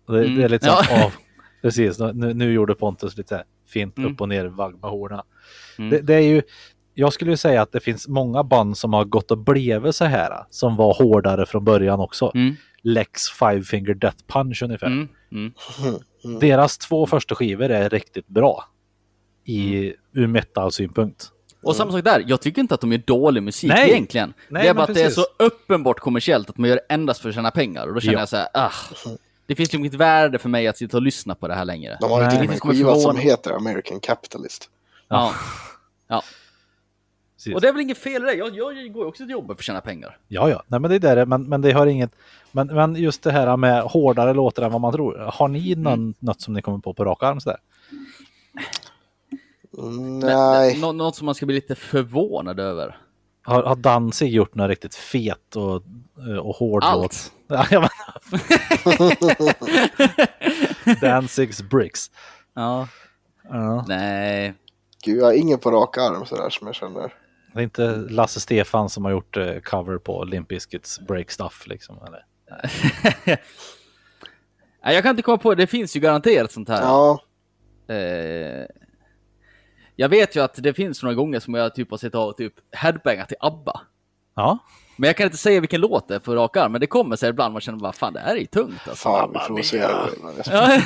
[0.09, 0.37] Det, Mm.
[0.37, 0.83] det är lite Ja.
[0.85, 1.11] så ja.
[1.63, 4.13] Precis, nu, nu gjorde Pontus lite fint Mm.
[4.13, 5.25] upp och ner vagg med horna.
[5.79, 5.91] Mm.
[5.91, 6.43] Det, det är ju,
[6.95, 10.05] jag skulle ju säga att det finns många band som har gått och blivit så
[10.05, 12.31] här, som var hårdare från början också.
[12.35, 12.55] Mm.
[12.83, 14.87] Lex Five Finger Death Punch ungefär.
[14.87, 15.09] Mm.
[15.33, 15.53] Mm.
[16.41, 18.65] Deras två första skivor är riktigt bra.
[19.49, 19.95] I, Mm.
[20.13, 21.31] ur metal-synpunkt.
[21.63, 23.91] Och samma sak där, jag tycker inte att de gör dålig musik Nej.
[23.91, 24.35] egentligen.
[24.49, 27.21] Nej, det är bara att det är så uppenbart kommersiellt att man gör det endast
[27.21, 27.87] för att tjäna pengar.
[27.87, 28.21] Och då känner Ja.
[28.21, 28.73] jag så här, ah,
[29.47, 31.99] det finns liksom inget värde för mig att sitta och lyssna på det här längre.
[32.01, 34.71] de har ju till och det med en skiva som heter American Capitalist.
[35.09, 35.35] Ja.
[36.09, 36.23] ja.
[37.37, 37.55] Precis.
[37.55, 38.35] Och det är väl inget fel i det.
[38.35, 40.19] Jag, jag går ju också till jobbet för att tjäna pengar.
[40.29, 42.11] Ja, ja, nej men det är det, men, men det har inget,
[42.53, 45.19] men, men just det här med hårdare låtar än vad man tror.
[45.33, 46.15] Har ni någon, Mm.
[46.19, 47.59] något som ni kommer på på rak arm sådär?
[50.23, 52.97] Nej, Nå- något som man ska bli lite förvånad över.
[53.43, 55.83] Har, har Danzig gjort något riktigt fet och,
[56.43, 57.33] och hård Allt.
[57.49, 57.81] låt?
[61.01, 62.11] Danzigs Bricks.
[62.55, 62.89] Ja.
[63.51, 64.55] Ja, Nej.
[65.05, 67.15] gud, jag har ingen på rak arm sådär som jag känner.
[67.55, 71.67] det är inte Lasse Stefan som har gjort eh, cover på Limp Bizkits Break Stuff
[71.67, 71.99] liksom.
[72.07, 72.25] Eller?
[74.85, 75.63] Nej, jag kan inte komma på det.
[75.63, 76.83] Det finns ju garanterat sånt här.
[76.83, 77.23] Ja,
[77.89, 78.67] Eh,
[80.01, 82.55] jag vet ju att det finns några gånger som jag typ har sett av typ
[82.73, 83.81] headbangat till ABBA.
[84.35, 84.59] Ja,
[84.97, 87.17] Men jag kan inte säga vilken låt det är för rak arm, men det kommer
[87.17, 89.09] sig ibland man känner bara fan det här är ju tungt alltså.
[89.09, 89.65] fan dig.
[90.51, 90.67] Ja,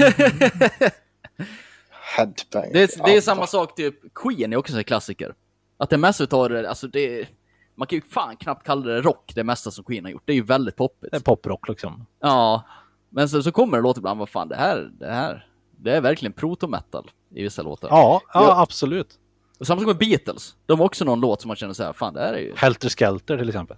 [2.16, 2.72] Headbang.
[2.72, 5.34] det, är, det är samma sak, typ Queen är också en klassiker.
[5.76, 7.28] Att det mesta utav det, alltså det
[7.74, 10.22] man kan ju fan knappt kalla det rock, det mesta som Queen har gjort.
[10.24, 11.10] Det är ju väldigt poppigt.
[11.10, 12.06] det är poprock liksom.
[12.20, 12.62] Ja,
[13.08, 15.46] men så, så kommer det låt ibland, vad fan det här, det här,
[15.76, 17.88] det är verkligen proto-metal i vissa låtar.
[17.88, 19.18] Ja, ja, absolut.
[19.58, 20.54] Och samma sak med Beatles.
[20.66, 22.54] De har också någon låt som man känner så här, fan det här är ju...
[22.56, 23.76] Helter Skelter till exempel.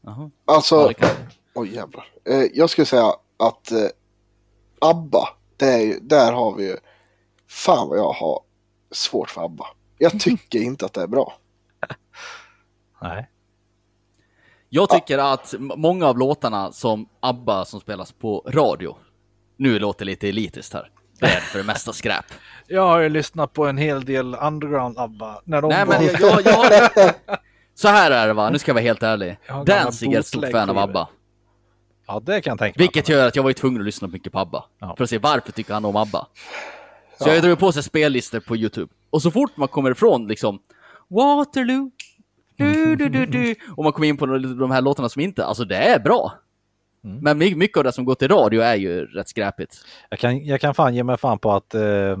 [0.00, 0.30] Jaha.
[0.44, 1.08] Alltså, Ja,
[1.54, 2.06] oj jävlar.
[2.24, 3.88] Eh, jag skulle säga att eh,
[4.80, 6.76] ABBA, det är ju, där har vi ju,
[7.48, 8.40] fan vad jag har
[8.90, 9.66] svårt för ABBA.
[9.98, 11.32] Jag tycker inte att det är bra.
[13.02, 13.30] Nej.
[14.68, 18.96] Jag tycker att många av låtarna som ABBA som spelas på radio,
[19.56, 20.90] nu låter lite elitiskt här,
[21.20, 22.24] det är för det mesta skräp.
[22.66, 25.40] Jag har ju lyssnat på en hel del underground ABBA.
[25.44, 27.12] När de Nej var- men jag, jag, jag.
[27.74, 29.38] Så här är det va, nu ska jag vara helt ärlig.
[29.66, 30.78] Danzig är ett stort fan av.
[30.78, 31.08] ABBA.
[32.06, 32.84] Ja, det kan jag tänka mig.
[32.84, 34.64] Vilket gör att jag var tvungen att lyssna mycket på ABBA.
[34.80, 34.94] Ja.
[34.96, 36.26] För att se varför tycker han om ABBA.
[37.18, 38.92] Så jag drog på sig spellistor på YouTube.
[39.10, 40.58] Och så fort man kommer ifrån liksom
[41.08, 41.90] Waterloo,
[42.56, 45.64] du, du, du, du, och man kommer in på de här låtarna som inte, alltså
[45.64, 46.32] det är bra.
[47.08, 47.20] Mm.
[47.22, 49.76] Men my- mycket av det som går till radio är ju rätt skräpigt.
[50.10, 52.16] Jag kan, jag kan fan ge mig fan på att, eh, eh,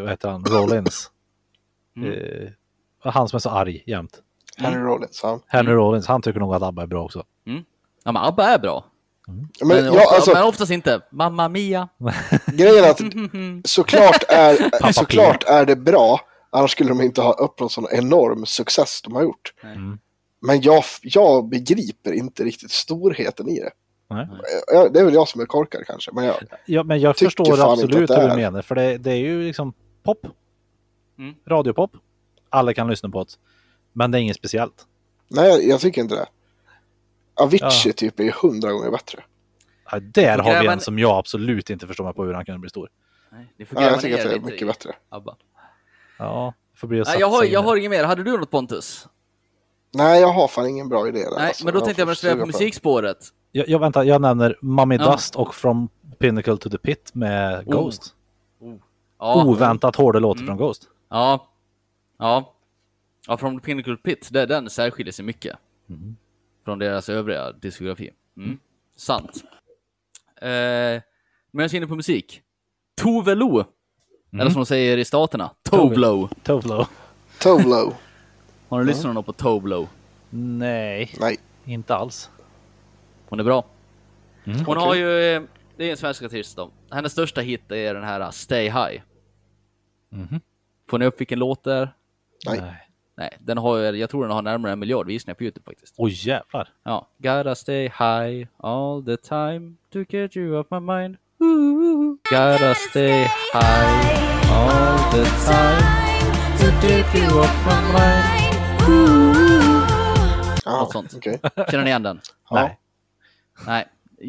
[0.00, 1.10] vad heter han, Rollins.
[1.96, 2.12] Mm.
[2.12, 2.50] Eh,
[3.12, 4.18] han som är så arg jämt.
[4.56, 5.40] Henry Rollins, ja.
[5.46, 7.24] Henry Rollins, han tycker nog att ABBA är bra också.
[8.04, 8.84] Ja men ABBA är bra.
[9.26, 11.00] Men, Men, ja, ofta, alltså, men oftast inte.
[11.10, 11.88] Mamma Mia.
[12.46, 12.98] grejen är att
[13.68, 16.20] såklart är, såklart är det bra.
[16.50, 19.54] Annars skulle de inte ha uppnått sån enorm success de har gjort.
[19.62, 19.98] Mm.
[20.40, 23.70] Men jag, jag begriper inte riktigt storheten i det.
[24.08, 24.26] Nej.
[24.92, 26.10] Det är väl jag som är korkad kanske.
[26.12, 26.36] Men jag,
[26.66, 28.62] Ja, men jag förstår absolut hur du menar.
[28.62, 30.26] För det, det är ju liksom pop.
[31.18, 31.34] Mm.
[31.46, 31.90] Radiopop.
[32.50, 33.30] Alla kan lyssna på det.
[33.92, 34.86] Men det är inget speciellt.
[35.28, 36.26] nej, jag, tycker inte det.
[37.34, 37.92] Avicii Ja.
[37.92, 39.24] typ är ju hundra gånger bättre.
[39.90, 42.58] Ja, där har vi en som jag absolut inte förstår mig på hur han kunde
[42.58, 42.90] bli stor.
[43.32, 44.92] Nej, får Ja, jag tycker att det är mycket bättre.
[45.08, 45.36] ABBA.
[46.18, 48.04] Ja, får bli Nej, jag, har, jag har inget mer.
[48.04, 49.08] Hade du något Pontus?
[49.94, 51.36] Nej, jag har fan ingen bra idé där.
[51.36, 51.64] Nej, alltså.
[51.64, 53.18] men då Jag tänkte jag att jag på musikspåret.
[53.56, 55.12] Jag, jag väntar, jag nämner Mummy Ja.
[55.12, 55.88] Dust och From
[56.18, 57.72] Pinnacle to the Pit med Oh.
[57.72, 58.14] Ghost.
[59.18, 60.46] Ja, Oväntat hårda låtar Mm.
[60.46, 60.88] från Ghost.
[61.08, 61.46] ja,
[62.18, 62.50] ja.
[63.26, 65.56] Ja, från Pinnacle Pit, det, den särskiljer sig mycket.
[65.88, 66.16] Mm.
[66.64, 68.10] Från deras övriga diskografi.
[68.36, 68.58] Mm.
[68.96, 69.44] Sant.
[70.36, 71.02] Eh, men
[71.52, 72.42] jag är inne på musik.
[72.96, 73.50] Tove Lo.
[73.58, 73.66] Mm.
[74.40, 76.28] Eller som de säger i staterna, Tovlo.
[76.42, 76.86] Tovlo.
[77.40, 77.92] Tovlo.
[78.68, 79.88] Har du lyssnat någon på Tovlo?
[80.30, 81.36] Nej, Nej.
[81.64, 82.30] inte alls.
[83.34, 83.64] Hon är bra.
[84.44, 84.64] Mm.
[84.64, 85.42] Hon har ju, eh,
[85.76, 86.70] det är en svensk artist då.
[86.90, 89.02] Hennes största hit är den här uh, Stay High.
[90.10, 90.40] Mhm.
[90.90, 91.94] Får ni upp vilken låt det är?
[92.46, 92.62] Nej.
[93.16, 93.36] Nej.
[93.40, 95.94] Den har, jag tror den har närmare en miljard visningar på Youtube faktiskt.
[95.98, 96.68] Oj jävlar.
[96.84, 101.16] Ja, gotta stay high all the time to get you off my mind.
[101.38, 103.22] Ooh, gotta stay
[103.52, 105.80] high all the time
[106.58, 108.54] to get you off my mind.
[110.64, 111.14] Ja, Något sånt.
[111.16, 111.40] okej.
[111.70, 112.20] Känner ni igen den?
[112.50, 112.56] Ja.
[112.62, 112.78] Nej.
[113.66, 113.88] Nej,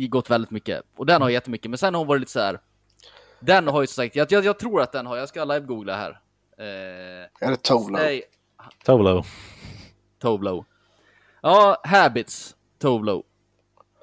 [0.09, 0.83] gått väldigt mycket.
[0.97, 2.59] Och den har jättemycket, men sen har hon varit lite så här.
[3.39, 5.95] Den har ju som sagt, jag, jag, jag tror att den har, jag ska live-googla
[5.95, 6.19] här.
[6.57, 6.65] Eh,
[7.47, 7.97] Är det Tovlo?
[7.97, 8.21] stay,
[8.85, 9.23] Tovlo.
[10.19, 10.65] Tovlo.
[11.41, 13.23] Ja, Habits, Tovlo.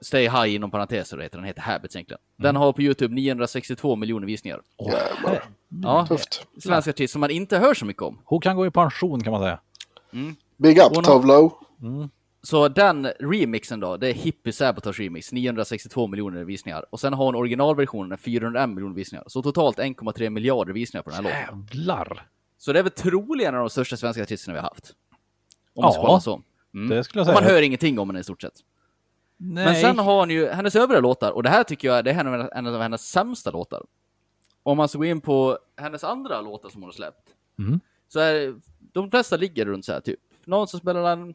[0.00, 2.20] Stay High inom parenteser heter den, heter Habits egentligen.
[2.36, 4.62] Den har på Youtube 962 miljoner visningar.
[4.78, 5.44] Jävlar.
[5.82, 6.46] Ja, Tufft.
[6.62, 8.18] svensk artist som man inte hör så mycket om.
[8.24, 9.60] Hon kan gå i pension kan man säga.
[10.56, 11.58] Big up Tovlo.
[12.44, 16.84] Så den remixen då, det är Hippie Sabotage Remix, 962 miljoner visningar.
[16.90, 19.24] Och sen har hon originalversionen 401 miljoner visningar.
[19.26, 21.66] Så totalt 1,3 miljarder visningar på den här låten.
[21.70, 22.26] Jävlar.
[22.58, 24.94] Så det är väl troligen en av de största svenska artisterna vi har haft.
[25.74, 26.42] Om man ska Ja, så.
[26.74, 26.88] Mm.
[26.88, 27.40] Det skulle jag Och säga.
[27.40, 28.54] man hör ingenting om henne i stort sett.
[29.36, 29.64] Nej.
[29.64, 32.20] Men sen har hon ju hennes övriga låtar, och det här tycker jag det är
[32.20, 33.82] en av, en av hennes sämsta låtar.
[34.62, 37.28] Om man ska gå in på hennes andra låtar som hon har släppt.
[37.58, 37.80] Mm.
[38.08, 38.54] Så är
[38.92, 40.20] de flesta ligger runt så här typ.
[40.44, 41.34] Någon som spelar en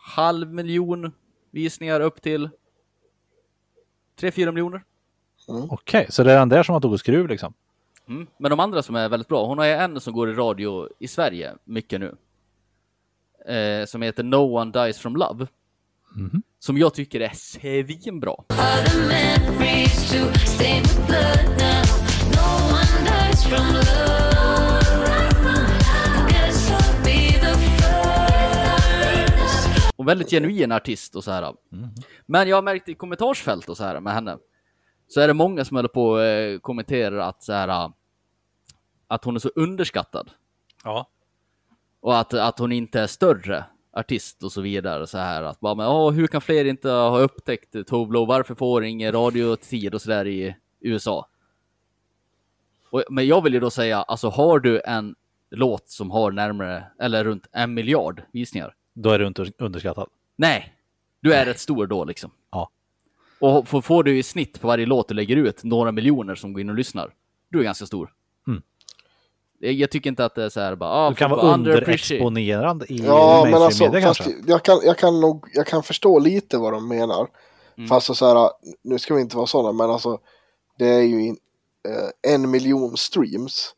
[0.00, 1.12] halv miljon
[1.50, 2.48] visningar upp till
[4.20, 4.84] 3-4 miljoner.
[5.48, 7.54] Okej, så det är den där som har tagit skruv liksom?
[8.08, 8.26] Mm.
[8.38, 11.08] Men de andra som är väldigt bra, hon har en som går i radio i
[11.08, 12.16] Sverige mycket nu.
[13.54, 15.46] Eh, som heter No One Dies From Love.
[16.16, 16.42] Mhm.
[16.58, 18.34] Som jag tycker är svinbra.
[23.40, 24.27] Other
[30.08, 31.54] Och väldigt genuin artist och så här.
[32.26, 34.38] Men jag har märkt i kommentarsfält och så här med henne.
[35.08, 37.92] Så är det många som håller på och eh, kommenterar att så här.
[39.06, 40.30] Att hon är så underskattad.
[40.84, 41.08] Ja.
[42.00, 45.06] Och att, att hon inte är större artist och så vidare.
[45.06, 48.24] Så här att bara, men, åh, hur kan fler inte ha upptäckt Toblo?
[48.24, 51.28] Varför får ingen radiotid och så där i USA?
[52.90, 55.14] Och, men jag vill ju då säga, alltså har du en
[55.50, 58.74] låt som har närmare, eller runt en miljard visningar.
[59.02, 60.08] Då är du inte underskattad.
[60.36, 60.74] Nej,
[61.20, 62.30] du är rätt stor då liksom.
[62.50, 62.70] Ja.
[63.40, 66.52] Och får, får du i snitt på varje låt du lägger ut några miljoner som
[66.52, 67.14] går in och lyssnar,
[67.48, 68.12] du är ganska stor.
[68.48, 68.62] Mm.
[69.58, 72.84] Jag, jag tycker inte att det är så här bara, ah, Du kan vara underexponerad
[72.88, 74.50] i Ja, men alltså, media fast kanske.
[74.50, 77.28] jag kan, jag kan nog, jag kan förstå lite vad de menar.
[77.76, 77.88] Mm.
[77.88, 78.50] Fast så här,
[78.82, 80.18] nu ska vi inte vara sådana, men alltså,
[80.78, 81.36] det är ju in,
[81.88, 83.74] eh, en miljon streams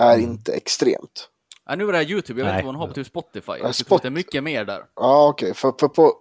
[0.00, 0.30] är Mm.
[0.30, 1.28] inte extremt.
[1.66, 2.58] Ja, nu är det här YouTube, jag vet Nej.
[2.60, 3.52] inte vad hon har på typ Spotify.
[3.52, 4.84] Ja, Jag Spot- det är mycket mer där.
[4.94, 6.12] Ja, okej, för, för på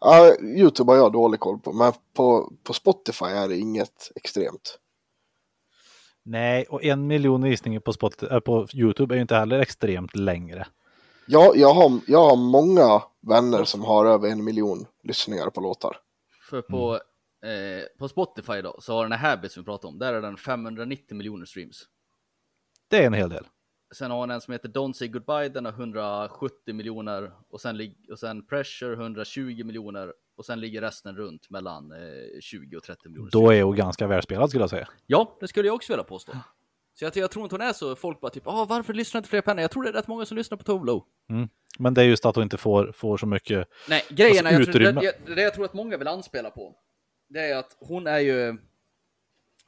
[0.00, 4.78] ja, YouTube har jag dålig koll på, men på, på Spotify är det inget extremt.
[6.24, 10.16] Nej, och en miljon visningar på, Spot, äh, på YouTube är ju inte heller extremt
[10.16, 10.66] längre.
[11.26, 15.96] Jag, jag, har, jag har många vänner som har över en miljon lyssningar på låtar.
[16.50, 16.94] För på,
[17.46, 20.22] eh, på Spotify då, så har den här Habit som vi pratade om, där är
[20.22, 21.82] den 590 miljoner streams.
[22.88, 23.46] Det är en hel del.
[23.94, 27.32] Sen har han en som heter Don't Say Goodbye, den har 170 miljoner.
[27.50, 30.12] Och sen, och sen Pressure 120 miljoner.
[30.36, 33.30] Och sen ligger resten runt mellan eh, 20 och 30 miljoner.
[33.30, 34.88] Då är hon ganska välspelad skulle jag säga.
[35.06, 36.32] Ja, det skulle jag också vilja påstå.
[36.94, 39.28] Så jag, jag tror inte hon är så, folk bara typ, ah, varför lyssnar inte
[39.28, 39.62] fler på henne?
[39.62, 41.04] Jag tror det är rätt många som lyssnar på Tovlo.
[41.78, 43.68] Men det är just att hon inte får, får så mycket.
[43.88, 45.00] Nej, grejen Alltså, är, jag tror, utrymme.
[45.00, 46.74] det, det, det jag tror att många vill anspela på.
[47.28, 48.58] det är att hon är ju, om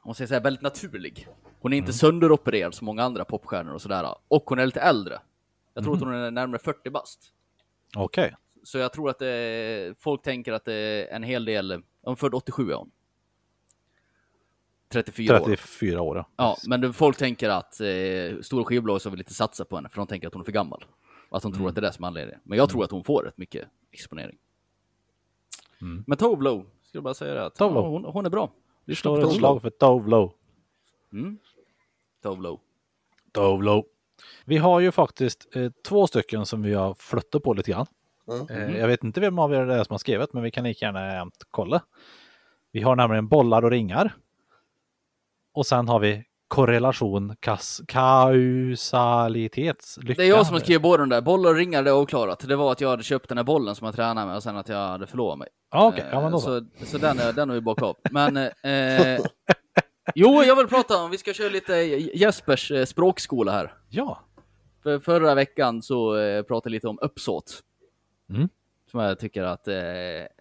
[0.05, 1.27] man säger så här, väldigt naturlig.
[1.61, 4.15] Hon är inte sönderopererad som många andra popstjärnor och sådär.
[4.27, 5.19] Och hon är lite äldre.
[5.73, 7.33] Jag tror att hon är närmare 40 bast.
[7.97, 8.35] Okej.
[8.63, 12.33] Så jag tror att det, folk tänker att det är en hel del, hon född
[12.33, 12.91] 87 är hon.
[14.91, 15.45] 34 år.
[15.45, 16.17] 34 år.
[16.17, 16.25] ja.
[16.35, 20.07] Ja, men folk tänker att eh, stora skivbolag vill inte satsa på henne för de
[20.07, 20.85] tänker att hon är för gammal.
[21.29, 22.41] Och att de tror att det är det som är anledningen.
[22.43, 24.37] Men jag tror att hon får rätt mycket exponering.
[25.81, 26.03] Mm.
[26.07, 27.45] Men Tove Lo, ska jag bara säga det.
[27.45, 27.59] Att.
[27.59, 28.51] Ja, hon, hon är bra.
[28.85, 30.33] Vi Lyssna slår ett slag för Dove Low.
[31.13, 31.37] Mm.
[33.31, 33.85] Dove Low.
[34.45, 37.85] Vi har ju faktiskt eh, två stycken som vi har flyttat på lite grann.
[38.27, 38.47] Mm.
[38.69, 40.63] Eh, jag vet inte vem av er det är som har skrivit, men vi kan
[40.63, 41.81] lika gärna eh, kolla.
[42.71, 44.13] Vi har nämligen bollar och ringar.
[45.53, 50.21] Och sen har vi korrelation, kas, kausalitet, lycka.
[50.21, 51.21] Det är jag som har skrivit båda de där.
[51.21, 52.47] Bollar och ringar, det är avklarat.
[52.47, 54.57] Det var att jag hade köpt den här bollen som jag tränar med och sen
[54.57, 55.47] att jag hade förlovat mig.
[55.71, 56.05] Ja, okej.
[56.11, 56.65] Ja, men då Eh, så.
[56.79, 57.95] så, så den, är, den har vi bockat av.
[58.11, 58.49] Men eh,
[60.15, 61.73] jo, jag vill prata om, vi ska köra lite
[62.13, 63.73] Jespers eh, språkskola här.
[63.89, 64.19] Ja.
[64.83, 67.63] För förra veckan så eh, pratade jag lite om uppsåt.
[68.29, 68.49] Mm.
[68.91, 69.75] Som jag tycker att eh,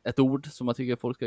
[0.04, 1.26] ett ord som jag tycker folk ska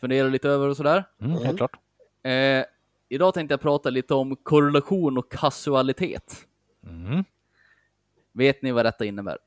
[0.00, 1.04] fundera lite över och sådär.
[1.20, 1.76] Mm, helt klart.
[2.22, 2.64] Eh,
[3.08, 6.46] idag tänkte jag prata lite om korrelation och kausalitet.
[6.86, 7.24] Mm.
[8.32, 9.38] Vet ni vad detta innebär?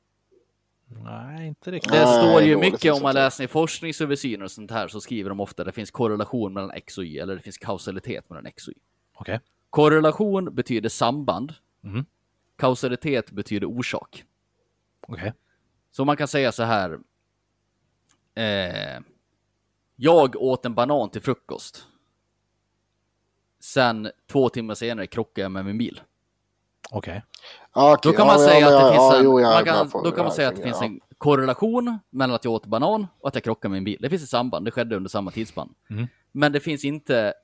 [1.00, 1.92] Nej, inte riktigt.
[1.92, 5.30] Det Nej, står ju mycket om man läser i forskningsöversyner och sånt här så skriver
[5.30, 8.46] de ofta att det finns korrelation mellan X och Y eller det finns kausalitet mellan
[8.46, 8.76] X och Y.
[9.14, 9.40] Okej.
[9.70, 11.54] Korrelation betyder samband.
[11.84, 12.04] Mm.
[12.56, 14.24] Kausalitet betyder orsak.
[15.00, 15.32] Okej.
[15.90, 16.98] Så man kan säga så här.
[18.34, 19.00] Eh,
[19.96, 21.86] jag åt en banan till frukost.
[23.60, 26.00] Sen två timmar senare krockade jag med min bil.
[26.90, 27.22] Okej.
[27.72, 28.12] Okej.
[28.12, 29.64] Då kan man Ja, säga ja, att det ja, finns en, jo, jag är man
[29.64, 30.86] kan, med på då kan man det säga här, att det finns ja.
[30.86, 33.98] en korrelation mellan att jag åt banan och att jag krockade med min bil.
[34.00, 35.74] Det finns ett samband, det skedde under samma tidsspann.
[35.90, 36.06] Mm.
[36.32, 37.34] Men det finns inte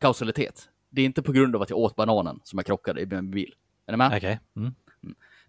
[0.00, 0.68] kausalitet.
[0.90, 3.30] Det är inte på grund av att jag åt bananen som jag krockade med min
[3.30, 3.54] bil.
[3.86, 4.12] Är ni med?
[4.16, 4.40] Okej.
[4.56, 4.74] Mm.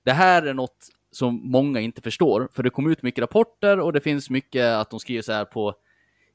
[0.03, 3.93] Det här är något som många inte förstår, för det kom ut mycket rapporter och
[3.93, 5.75] det finns mycket att de skriver så här på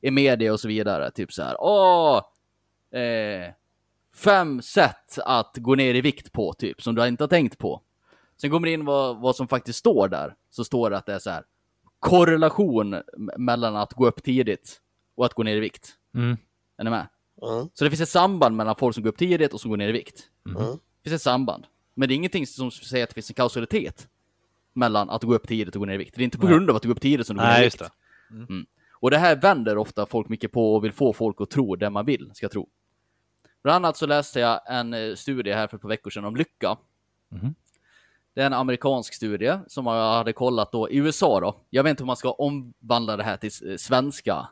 [0.01, 2.23] i media och så vidare, typ så här, åh,
[3.01, 3.51] eh,
[4.17, 7.83] fem sätt att gå ner i vikt på, typ, som du inte har tänkt på.
[8.41, 11.15] Sen kommer det in vad, vad som faktiskt står där, så står det att det
[11.15, 11.45] är så här,
[11.99, 13.03] korrelation
[13.39, 14.81] mellan att gå upp tidigt
[15.17, 15.95] och att gå ner i vikt.
[16.15, 16.37] Mm.
[16.77, 17.07] Är ni med?
[17.43, 17.69] Mm.
[17.75, 19.89] Så det finns ett samband mellan folk som går upp tidigt och som går ner
[19.89, 20.23] i vikt.
[20.47, 20.63] Mm.
[21.03, 21.67] Det finns ett samband.
[21.95, 24.09] Men det är ingenting som säger att det finns en kausalitet
[24.73, 26.15] mellan att gå upp tidigt och gå ner i vikt.
[26.15, 26.55] Det är inte på Nej.
[26.55, 27.93] grund av att du går upp tidigt som du går ner Nej, i just vikt.
[28.31, 28.37] det.
[28.37, 28.67] Mm.
[28.93, 31.91] Och det här vänder ofta folk mycket på och vill få folk att tro det
[31.91, 32.69] man vill ska tro.
[33.63, 36.37] Bland annat så läste jag en eh, studie här för ett par veckor sedan om
[36.37, 36.77] lycka.
[37.29, 37.55] Mhm.
[38.35, 41.57] Det är en amerikansk studie som jag hade kollat då i USA då.
[41.71, 44.49] Jag vet inte om man ska omvandla det här till s- svenska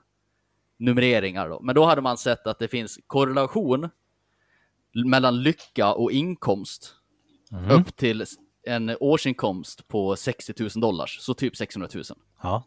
[0.76, 1.60] numreringar då.
[1.60, 3.88] Men då hade man sett att det finns korrelation
[5.06, 6.94] mellan lycka och inkomst
[7.50, 7.70] Mhm.
[7.70, 8.24] upp till
[8.62, 12.04] en årsinkomst på 60 000 dollars, så typ 600 000.
[12.42, 12.64] Ja.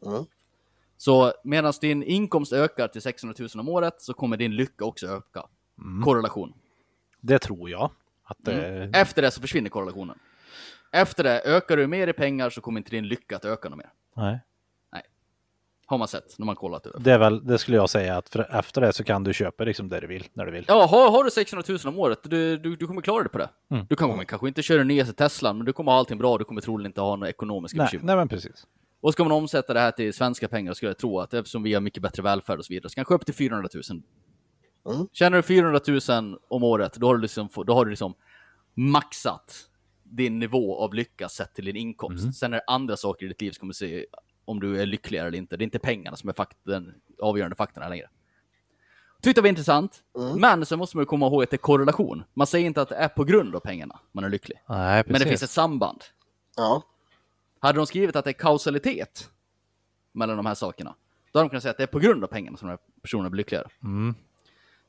[0.97, 5.07] Så medan din inkomst ökar till 600 000 om året så kommer din lycka också
[5.07, 5.45] öka.
[6.03, 6.53] Korrelation.
[7.21, 7.91] Det tror jag.
[8.23, 8.67] Att det...
[8.67, 8.91] Mm.
[8.93, 10.19] Efter det så försvinner korrelationen.
[10.91, 13.77] Efter det, ökar du mer i pengar så kommer inte din lycka att öka något
[13.77, 13.89] mer.
[14.15, 14.39] Nej.
[15.85, 16.91] Har man sett när man kollat det.
[16.99, 19.89] Det är väl, det skulle jag säga att efter det så kan du köpa liksom
[19.89, 20.65] det du vill, när du vill.
[20.67, 23.37] Ja, har, har du 600 000 om året, du, du, du kommer klara dig på
[23.37, 23.49] det.
[23.71, 23.85] Mm.
[23.89, 26.43] Du kommer kanske inte köra den nyaste Teslan, men du kommer ha allting bra, du
[26.43, 28.05] kommer troligen inte ha några ekonomiska Nej, bekymmer.
[28.05, 28.67] nej, men precis.
[29.01, 31.73] Och ska man omsätta det här till svenska pengar skulle jag tro att eftersom vi
[31.73, 34.01] har mycket bättre välfärd och så vidare, så kanske upp till 400 000.
[34.85, 35.07] Mm.
[35.11, 35.79] Tjänar du 400
[36.09, 38.13] 000 om året, då har du liksom, då har du liksom
[38.73, 39.69] maxat
[40.03, 42.35] din nivå av lycka sett till din inkomst.
[42.35, 44.05] Sen är det andra saker i ditt liv som kommer se
[44.45, 45.57] om du är lyckligare eller inte.
[45.57, 48.09] Det är inte pengarna som är fakt den avgörande faktorn här längre.
[49.21, 50.03] Tyckte det var intressant,
[50.37, 52.23] men sen måste man komma ihåg att det är korrelation.
[52.33, 54.63] Man säger inte att det är på grund av pengarna man är lycklig.
[54.69, 55.03] Nej.
[55.07, 56.03] Men det finns ett samband.
[56.55, 56.83] Ja.
[57.59, 59.29] Hade de skrivit att det är kausalitet
[60.11, 60.95] mellan de här sakerna,
[61.31, 62.79] då hade de kunnat säga att det är på grund av pengarna som de här
[63.01, 63.67] personerna blir lyckligare.
[63.83, 64.15] Mm.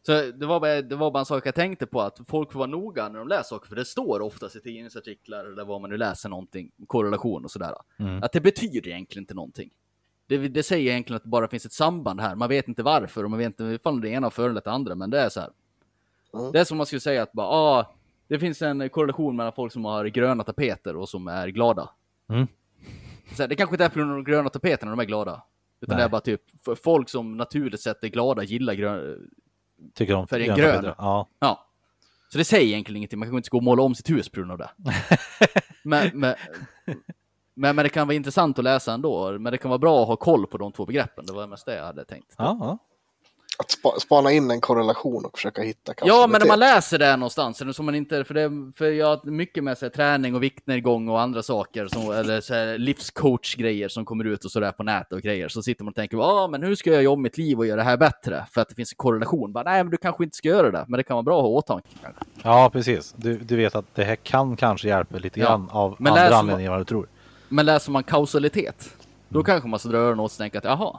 [0.07, 2.59] Så det var, bara, det var bara en sak jag tänkte på, att folk får
[2.59, 5.91] vara noga när de läser saker, för det står oftast i tidningsartiklar eller vad man
[5.91, 7.75] nu läser någonting, korrelation och sådär.
[7.99, 8.23] Mm.
[8.23, 9.71] Att det betyder egentligen inte någonting.
[10.27, 13.25] Det, det säger egentligen att det bara finns ett samband här, man vet inte varför
[13.25, 15.51] och man vet inte ifall det ena föranlett det andra, men det är så här.
[16.35, 16.53] Mm.
[16.53, 17.95] Det är som man skulle säga att bara, ah,
[18.29, 21.91] det finns en korrelation mellan folk som har gröna tapeter och som är glada.
[22.29, 22.47] Mm.
[23.37, 25.43] Så här, det kanske inte är på grund av de gröna tapeterna de är glada.
[25.81, 26.03] Utan Nej.
[26.03, 26.43] det är bara typ,
[26.85, 29.31] folk som naturligt sett är glada gillar grön,
[29.95, 30.85] Tycker om Färgen grön.
[30.99, 31.29] Ja.
[31.39, 31.67] Ja.
[32.29, 34.29] Så det säger egentligen ingenting, man kanske inte ska gå och måla om sitt hus
[34.29, 34.71] på grund av det.
[35.83, 36.35] men, men,
[37.55, 39.39] men, men det kan vara intressant att läsa ändå.
[39.39, 41.27] Men det kan vara bra att ha koll på de två begreppen.
[41.27, 42.35] Det var mest det jag hade tänkt.
[42.39, 42.79] Ja, ja.
[43.59, 46.49] Att spa, spana in en korrelation och försöka hitta Ja, men när kausalitet.
[46.49, 49.79] man läser det någonstans, eller som man inte, för, det, för jag har mycket med
[49.79, 54.25] så här, träning och viktnedgång och andra saker, som, eller så här, livscoach-grejer som kommer
[54.25, 56.75] ut och sådär på nätet och grejer, så sitter man och tänker, ja men hur
[56.75, 58.47] ska jag jobba mitt liv och göra det här bättre?
[58.51, 59.53] För att det finns en korrelation.
[59.53, 61.43] Bara, Nej, men du kanske inte ska göra det, men det kan vara bra att
[61.45, 61.89] ha i åtanke.
[62.43, 63.15] Ja, precis.
[63.17, 65.47] Du, du vet att det här kan kanske hjälpa lite Ja.
[65.47, 67.09] grann av Men andra anledningar än vad du tror.
[67.49, 68.97] Men läser man kausalitet,
[69.29, 69.45] då Mm.
[69.45, 70.99] kanske man ska dra öronen åt sig och tänka att jaha,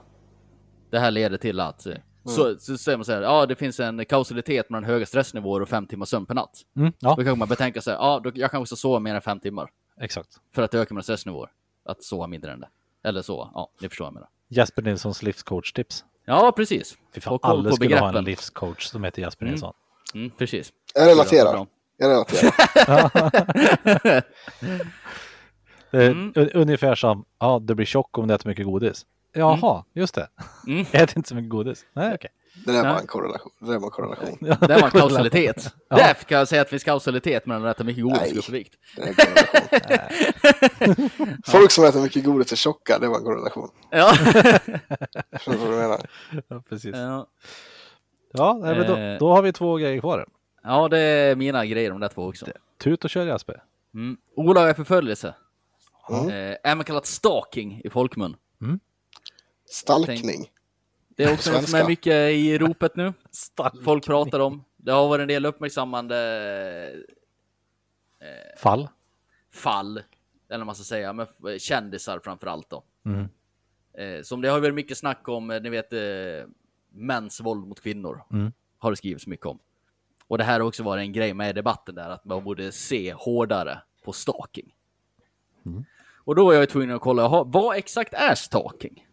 [0.89, 1.87] det här leder till att...
[2.25, 5.61] eh, Så, så säger man så här, ja det finns en kausalitet mellan höga stressnivåer
[5.61, 6.61] och fem timmars sömn per natt.
[6.75, 9.21] Mm, Då ja, kanske man betänka sig, ja då, jag kanske ska sova mer än
[9.21, 9.69] fem timmar.
[10.01, 10.29] exakt.
[10.55, 11.49] För att öka mina stressnivåer.
[11.85, 12.69] Att sova mindre än det.
[13.03, 14.29] Eller så, ja, ni förstår vad jag menar.
[14.47, 16.03] Jesper Nilssons livscoach-tips.
[16.25, 16.97] Ja, precis.
[17.13, 18.25] Fy fan, alla på skulle ha en begreppen.
[18.25, 19.51] livscoach som heter Jesper Mm.
[19.51, 19.73] Nilsson.
[20.13, 20.73] Mm, precis.
[20.95, 21.67] Jag relaterar.
[21.97, 22.51] Jag relaterar.
[25.91, 26.31] Det är Mm.
[26.33, 29.05] un- Ungefär som, ja du blir tjock om du äter mycket godis.
[29.35, 30.27] Jaha, just det.
[30.67, 30.85] Mm.
[30.91, 31.85] Jag äter inte så mycket godis.
[31.93, 32.29] Nej, okej.
[32.65, 33.51] Det där var en korrelation.
[33.59, 34.37] Det där var en korrelation.
[34.41, 35.73] Ja, Det var en kausalitet.
[35.89, 35.95] Ja.
[35.95, 38.73] Därför kan jag säga att det finns kausalitet mellan att äta mycket godis och vikt.
[41.45, 43.69] Folk som äter mycket godis är tjocka, det var en korrelation.
[43.91, 44.13] Ja.
[45.31, 46.01] Förstår du vad du menar?
[46.47, 46.95] Ja, precis.
[46.95, 47.27] ja.
[48.33, 49.19] Ja, nej, men då, Eh.
[49.19, 50.25] då har vi två grejer kvar.
[50.63, 52.45] Ja, det är mina grejer de där två också.
[52.83, 53.63] Tut och kör Jesper.
[53.93, 54.17] Mm.
[54.35, 55.33] Olaga förföljelse.
[56.09, 56.29] Mm.
[56.51, 58.35] Eh, även kallat stalking i folkmun.
[59.65, 60.51] Stalkning.
[61.07, 63.13] Det är också något som är mycket i ropet nu.
[63.83, 64.63] Folk pratar om.
[64.77, 66.15] Det har varit en del uppmärksammande
[68.57, 68.87] Fall.
[69.53, 69.97] fall,
[70.49, 72.83] eller vad man ska säga, med f- kändisar framför allt då.
[73.05, 73.27] Mm.
[73.97, 75.99] Eh, som det har varit mycket snack om, eh, ni vet, eh,
[76.89, 78.21] mäns våld mot kvinnor.
[78.31, 78.51] Mm.
[78.77, 79.59] Har det skrivits mycket om.
[80.27, 82.71] Och det här har också varit en grej med i debatten där, att man borde
[82.71, 84.75] se hårdare på stalking.
[86.15, 89.04] Och då är jag tvungen att kolla, jaha, vad exakt är stalking?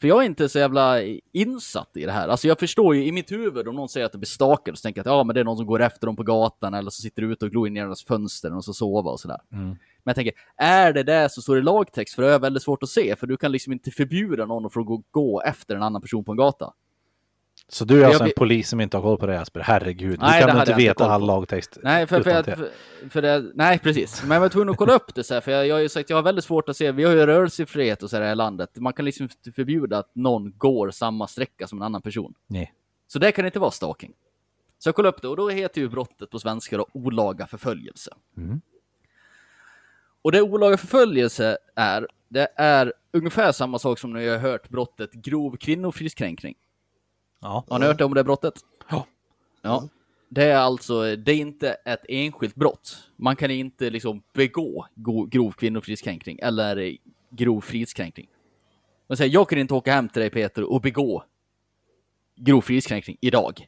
[0.00, 1.02] För jag är inte så jävla
[1.32, 2.28] insatt i det här.
[2.28, 4.82] Alltså jag förstår ju i mitt huvud om någon säger att det blir stalkad så
[4.82, 6.90] tänker jag att ja, men det är någon som går efter dem på gatan eller
[6.90, 9.40] så sitter ute och glor in i deras fönster och så sova och sådär.
[9.52, 9.68] Mm.
[9.68, 12.14] Men jag tänker, är det det som står i lagtext?
[12.14, 14.72] För det är väldigt svårt att se, för du kan liksom inte förbjuda någon att
[14.72, 16.72] få gå, gå efter en annan person på en gata.
[17.68, 19.60] Så du är Jag alltså en polis som inte har koll på det Jesper?
[19.60, 22.54] Herregud, Nej, du kan inte jag veta all lagtext Nej, för, för, till.
[22.54, 22.70] för,
[23.10, 24.22] för det, nej, precis.
[24.22, 25.88] Men jag var tvungen att kolla upp det så här, för jag, jag har ju
[25.88, 28.24] sagt jag har väldigt svårt att se, vi har ju rörelsefrihet och så här i
[28.24, 28.70] det här landet.
[28.76, 32.34] Man kan liksom inte förbjuda att någon går samma sträcka som en annan person.
[32.46, 32.72] Nej.
[33.06, 34.12] Så det kan inte vara stalking.
[34.78, 38.10] Så jag kollade upp det och då heter ju brottet på svenska då olaga förföljelse.
[38.36, 38.60] Mm.
[40.22, 45.12] Och det olaga förföljelse är, det är ungefär samma sak som ni har hört brottet
[45.12, 46.54] grov kvinnofridskränkning.
[47.46, 47.64] Ja.
[47.68, 48.54] Har ni hört om det brottet?
[48.90, 49.06] Ja.
[49.62, 49.88] Ja.
[50.28, 52.96] Det är alltså, det är inte ett enskilt brott.
[53.16, 54.86] Man kan inte liksom begå
[55.30, 56.96] grov kvinnofridskränkning eller
[57.30, 58.26] grov fridskränkning.
[59.08, 61.24] Man säger, jag kan inte åka hem till dig Peter och begå
[62.36, 63.66] grov fridskränkning idag.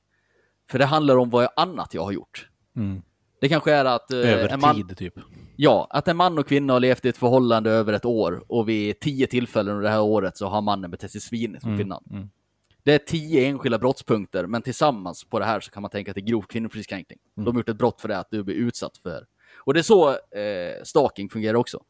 [0.71, 2.49] För det handlar om vad annat jag har gjort.
[2.77, 3.03] Mm.
[3.41, 4.13] Det kanske är att...
[4.13, 5.15] eh, Över en man, tid typ.
[5.57, 8.69] Ja, att en man och kvinna har levt i ett förhållande över ett år och
[8.69, 12.05] vid tio tillfällen under det här året så har mannen betett sig svinigt mot kvinnan.
[12.11, 12.31] mm.
[12.89, 16.15] Det är tio enskilda brottspunkter, men tillsammans på det här så kan man tänka att
[16.15, 17.19] det är grov kvinnofridskränkning.
[17.35, 19.27] De har gjort ett brott för det, att du blir utsatt för.
[19.57, 21.83] Och det är så eh, stalking fungerar också.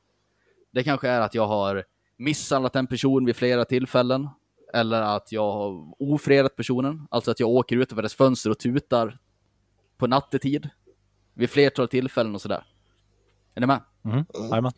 [0.72, 1.84] Det kanske är att jag har
[2.16, 4.28] misshandlat en person vid flera tillfällen.
[4.74, 7.06] Eller att jag har ofredat personen.
[7.10, 9.18] Alltså att jag åker ut över dess fönster och tutar
[9.96, 10.68] på nattetid.
[11.34, 12.64] Vid flertal tillfällen och sådär.
[13.54, 13.80] Är ni med?
[14.04, 14.24] Mm.
[14.50, 14.72] Jajamän.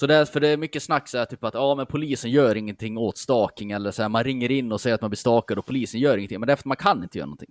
[0.00, 2.98] Så därför det är mycket snack så här, typ att ja, men polisen gör ingenting
[2.98, 5.66] åt stalking eller så här, man ringer in och säger att man blir stalkad och
[5.66, 6.40] polisen gör ingenting.
[6.40, 7.50] Men det är för att man kan inte göra någonting.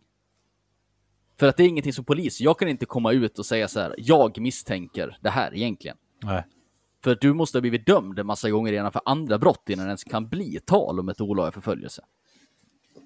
[1.39, 2.41] För att det är ingenting som polis.
[2.41, 3.95] Jag kan inte komma ut och säga så här.
[3.97, 5.97] Jag misstänker det här egentligen.
[6.23, 6.43] Nej.
[7.03, 9.89] För du måste ha blivit dömd en massa gånger redan för andra brott innan det
[9.89, 12.01] ens kan bli tal om ett olaga förföljelse.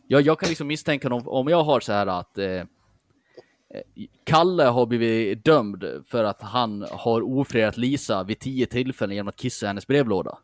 [0.07, 2.63] Jag, jag kan liksom misstänka om, om jag har så här att eh,
[4.23, 9.35] Kalle har blivit dömd för att han har ofredat Lisa vid tio tillfällen genom att
[9.35, 10.37] kissa i hennes brevlåda.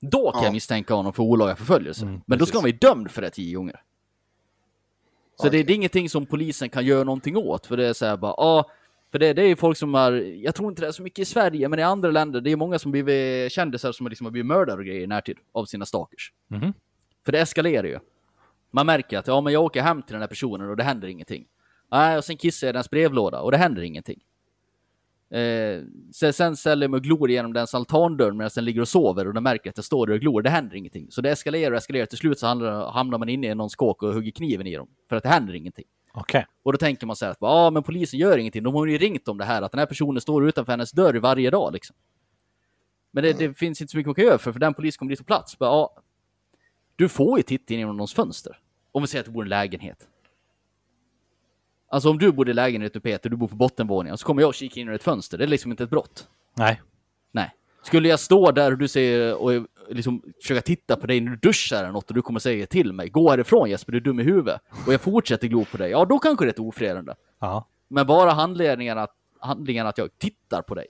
[0.00, 0.44] Då kan Ja.
[0.46, 2.04] jag misstänka honom för olaga förföljelse.
[2.06, 3.80] Mm, Men då ska han vara dömd för det tio gånger.
[5.36, 7.66] Så det, det är ingenting som polisen kan göra någonting åt.
[7.66, 8.70] För det är så här bara, ja,
[9.12, 11.18] för det, det är ju folk som har, jag tror inte det är så mycket
[11.18, 14.30] i Sverige, men i andra länder, det är många som blivit kändisar som liksom har
[14.30, 16.32] blivit mördare och grejer i närtid av sina stalkers.
[16.48, 16.72] Mhm.
[17.24, 17.98] För det eskalerar ju.
[18.70, 21.08] Man märker att, ja men jag åker hem till den här personen och det händer
[21.08, 21.46] ingenting.
[21.94, 24.20] Nej, och sen kissar jag i dens brevlåda och det händer ingenting.
[25.30, 29.28] Eh, sen, sen jag mig och glor genom dens altandörr medan den ligger och sover
[29.28, 30.42] och den märker att jag står där och glor.
[30.42, 31.10] Det händer ingenting.
[31.10, 32.06] Så det eskalerar och eskalerar.
[32.06, 34.88] Till slut så hamnar, hamnar man inne i någons kåk och hugger kniven i dem.
[35.08, 35.84] För att det händer ingenting.
[36.12, 36.46] Okej.
[36.62, 38.62] Och då tänker man så här att ja, men polisen gör ingenting.
[38.62, 41.14] De har ju ringt om det här, att den här personen står utanför hennes dörr
[41.14, 41.96] varje dag liksom.
[43.10, 45.10] Men det, det finns inte så mycket man kan göra för, för den polisen kommer
[45.10, 45.58] dit på plats.
[45.58, 46.02] Bara, ja,
[46.96, 48.58] du får ju titta in genom någons fönster.
[48.92, 50.08] om vi säger att du bor en lägenhet.
[51.88, 54.48] Alltså om du bor i lägenhet och Peter, du bor på bottenvåningen, så kommer jag
[54.48, 55.38] och kika in ur ett fönster.
[55.38, 56.28] Det är liksom inte ett brott.
[56.54, 56.82] Nej.
[57.32, 57.54] Nej.
[57.82, 61.36] Skulle jag stå där och du säger och liksom försöka titta på dig när du
[61.36, 64.20] duschar eller något och du kommer säga till mig Gå härifrån Jesper, du är dum
[64.20, 64.60] i huvudet.
[64.86, 65.90] Och jag fortsätter glo på dig.
[65.90, 67.14] Ja, då kanske det är ett ofredande.
[67.38, 67.68] Ja.
[67.88, 70.86] Men bara handlingen att, handlingen att jag tittar på dig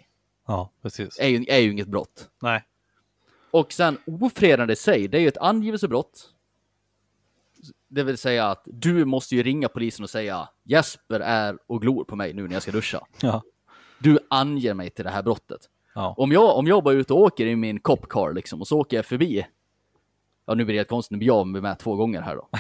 [0.47, 1.19] Ja, precis.
[1.21, 2.29] är ju, är ju inget brott.
[2.43, 2.65] Nej.
[3.51, 6.31] Och sen ofredande i sig, det är ju ett angivelsebrott.
[7.95, 12.05] Det vill säga att du måste ju ringa polisen och säga Jesper är och glor
[12.05, 13.07] på mig nu när jag ska duscha.
[13.21, 13.43] Ja.
[13.99, 15.61] Du anger mig till det här brottet.
[15.95, 16.15] Ja.
[16.19, 18.69] Om jag, om jag bara är ute och åker i min cop car liksom och
[18.69, 19.47] så åker jag förbi.
[20.47, 22.49] Ja nu blir det helt konstigt, nu blir jag med två gånger här då.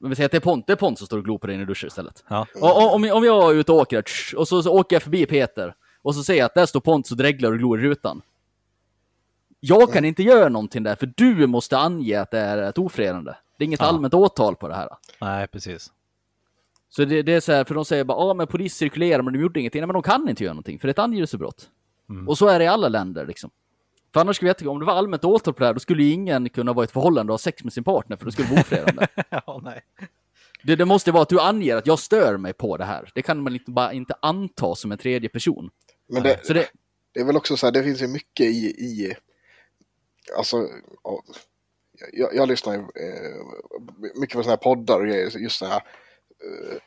[0.00, 1.46] Men vi säger att det är Pont, det är Pont som står och glor på
[1.46, 2.24] dig när du duschar istället.
[2.28, 2.46] Ja.
[2.54, 4.04] Och, om, om jag är ute och åker
[4.36, 7.10] och så, så åker jag förbi Peter och så ser jag att där står Pont
[7.10, 8.22] och dreglar och glor i rutan.
[9.60, 13.32] Jag kan inte göra någonting där, för du måste ange att det är ett ofredande.
[13.58, 13.86] Det är inget Ja.
[13.86, 14.88] allmänt åtal på det här.
[15.20, 15.92] Nej, precis.
[16.88, 19.32] Så det, det är så här, för de säger bara, ja men polis cirkulerar men
[19.34, 19.80] de gjorde ingenting.
[19.80, 21.70] Nej men de kan inte göra någonting, för det är ett angivelsebrott.
[22.28, 23.50] Och så är det i alla länder liksom.
[24.12, 26.02] För annars skulle vi veta, om det var allmänt åtal på det här, då skulle
[26.02, 28.30] ju ingen kunna vara i ett förhållande och ha sex med sin partner, för då
[28.30, 29.06] skulle det vara ofredande.
[29.30, 29.80] Ja, nej.
[30.62, 33.10] det, det måste vara att du anger att jag stör mig på det här.
[33.14, 35.70] Det kan man inte bara inte anta som en tredje person.
[36.08, 36.66] Men det, Så det,
[37.12, 39.14] det är väl också så här, det finns ju mycket i, i
[40.38, 40.56] alltså,
[42.12, 43.44] jag, jag lyssnar ju eh,
[44.20, 45.82] mycket på sådana här poddar och grejer, just sådana här
[46.44, 46.78] eh,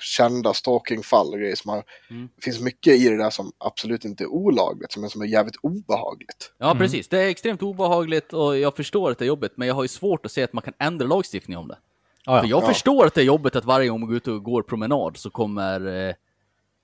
[0.00, 2.28] kända stalkingfall och grejer som har, Mm.
[2.36, 5.56] det finns mycket i det där som absolut inte är olagligt, men som är jävligt
[5.60, 6.52] obehagligt.
[6.58, 7.08] ja, precis.
[7.08, 9.88] Det är extremt obehagligt och jag förstår att det är jobbigt, men jag har ju
[9.88, 11.78] svårt att se att man kan ändra lagstiftningen om det.
[12.24, 12.50] Ja, För ja.
[12.60, 15.16] jag förstår att det är jobbigt att varje gång man går ut och går promenad
[15.16, 16.14] så kommer eh,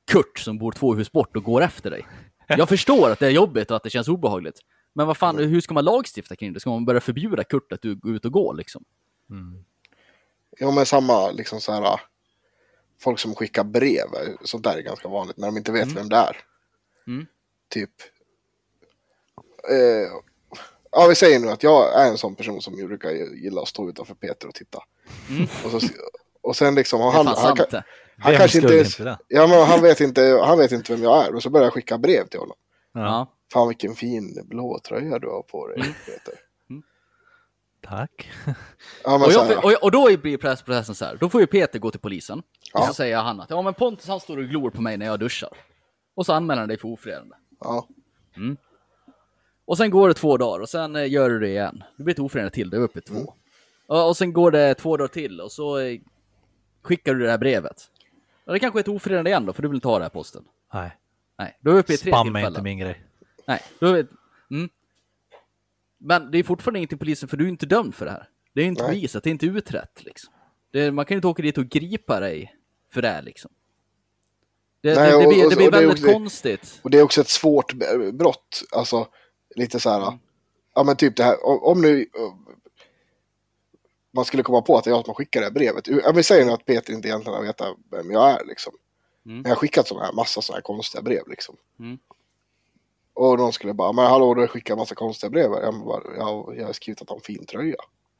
[0.06, 2.06] Kurt som bor två hus bort och går efter dig.
[2.48, 4.60] Jag förstår att det är jobbigt och att det känns obehagligt.
[4.92, 6.60] Men vad fan, hur ska man lagstifta kring det?
[6.60, 8.84] Ska man börja förbjuda Kurt att du går ut och går liksom?
[10.58, 12.00] Ja, men samma liksom så här,
[13.00, 14.06] folk som skickar brev,
[14.44, 16.36] sånt där är ganska vanligt när de inte vet vem det är.
[17.06, 17.26] Mm.
[17.68, 17.90] Typ,
[19.70, 20.12] eh,
[20.90, 23.88] ja vi säger nu att jag är en sån person som brukar gilla att stå
[23.88, 24.78] utanför Peter och titta.
[25.64, 25.88] Och, så,
[26.40, 27.26] och sen liksom, har Mm.
[27.26, 27.82] Han, han,
[28.18, 31.02] han Vem kanske inte, ens- inte ja, men han, vet inte, han vet inte vem
[31.02, 32.56] jag är och så börjar jag skicka brev till honom.
[32.92, 33.26] Ja.
[33.52, 35.92] Fan vilken fin blå tröja du har på dig Mm.
[36.06, 36.34] Peter.
[37.84, 38.30] Tack.
[39.04, 41.46] Ja, men Och, jag, här, och, och då blir processen så här, då får ju
[41.46, 42.38] Peter gå till polisen.
[42.38, 42.86] Och Ja.
[42.86, 45.20] så säger han att ja men Pontus han står och glor på mig när jag
[45.20, 45.50] duschar.
[46.14, 47.34] Och så anmäler han dig för ofredande.
[47.60, 47.88] ja,
[49.64, 51.82] Och sen går det två dagar och sen eh, gör du det igen.
[51.96, 53.14] Det blir ett ofredande till, det är uppe i två.
[53.14, 53.26] Mm.
[53.86, 56.00] Och, och sen går det två dagar till och så eh,
[56.82, 57.76] skickar du det här brevet.
[58.44, 60.10] Ja, det kanske är ett ofredande igen då, för du vill inte ha det här
[60.10, 60.44] posten.
[60.74, 60.96] Nej.
[61.38, 62.48] Nej, då är vi uppe i tre Spam är tillfällen.
[62.52, 63.02] inte min grej.
[63.52, 64.06] Nej, då vi...
[64.50, 64.70] mm.
[65.98, 68.28] Men det är fortfarande inte polisen, för du är inte dömd för det här.
[68.54, 68.90] Det är inte Nej.
[68.94, 70.32] bevisat, det är inte utrett liksom.
[70.72, 72.56] Är, man kan inte åka dit och gripa dig
[72.92, 73.50] för det här, liksom.
[74.80, 76.80] Det, Nej, det, det blir, och- blir och det är väldigt också- konstigt.
[76.82, 77.72] och det är också ett svårt
[78.12, 78.62] brott.
[78.72, 79.08] Alltså
[79.56, 80.18] lite så här,
[80.74, 82.06] ja men typ det här, om, om nu
[84.14, 85.88] man skulle komma på att det är jag som skickar det här brevet.
[85.88, 88.72] Ja, vi säger nu att Peter inte egentligen har vetat vem jag är liksom.
[89.26, 89.36] Mm.
[89.36, 91.56] Men jag har skickat sådana här, massa sådana här konstiga brev liksom.
[91.78, 91.98] Mm.
[93.14, 95.50] Och någon skulle bara, men hallå du har skickat massa konstiga brev.
[95.50, 97.76] här." Jag, bara, jag, jag har skrivit att han fin tröja.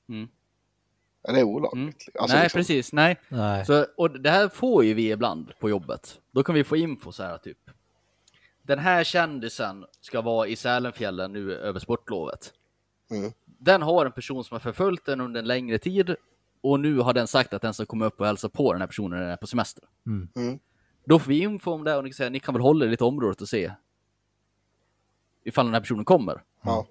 [0.08, 0.28] Mm.
[1.28, 1.74] Är det olagligt?
[1.74, 1.94] Mm.
[2.22, 2.92] Alltså, nej, liksom, precis.
[2.92, 3.20] Nej.
[3.28, 3.66] Nej.
[3.66, 6.20] Så, och det här får ju vi ibland på jobbet.
[6.30, 7.58] Då kan vi få info så här typ.
[8.62, 12.52] Den här kändisen ska vara i Sälenfjällen nu över sportlovet.
[13.10, 13.32] Mm.
[13.44, 16.16] Den har en person som har förföljt den under en längre tid
[16.60, 18.86] och nu har den sagt att den ska komma upp och hälsa på den här
[18.88, 19.84] personen när den är på semester.
[20.06, 20.28] Mm.
[20.36, 20.58] Mm.
[21.04, 22.90] Då får vi info om det och ni kan säga ni kan väl hålla er
[22.90, 23.72] lite området och se
[25.44, 26.42] ifall den här personen kommer.
[26.62, 26.86] Ja.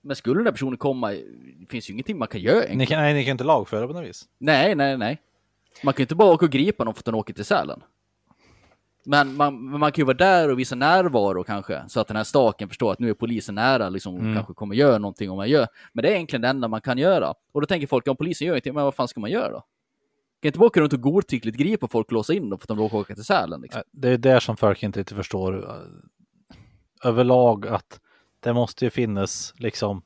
[0.00, 2.78] Men skulle den här personen komma, det finns ju ingenting man kan göra egentligen.
[2.78, 4.24] Ni kan, nej, ni kan inte lagföra på något vis.
[4.38, 5.22] Nej, nej, nej.
[5.82, 7.82] Man kan ju inte bara åka och gripa någon för att den åker till Sälen.
[9.04, 12.24] Men man, man kan ju vara där och visa närvaro kanske, så att den här
[12.24, 14.34] staken förstår att nu är polisen nära, liksom, och Mm.
[14.34, 15.66] kanske kommer göra någonting om man gör.
[15.92, 17.34] Men det är egentligen det enda man kan göra.
[17.52, 19.60] Och då tänker folk, om polisen gör ingenting, men vad fan ska man göra då?
[20.42, 22.68] Kan inte bara åka runt och godtyckligt gripa folk och låsa in dem för att
[22.68, 23.60] de råkar åka till Sälen?
[23.60, 23.82] Liksom.
[23.92, 25.74] Det är där som folk inte riktigt förstår eh,
[27.04, 28.00] överlag att
[28.40, 30.02] det måste ju finnas liksom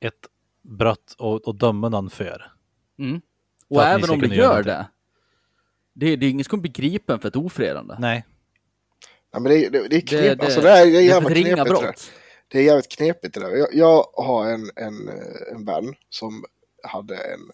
[0.00, 0.26] ett
[0.62, 2.52] brott och, och döma någon för.
[2.98, 3.20] Mm.
[3.20, 4.86] För Och att ni även om det gör det,
[5.92, 7.96] det, det är ingen som kommer bli gripen för ett ofredande.
[7.98, 8.24] Nej,
[9.32, 10.10] Ja, men det, är- det, det är knepigt.
[10.10, 11.82] Det, det, alltså, det, är, det är det för ett ringa knepigt det där.
[11.82, 12.12] brott.
[12.48, 13.50] Det är jävligt knepigt det där.
[13.56, 16.44] Jag, jag har en, en, eh, en vän som
[16.82, 17.50] hade en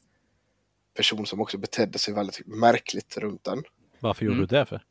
[0.97, 3.63] person som också betedde sig väldigt märkligt runt den.
[4.01, 4.35] varför Mm.
[4.39, 4.85] gjorde du det för?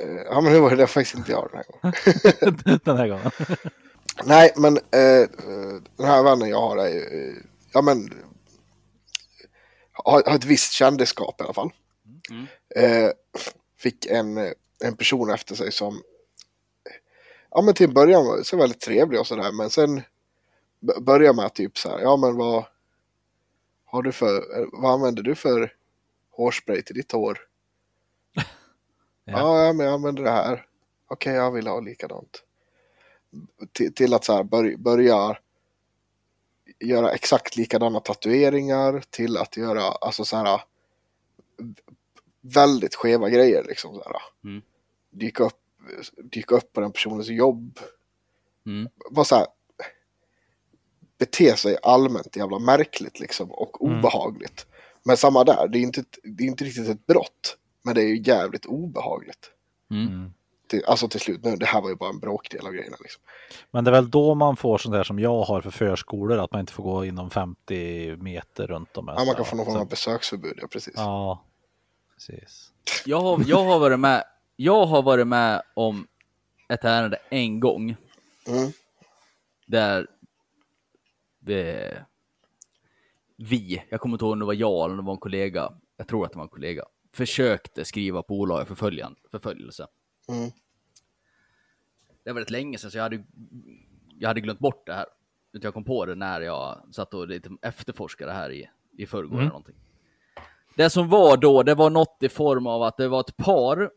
[0.00, 2.80] Eh, Ja men nu var det faktiskt inte jag den här gången.
[2.84, 3.30] Den här gången.
[4.24, 5.28] Nej men eh,
[5.96, 7.34] den här vännen jag har är ju,
[7.72, 8.12] ja men
[9.92, 11.70] har, har ett visst kändisskap i alla fall.
[12.30, 12.46] Mm.
[12.76, 13.10] Eh,
[13.78, 14.38] fick en,
[14.84, 16.02] en person efter sig som
[17.50, 20.02] ja men till en början var så väldigt trevlig och sådär men sen
[20.80, 22.64] b- börjar med typ så här, ja men vad
[23.84, 25.72] har du för, vad använder du för
[26.30, 27.38] hårspray till ditt hår?
[29.24, 29.66] Ja.
[29.66, 30.66] ja, men jag använder det här.
[31.08, 32.42] Okej, jag vill ha likadant.
[33.72, 35.36] Till, till att så här bör, börja
[36.80, 40.60] göra exakt likadana tatueringar till att göra alltså så här
[42.40, 44.50] väldigt skeva grejer liksom så här.
[44.50, 44.62] Mm.
[45.10, 45.60] Dyka upp,
[46.22, 47.78] dyka upp på den personens jobb.
[48.66, 48.88] Mm.
[49.10, 49.46] Bara så här
[51.18, 53.98] bete sig allmänt jävla märkligt liksom och Mm.
[53.98, 54.66] obehagligt.
[55.04, 57.58] Men samma där, det är inte, det är inte riktigt ett brott.
[57.82, 59.50] Men det är ju jävligt obehagligt.
[59.90, 60.06] Mm.
[60.06, 60.32] Mm.
[60.66, 62.96] Till, alltså till slut, nu, det här var ju bara en bråkdel av grejerna.
[63.00, 63.22] Liksom.
[63.70, 66.52] Men det är väl då man får sånt där som jag har för förskolor, att
[66.52, 69.08] man inte får gå inom 50 meter runt om.
[69.08, 70.94] Ja, man kan få någon form av besöksförbud, ja precis.
[70.96, 71.44] Ja,
[72.14, 72.72] precis.
[73.06, 74.24] Jag har, jag har varit med,
[74.56, 76.06] jag har varit med om
[76.68, 77.96] ett ärende en gång.
[78.48, 78.72] Mm.
[79.66, 80.06] Där
[81.44, 81.90] vi,
[83.36, 85.72] vi, jag kommer inte ihåg om det var jag eller om det var en kollega,
[85.96, 88.64] jag tror att det var en kollega, försökte skriva på olaga
[89.30, 89.86] förföljelse.
[90.28, 90.50] Mm.
[92.24, 93.24] Det var rätt länge sedan så jag hade,
[94.18, 95.06] jag hade glömt bort det här.
[95.50, 98.68] Jag kom på det när jag satt och lite efterforskade det här i,
[98.98, 99.74] i förrgår eller någonting.
[100.76, 103.90] Det som var då, det var något i form av att det var ett par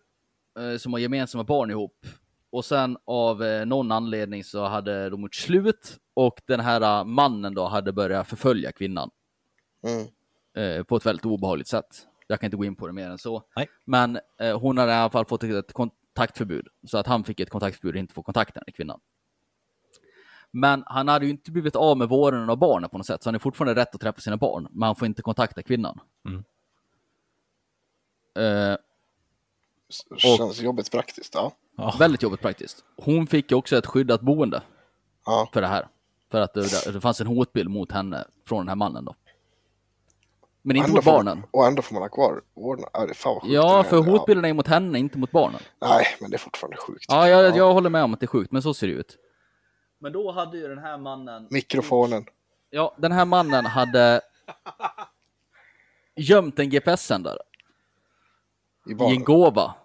[0.59, 2.05] eh, som har gemensamma barn ihop.
[2.49, 7.03] Och sen av eh, någon anledning så hade de gjort slut och den här eh,
[7.03, 9.09] mannen då hade börjat förfölja kvinnan
[9.87, 10.07] Mm.
[10.77, 12.07] eh, på ett väldigt obehagligt sätt.
[12.27, 13.43] Jag kan inte gå in på det mer än så.
[13.55, 13.67] Nej.
[13.85, 17.49] Men eh, hon hade i alla fall fått ett kontaktförbud så att han fick ett
[17.49, 18.99] kontaktförbud och inte få kontakta den kvinnan.
[20.51, 23.27] Men han hade ju inte blivit av med vårdnaden av barnen på något sätt, så
[23.29, 25.99] han har fortfarande rätt att träffa sina barn, men han får inte kontakta kvinnan.
[26.25, 26.43] Mm.
[28.35, 28.77] Eh,
[30.17, 31.51] Känns jobbigt praktiskt, ja.
[31.77, 31.95] Ja.
[31.99, 32.83] väldigt jobbigt praktiskt.
[32.97, 34.63] Hon fick ju också ett skyddat boende
[35.25, 35.49] ja.
[35.53, 35.87] för det här.
[36.31, 39.15] För att det, det fanns en hotbild mot henne från den här mannen då.
[40.67, 41.37] Men inte mot barnen.
[41.39, 42.89] Man, och ändå får man ha kvar vårdnad.
[42.93, 45.59] Ja, fan sjukt Ja, för hotbilden är mot henne, inte mot barnen.
[45.81, 47.05] Nej, men det är fortfarande sjukt.
[47.07, 49.17] Ja, jag, jag håller med om att det är sjukt, men så ser det ut.
[49.99, 51.47] Men då hade ju den här mannen...
[51.49, 52.25] Mikrofonen.
[52.69, 54.21] Ja, den här mannen hade
[56.15, 57.39] gömt en GPS-sändare
[58.89, 59.75] I i en gåva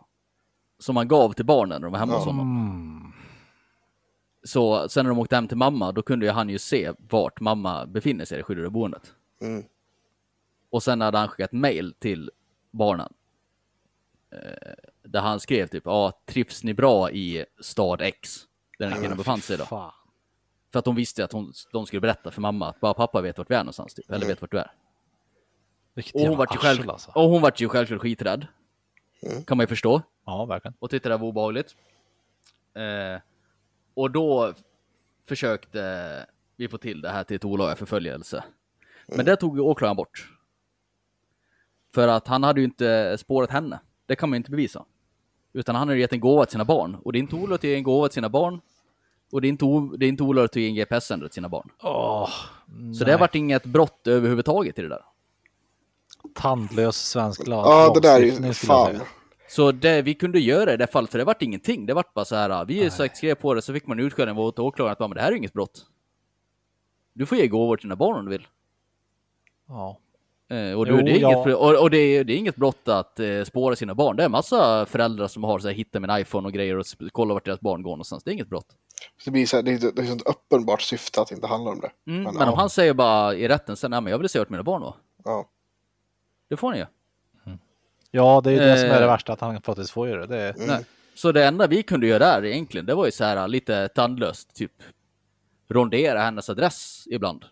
[0.79, 2.31] som han gav till barnen när de var hemma hos Ja.
[2.33, 2.57] honom.
[2.57, 3.13] Mm.
[4.45, 7.41] Så sen när de åkte hem till mamma, då kunde ju han ju se vart
[7.41, 9.13] mamma befinner sig i det skyddade boendet.
[9.43, 9.65] Mm.
[10.71, 12.31] Och sen hade han skickat mail till
[12.71, 13.13] barnen.
[14.33, 18.47] Eh, där han skrev typ, ja, trivs ni bra i stad X?
[18.79, 19.65] Där den kvinnan befann sig då.
[19.65, 19.93] Fan.
[20.73, 23.39] För att de visste att hon, de skulle berätta för mamma att bara pappa vet
[23.39, 24.11] vart vi är någonstans, typ.
[24.11, 24.73] eller vet vart du är.
[25.95, 27.13] Vilket Och hon vart ju, själv, alltså.
[27.15, 28.47] och hon vart ju självklart skiträdd.
[29.47, 30.03] Kan man ju förstå.
[30.27, 30.75] Ja, verkligen.
[30.79, 31.77] Och tyckte det var obehagligt.
[32.75, 33.21] Eh,
[33.95, 34.55] och då
[35.25, 36.27] försökte
[36.57, 38.45] vi få till det här till ett olaga förföljelse.
[39.07, 40.40] Men det tog ju åklagaren bort.
[41.95, 43.81] För att han hade ju inte spårat henne.
[44.07, 44.85] Det kan man ju inte bevisa.
[45.53, 46.97] Utan han hade gett en gåva till sina barn.
[47.05, 48.61] Och det är inte olagligt att ge en gåva till sina barn.
[49.33, 51.49] Och det är inte, o- det är inte olagligt att ge en GPS-sändare till sina
[51.49, 51.71] barn.
[51.83, 52.29] Åh,
[52.99, 55.05] Så det har varit inget brott överhuvudtaget i det där.
[56.35, 57.67] tandlös svensk lag.
[57.67, 59.01] Ja, det där är ju fan.
[59.49, 61.87] Så det vi kunde göra i det fallet, för det vart ingenting.
[61.87, 64.59] Det vart bara så här, vi sagt skrev på det så fick man utskällning åt
[64.59, 65.87] åklagaren att bara, men det här är inget brott.
[67.13, 68.47] Du får ge gåvor till dina barn om du vill.
[69.69, 69.99] Ja.
[70.51, 71.33] Eh, och, Jo, du, det är ja.
[71.45, 74.17] inget, och, och det, är, det är inget brott att eh, spåra sina barn.
[74.17, 77.35] Det är massa föräldrar som har så här, hittat min iPhone och grejer och kollar
[77.35, 78.25] vart deras barn går någonstans.
[78.25, 78.67] Det är inget brott.
[79.25, 81.73] Det, blir så här, det, är, det är sånt uppenbart syfte att det inte handlar
[81.73, 81.91] om det.
[82.11, 82.53] Mm, Men, men ja.
[82.53, 84.95] om han säger bara i rätten sen, men jag vill se vart mina barn var.
[85.25, 85.49] Ja.
[86.49, 86.87] Det får han ju.
[88.11, 89.11] ja, det är ju det som är det Eh.
[89.11, 90.37] värsta, att han faktiskt får göra det.
[90.41, 90.85] är- Nej.
[91.15, 94.55] Så det enda vi kunde göra där egentligen, det var ju så här lite tandlöst,
[94.55, 94.73] typ
[95.69, 97.45] rondera hennes adress ibland.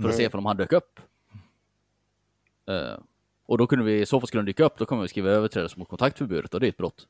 [0.00, 1.00] För att se om han dök upp.
[2.68, 2.98] Eh,
[3.46, 5.30] och då kunde vi, i så fall skulle de dyka upp, då kommer vi skriva
[5.30, 7.06] överträdelse mot kontaktförbudet och det är ett brott.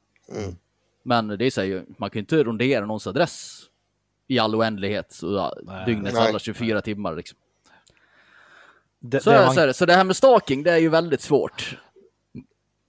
[1.02, 3.62] Men det är så här, ju, man kan ju inte rondera någons adress
[4.28, 5.86] i all oändlighet, så, ja, Nej.
[5.86, 6.28] dygnets Nej.
[6.28, 7.38] alla 24 timmar liksom.
[8.98, 9.74] Det, Så, det, man, så, är det.
[9.74, 11.78] så det här med stalking, det är ju väldigt svårt.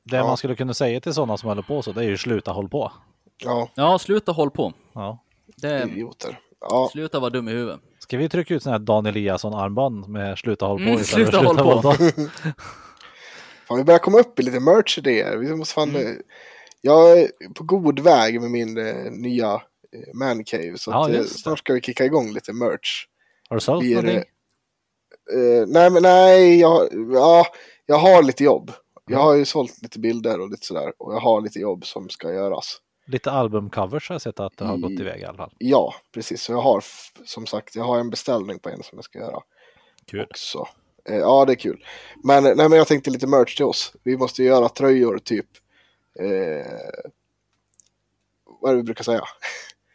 [0.03, 2.51] det man skulle kunna säga till sådana som håller på så, det är ju sluta
[2.51, 2.91] håll på.
[3.37, 4.73] ja, Ja, sluta håll på.
[4.93, 5.23] Ja.
[5.45, 6.39] Det, idioter.
[6.59, 7.79] Ja, sluta vara dum i huvudet.
[8.07, 11.37] Ska vi trycka ut sån här Dan Eliasson-armband med sluta håll på Mm, för sluta
[11.37, 11.63] håll på.
[11.63, 11.93] våldta?
[13.67, 15.37] fan, vi börjar komma upp i lite merch-idéer.
[15.37, 16.21] Vi måste fan, Mm.
[16.81, 20.77] Jag är på god väg med min eh, nya eh, mancave.
[20.77, 23.05] Så Ja, att, eh, snart ska vi kicka igång lite merch.
[23.49, 24.17] Har du sålt någonting?
[24.17, 27.45] eh, nej, men nej, jag, ja,
[27.85, 28.71] jag har lite jobb.
[29.09, 30.93] Jag har ju sålt lite bilder och lite sådär.
[30.97, 32.77] Och jag har lite jobb som ska göras.
[33.07, 35.53] Lite albumcovers har jag sett att det har gått iväg i alla fall.
[35.57, 36.41] Ja, precis.
[36.41, 36.83] Så jag har
[37.25, 39.39] som sagt, jag har en beställning på en som jag ska göra
[40.05, 40.25] Kul.
[40.29, 40.67] också.
[41.09, 41.85] Eh, ja, det är kul.
[42.23, 43.93] Men, nej, men jag tänkte lite merch till oss.
[44.03, 45.45] Vi måste göra tröjor typ.
[46.19, 46.65] Eh,
[48.61, 49.21] vad är det vi brukar säga?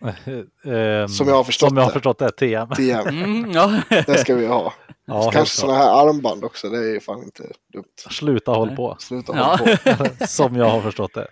[0.64, 1.94] Ehm, Som jag har förstått som jag har det.
[1.94, 2.68] förstått det, TM.
[2.76, 3.06] TM.
[3.08, 3.80] Mm, ja.
[4.06, 4.72] Det ska vi ha.
[5.04, 6.68] Ja, Kanske sådana här armband också.
[6.68, 7.84] Det är ju fan inte dumt.
[8.10, 8.96] Sluta håll på.
[9.00, 9.56] Sluta Ja.
[9.60, 10.06] hålla på.
[10.26, 11.28] Som jag har förstått det.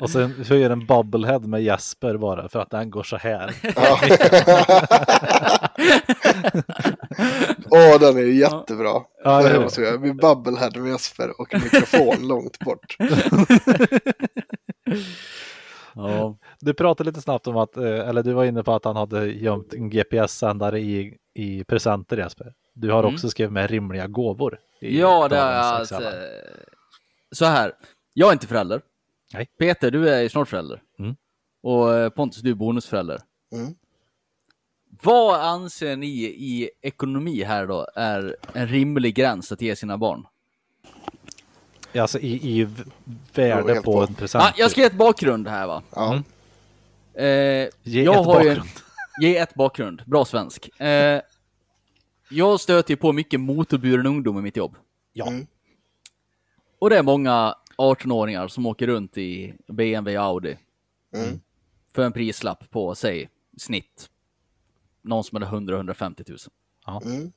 [0.00, 3.16] Och sen så är det en bubblehead med Jesper bara för att den går så
[3.16, 3.54] här.
[3.76, 3.98] Ja.
[7.70, 9.02] Åh, den är jättebra.
[9.24, 9.96] Ja, det är måste vi göra.
[9.96, 12.96] Vi bubblehead med Jesper och mikrofon långt bort.
[15.94, 16.36] Ja.
[16.60, 19.26] Du pratade lite snabbt om att, eh, eller du var inne på att han hade
[19.26, 22.52] gömt en GPS-sändare i, i presenter Jesper.
[22.74, 23.14] Du har Mm.
[23.14, 24.58] också skrivit med rimliga gåvor.
[24.80, 26.10] Ja, det är dagens alltså.
[27.32, 27.72] Så här,
[28.14, 28.80] jag är inte förälder.
[29.34, 29.48] Nej.
[29.58, 30.82] Peter, du är ju snart förälder.
[30.98, 31.16] Mm.
[31.62, 33.20] Och eh, Pontus, du är bonusförälder.
[33.52, 33.74] Mm.
[35.02, 40.26] Vad anser ni i ekonomi här då är en rimlig gräns att ge sina barn?
[41.98, 42.68] Alltså i, i
[43.34, 44.44] värde på en present.
[44.44, 45.82] Ah, jag ska ge ett bakgrund här va.
[45.94, 46.12] Ja.
[46.12, 46.22] Mm.
[47.14, 48.70] Eh, Ge jag ett har ju en- bakgrund.
[49.20, 50.80] Ge ett bakgrund, bra svensk.
[50.80, 51.20] Eh,
[52.30, 54.76] jag stöter ju på mycket motorburen ungdom i mitt jobb.
[55.12, 55.26] Ja.
[55.26, 55.46] Mm.
[56.78, 60.56] Och det är många 18-åringar som åker runt i BMW och Audi.
[61.14, 61.40] Mm.
[61.94, 64.10] För en prislapp på, säg, snitt.
[65.02, 66.38] Någon som hade 100-150
[66.86, 67.02] 000.
[67.04, 67.32] Mm.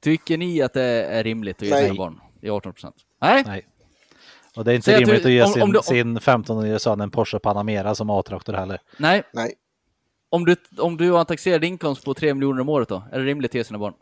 [0.00, 2.72] Tycker ni att det är rimligt att ge sina barn i 18
[3.20, 3.42] Nej?
[3.46, 3.66] Nej.
[4.56, 6.78] Och det är inte rimligt du- att ge om- sin, om du- om- sin 15-årige
[6.78, 8.80] son en Porsche Panamera som A-traktor heller.
[8.98, 9.22] Nej.
[9.32, 9.54] Nej.
[10.28, 13.02] Om du, om du har en taxerad inkomst på 3 miljoner om året då?
[13.12, 13.94] Är det rimligt att ge sina barn?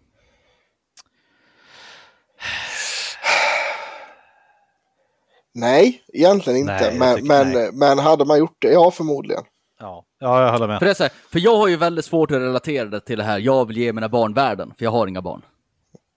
[5.55, 6.73] Nej, egentligen inte.
[6.73, 7.71] Nej, men, men, nej.
[7.73, 8.73] men hade man gjort det?
[8.73, 9.43] Ja, förmodligen.
[9.81, 10.79] Ja, ja jag håller med.
[10.79, 13.19] För det är så här, för jag har ju väldigt svårt att relatera det till
[13.19, 15.43] det här, jag vill ge mina barn världen, för jag har inga barn.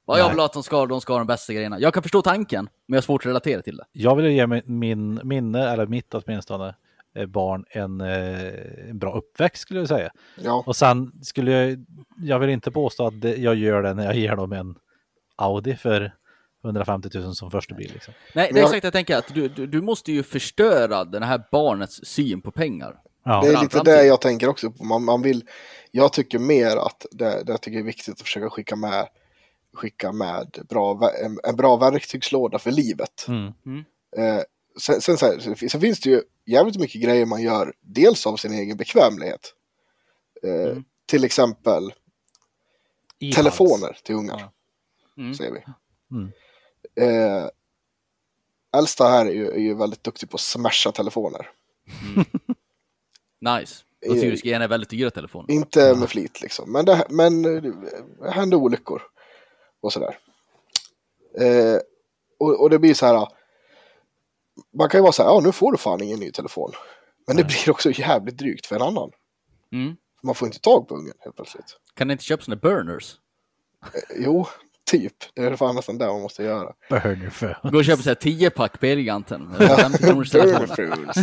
[0.06, 1.80] Vad jag vill att de ska, de ska ha de bästa grejerna.
[1.80, 3.86] Jag kan förstå tanken, men jag har svårt att relatera till det.
[3.92, 6.76] Jag vill ge min, min minne, eller mitt åtminstone,
[7.16, 10.12] eh, barn en, eh, en bra uppväxt skulle jag säga.
[10.44, 10.64] Ja.
[10.66, 11.86] Och sen skulle jag,
[12.18, 14.76] jag vill inte påstå att jag gör det när jag ger dem en
[15.36, 16.14] Audi för
[16.68, 17.92] 150 000 som första bil.
[17.94, 18.14] Liksom.
[18.36, 21.24] Nej, det är jag- exakt jag tänker, att du, du, du måste ju förstöra den
[21.24, 23.00] här barnets syn på pengar.
[23.24, 24.84] Ja, Det är lite det jag tänker också på.
[24.84, 25.44] Man, man vill,
[25.92, 29.08] jag tycker mer att det, det jag tycker är viktigt att försöka skicka med,
[29.74, 33.26] skicka med bra, en, en bra verktygslåda för livet.
[33.28, 33.54] mm.
[34.18, 34.42] Eh,
[34.80, 38.36] sen, sen, så här, sen finns det ju jävligt mycket grejer man gör, dels av
[38.38, 39.54] sin egen bekvämlighet.
[40.44, 40.84] Eh, Mm.
[41.06, 41.94] Till exempel
[43.36, 44.40] telefoner till ungar,
[45.16, 45.22] Ja.
[45.24, 45.34] Mm.
[45.34, 45.60] säger vi.
[46.98, 47.38] Mm.
[47.38, 47.50] Eh,
[48.78, 51.50] äldsta här är ju, är ju väldigt duktig på att smasha telefoner.
[53.40, 53.84] Nice.
[54.08, 55.52] Då tycker du ska ge henne väldigt dyra telefoner.
[55.52, 57.74] Inte med flit liksom, men det, men det
[58.32, 59.02] händer olyckor
[59.82, 60.18] och sådär.
[61.38, 61.78] Eh,
[62.38, 63.28] och, och det blir så här,
[64.74, 66.72] man kan ju vara så här, ja nu får du fan ingen ny telefon.
[67.28, 69.12] Men det blir också jävligt drygt för en annan.
[69.72, 69.96] Mm.
[70.24, 71.78] Man får inte tag på ungen helt plötsligt.
[71.94, 73.16] Kan ni inte köpa såna burners?
[73.82, 74.48] Eh, jo,
[74.88, 75.14] typ.
[75.34, 76.74] Det är fan nästan det man måste göra.
[76.90, 77.60] Burner för.
[77.72, 79.56] Gå och köpa så här 10-pack på Elgiganten.
[79.60, 80.68] med 50 kronors telefon.
[80.68, 81.18] Burfruls.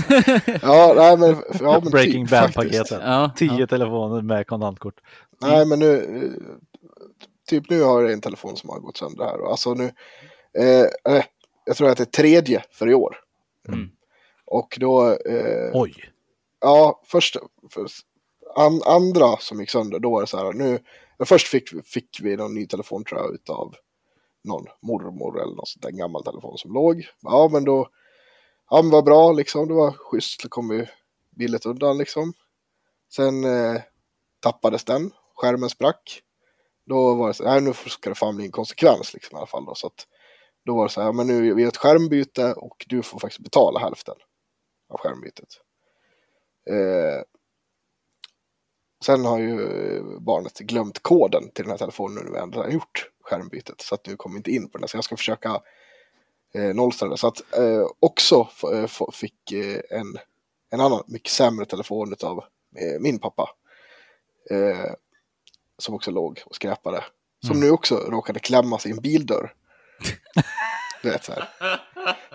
[0.63, 2.55] ja, nej men, ja, men Breaking typ, Bad-paketet.
[2.55, 2.91] faktiskt.
[2.91, 3.67] Ja, Tio ja.
[3.67, 4.95] telefoner med kontantkort.
[5.41, 6.55] Nej, men nu, eh,
[7.49, 9.51] typ nu har jag en telefon som har gått sönder här.
[9.51, 9.91] Alltså nu,
[10.59, 11.25] eh, eh,
[11.65, 13.17] jag tror att det är tredje för i år.
[13.69, 13.91] Mm.
[14.47, 15.95] Och då, eh, Oj.
[16.61, 17.37] ja, först,
[17.71, 18.07] först
[18.57, 20.79] an, andra som gick sönder, då var det så här, nu,
[21.25, 23.75] först fick, fick vi någon ny telefon tror jag utav
[24.45, 27.09] någon mormor eller någon sånt där gammal telefon som låg.
[27.21, 27.89] Ja, men då,
[28.71, 30.89] ja men vad bra liksom, det var schysst, då kom vi
[31.37, 32.33] billigt undan liksom.
[33.13, 33.81] Sen eh,
[34.41, 36.21] tappades den, skärmen sprack.
[36.87, 39.39] Då var det så här, nej, nu ska det fan bli en konsekvens liksom i
[39.39, 39.75] alla fall då.
[39.75, 40.07] Så att,
[40.65, 43.43] då var det så här, men nu gör vi ett skärmbyte och du får faktiskt
[43.43, 44.15] betala hälften
[44.89, 45.49] av skärmbytet.
[46.71, 47.23] Eh,
[49.05, 52.63] sen har ju eh, barnet glömt koden till den här telefonen nu när vi ändå
[52.63, 53.81] har gjort skärmbytet.
[53.81, 54.89] Så att nu kommer inte in på den.
[54.89, 55.61] Så jag ska försöka
[56.55, 57.19] eh, nollställa det.
[57.19, 60.19] Så att eh, också eh, fick eh, en,
[60.71, 62.39] en annan mycket sämre telefon av
[62.77, 63.51] eh, min pappa.
[64.51, 64.93] Eh,
[65.79, 67.05] som också låg och skräpade.
[67.47, 69.53] Som nu också råkade klämma sig i en bildörr.
[71.03, 71.49] du vet så här.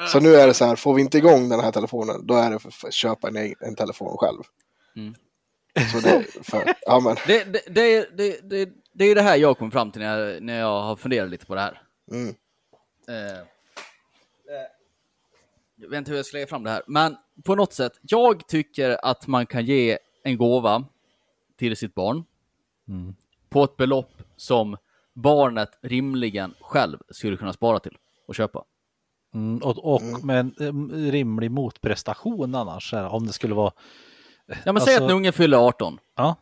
[0.07, 2.51] Så nu är det så här, får vi inte igång den här telefonen, då är
[2.51, 4.43] det för, att köpa en, en telefon själv.
[4.95, 5.15] Mm.
[5.91, 9.21] Så det, för, ja men, Det, det, det, är- det, det, det är ju det
[9.21, 11.81] här jag kom fram till när jag, när jag har funderat lite på det här.
[12.11, 12.35] mm,
[13.07, 13.45] Eh,
[15.75, 18.47] jag vet inte hur jag ska lägga fram det här, men på något sätt, jag
[18.47, 20.83] tycker att man kan ge en gåva
[21.57, 22.23] till sitt barn
[22.87, 23.15] Mm.
[23.49, 24.77] på ett belopp som
[25.13, 27.97] barnet rimligen själv skulle kunna spara till
[28.27, 28.63] och köpa.
[29.33, 30.55] Mm, och och med en
[31.07, 33.71] eh, rimlig motprestation annars, så här, om det skulle vara...
[34.65, 35.99] Ja, men säg Alltså- att en unge fyller 18.
[36.17, 36.35] Ja,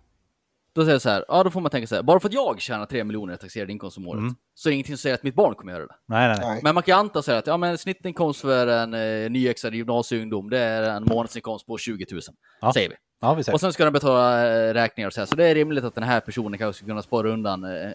[0.73, 2.33] Då säger jag så här, ja då får man tänka så här, bara för att
[2.33, 4.35] jag tjänar 3 miljoner i taxerad inkomst om året, Mm.
[4.55, 5.95] så är det ingenting som säger att mitt barn kommer göra det.
[6.05, 6.59] nej, nej, nej.
[6.63, 10.49] Men man kan anta så här att ja, men snittinkomst för en eh, nyexad gymnasieungdom,
[10.49, 12.21] det är en månadsinkomst på 20 000,
[12.61, 12.73] Ja.
[12.73, 12.95] säger vi.
[13.21, 13.53] Ja, vi säger.
[13.55, 15.95] Och sen ska de betala eh, räkningar och så här, så det är rimligt att
[15.95, 17.91] den här personen kanske ska kunna spara undan eh,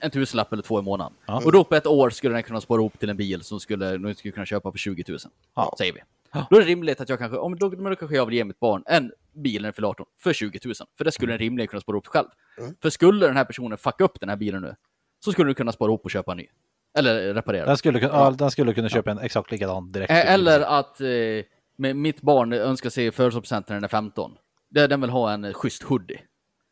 [0.00, 1.12] en tusenlapp eller två i månaden.
[1.26, 1.42] Ja.
[1.44, 3.98] Och då på ett år skulle den kunna spara ihop till en bil som skulle,
[3.98, 5.18] nu skulle kunna köpa för 20 000,
[5.54, 5.74] Ja.
[5.78, 6.00] säger vi.
[6.50, 8.60] Då är det rimligt att jag kanske, om då, då kanske jag vill ge mitt
[8.60, 10.74] barn en bil när den fyller 18 för 20 000.
[10.98, 12.26] För det skulle den rimligen kunna spara ihop själv.
[12.58, 12.74] Mm.
[12.82, 14.74] För skulle den här personen fucka upp den här bilen nu,
[15.24, 16.46] så skulle du kunna spara ihop och köpa en ny.
[16.98, 17.66] Eller reparera.
[17.66, 20.10] Den skulle, ja, den skulle kunna köpa en exakt likadan direkt.
[20.10, 21.06] Eller att eh,
[21.76, 24.36] med mitt barn önskar sig födelsedagspresent när den är 15.
[24.70, 26.20] Det- Den vill ha en schysst hoodie.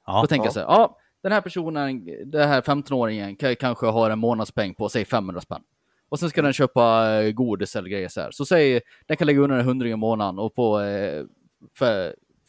[0.06, 0.46] Ja, Då tänker ja.
[0.46, 4.74] jag så här, ja, den här personen, den här 15-åringen ka- kanske har en månadspeng
[4.74, 5.62] på, säg 500 spänn.
[6.12, 8.30] Och sen ska den köpa eh, godis eller grejer så här.
[8.30, 11.24] Så säg, den kan lägga under en hundring i månaden och på eh,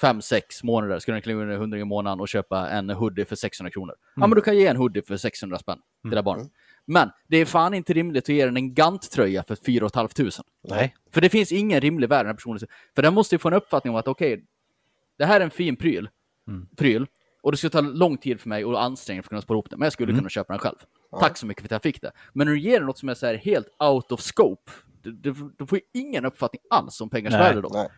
[0.01, 3.25] fem, sex månader ska den lägga under en hundring i månaden och köpa en hoodie
[3.25, 3.95] för 600 kronor.
[4.15, 6.47] Ja, men du kan ge en hoodie för 600 spänn till det här barnet.
[6.85, 10.09] Men det är fan inte rimligt att ge den en Gant-tröja för 4 500.
[10.69, 10.95] Nej.
[11.11, 12.59] För det finns ingen rimlig värld den personen.
[12.95, 14.43] För den måste ju få en uppfattning om att okej,
[15.17, 16.09] det här är en fin pryl,
[16.47, 16.67] Mm.
[16.77, 17.05] pryl
[17.41, 19.69] och det skulle ta lång tid för mig och ansträngning för att kunna spara ihop
[19.69, 20.19] den, men jag skulle Mm.
[20.19, 20.75] kunna köpa den själv.
[21.19, 22.11] Tack så mycket för att jag fick det.
[22.33, 24.71] Men när du ger något som är så här helt out of scope,
[25.01, 27.69] du, du får ju ingen uppfattning alls om pengars värde då.
[27.73, 27.89] Nej.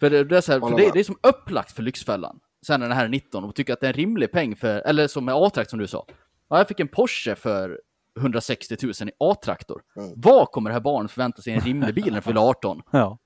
[0.00, 2.40] För, det, det, är så här, för det, det är som upplagt för Lyxfällan.
[2.66, 4.80] Sen när den här är 19 och tycker att det är en rimlig peng för,
[4.80, 6.06] eller som med A-trakt som du sa.
[6.48, 7.80] Ja, jag fick en Porsche för
[8.18, 9.82] 160 000 i A-traktor.
[9.96, 10.12] Mm.
[10.16, 12.82] Vad kommer det här barnet förvänta sig i en rimlig bil när den fyller 18?
[12.90, 13.18] Ja.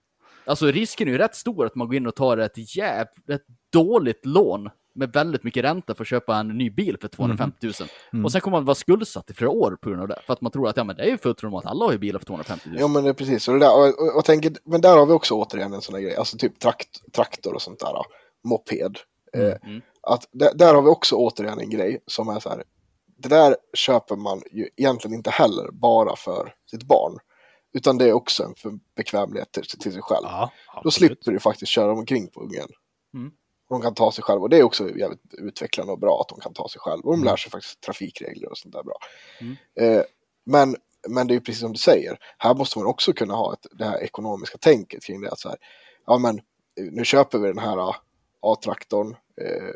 [0.44, 3.46] Alltså risken är ju rätt stor att man går in och tar ett jävligt ett
[3.72, 7.72] dåligt lån med väldigt mycket ränta för att köpa en ny bil för 250 000.
[8.12, 8.24] Mm.
[8.24, 10.20] Och sen kommer man vara skuldsatt i flera år på grund av det.
[10.26, 11.98] För att man tror att ja, men det är ju fullt normalt, alla har ju
[11.98, 12.76] bilar för 250 000.
[12.80, 15.06] Ja men det är precis, och, det där, och, och, och tänker, men där har
[15.06, 18.04] vi också återigen en sån här grej, alltså typ trakt, traktor och sånt där, då.
[18.48, 18.98] moped.
[19.32, 19.80] Eh, Mm.
[20.02, 22.64] att där, där har vi också återigen en grej som är så här,
[23.18, 27.18] det där köper man ju egentligen inte heller bara för sitt barn,
[27.74, 30.26] utan det är också en för bekvämlighet till, till sig själv.
[30.26, 30.50] ja
[30.84, 32.68] Då slipper du faktiskt köra omkring på ungen.
[33.14, 33.30] Mm.
[33.68, 36.40] De kan ta sig själv och det är också jävligt utvecklande och bra att de
[36.40, 37.00] kan ta sig själv.
[37.04, 38.96] Och de lär sig faktiskt trafikregler och sånt där bra.
[39.40, 39.56] Mm.
[39.80, 40.02] Eh,
[40.46, 40.76] men,
[41.08, 43.66] men det är ju precis som du säger, här måste man också kunna ha ett,
[43.72, 45.30] det här ekonomiska tänket kring det.
[45.30, 45.58] Att så här,
[46.06, 47.96] ja men eh, nu köper vi den här ah,
[48.42, 49.16] A-traktorn.
[49.40, 49.74] Eh,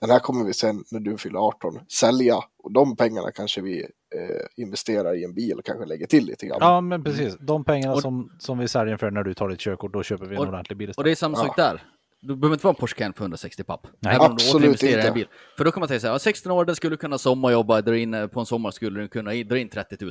[0.00, 3.80] den här kommer vi sen när du fyller 18 sälja och de pengarna kanske vi
[4.14, 6.58] eh, investerar i en bil och kanske lägger till lite grann.
[6.60, 7.36] Ja, men precis.
[7.40, 10.26] De pengarna Och- som, som vi säljer för när du tar ditt körkort, då köper
[10.26, 11.04] vi en Och- ordentlig bil Och istället.
[11.04, 11.82] det är samma sak där.
[12.22, 13.86] Du behöver inte vara en Porsche Cayenne för 160 papp.
[14.00, 14.14] Nej.
[14.14, 15.12] Även om du Absolut återinvesterar i en inte.
[15.12, 15.26] bil.
[15.56, 17.96] För då kan man säga så här, ja, 16 år, den skulle kunna sommarjobba, dra
[17.96, 20.10] in, eh, på en sommar skulle den kunna dra in 30 000.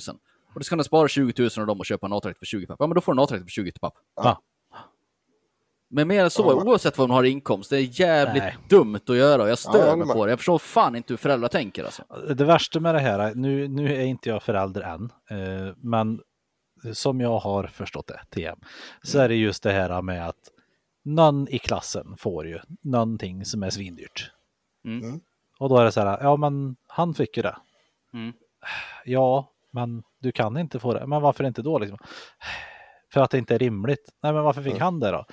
[0.54, 2.68] Och då ska den spara 20 000 av dem och köpa en A-trakt för 20
[2.68, 2.78] papp.
[2.80, 3.94] Ja, men då får du en A-trakt för 20 papp.
[4.16, 4.42] Ja.
[5.92, 6.64] Men mer än så, Ja.
[6.64, 8.58] oavsett vad man har i inkomst, det är jävligt Nej.
[8.70, 10.32] dumt att göra jag Ja, stör jag mig på det.
[10.32, 12.04] Jag förstår fan inte hur föräldrar tänker alltså.
[12.36, 16.20] Det värsta med det här, nu, nu är inte jag förälder än, eh, men
[16.94, 18.60] som jag har förstått det, TM,
[19.04, 20.36] så är det just det här med att
[21.16, 24.32] någon i klassen får ju någonting som är svindyrt.
[24.86, 25.04] Mm.
[25.04, 25.20] Mm.
[25.60, 27.56] Och då är det så här, ja men han fick ju det.
[28.14, 28.34] Mm.
[29.06, 31.08] Ja, men du kan inte få det.
[31.08, 31.80] Men varför inte då?
[31.80, 31.98] Liksom?
[33.14, 34.10] För att det inte är rimligt.
[34.24, 34.82] Nej, men varför fick Mm.
[34.82, 35.26] han det då?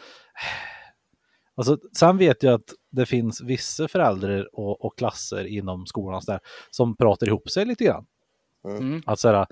[1.55, 6.41] Alltså, sen vet jag att det finns vissa föräldrar och, och klasser inom skolan där,
[6.71, 8.07] som pratar ihop sig lite grann.
[8.65, 9.03] Mm.
[9.07, 9.47] Att säga,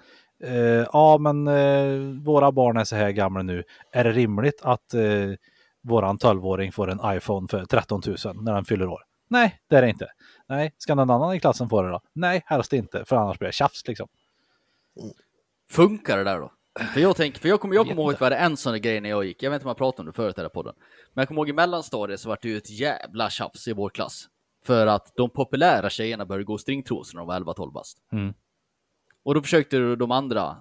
[0.45, 3.65] eh, ja men eh, våra barn är så här gamla nu.
[3.93, 5.31] Är det rimligt att eh,
[5.85, 9.03] våran 12-åring får en iPhone för 13 000 när den fyller år?
[9.29, 10.09] Nej, det är det inte.
[10.49, 12.01] Nej, ska någon annan i klassen få det då?
[12.13, 14.09] Nej, helst inte, för annars blir det tjafs liksom.
[15.71, 16.53] Funkar det där då?
[16.95, 19.01] För jag, tänker, för jag kommer, jag kommer ihåg att vi hade en sån grej
[19.01, 19.43] när jag gick.
[19.43, 20.75] Jag vet inte om jag pratade om det förut i den här podden.
[21.13, 23.91] Men jag kommer ihåg i mellanstadiet så var det ju ett jävla tjafs i vår
[23.91, 24.29] klass.
[24.65, 27.99] För att de populära tjejerna började gå stringtrosor när de var 11-12 bast.
[28.13, 28.35] Mm.
[29.25, 30.57] Och då försökte de andra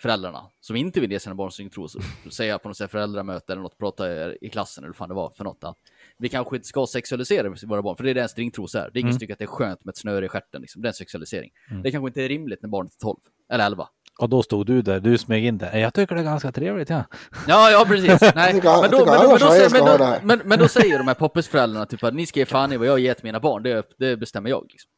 [0.00, 3.78] föräldrarna som inte vill ge sina barn stringtrosor säga på något sätt föräldramöte eller något,
[3.78, 5.64] prata i klassen eller vad fan det var för något.
[5.64, 5.76] Att
[6.18, 8.90] vi kanske inte ska sexualisera våra barn, för det är det en stringtrosa är.
[8.90, 9.12] Det är ingen Mm.
[9.12, 10.60] som tycker att det är skönt med ett snöre i stjärten.
[10.60, 10.82] Liksom.
[10.82, 11.50] Det är en sexualisering.
[11.70, 11.82] Mm.
[11.82, 13.16] Det kanske inte är rimligt när barnet är 12
[13.52, 13.88] eller 11.
[14.20, 15.78] Och då stod du där, du smög in det.
[15.78, 17.04] Jag tycker det är ganska trevligt, ja.
[17.48, 18.20] Ja, ja precis.
[18.34, 19.98] Nej, men, då, tycker men, då, alla men, då, Sverige säger, ska men, ha då,
[19.98, 20.20] det här.
[20.22, 22.86] men, men då säger de här poppisföräldrarna typ att ni ska ge fan i vad
[22.88, 24.66] jag ger till mina barn, det, det bestämmer jag.
[24.70, 24.90] Liksom.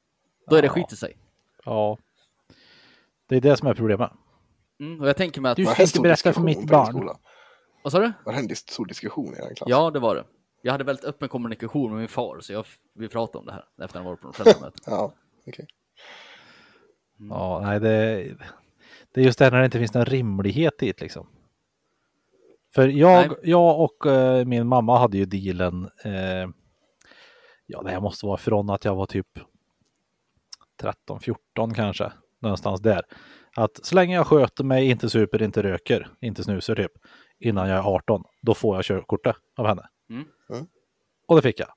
[0.51, 1.17] Då är det skit i sig.
[1.65, 1.99] Ja.
[3.29, 4.11] Det är det som är problemet.
[4.81, 5.57] Mm, och jag tänker mig att...
[5.57, 7.11] Du Var ska inte berätta för mitt barn.
[7.83, 8.13] Vad sa du?
[8.25, 9.67] Var det en stor diskussion i den klassen?
[9.69, 10.25] Ja, det var det.
[10.63, 13.85] Jag hade väldigt öppen kommunikation med min far, så jag, vi pratade om det här
[13.85, 14.79] efter han varit på något föräldramöte.
[14.87, 15.13] Ja,
[15.47, 15.67] okej.
[17.19, 18.25] Ja, nej, det,
[19.13, 21.27] det är just det här när det inte finns någon rimlighet i det liksom.
[22.75, 23.39] För jag, Nej.
[23.43, 25.91] jag och eh, min mamma hade ju dealen.
[26.05, 26.49] Eh,
[27.67, 29.39] ja, det här måste vara från att jag var typ
[30.81, 32.13] 13, 14 kanske.
[32.41, 33.03] Någonstans där.
[33.57, 36.93] Att så länge jag sköter mig, inte super, inte röker, inte snusar typ.
[37.41, 39.83] Innan jag är 18, då får jag körkortet av henne.
[40.11, 40.25] Mm.
[40.53, 40.67] Mm.
[41.29, 41.69] Och det fick jag.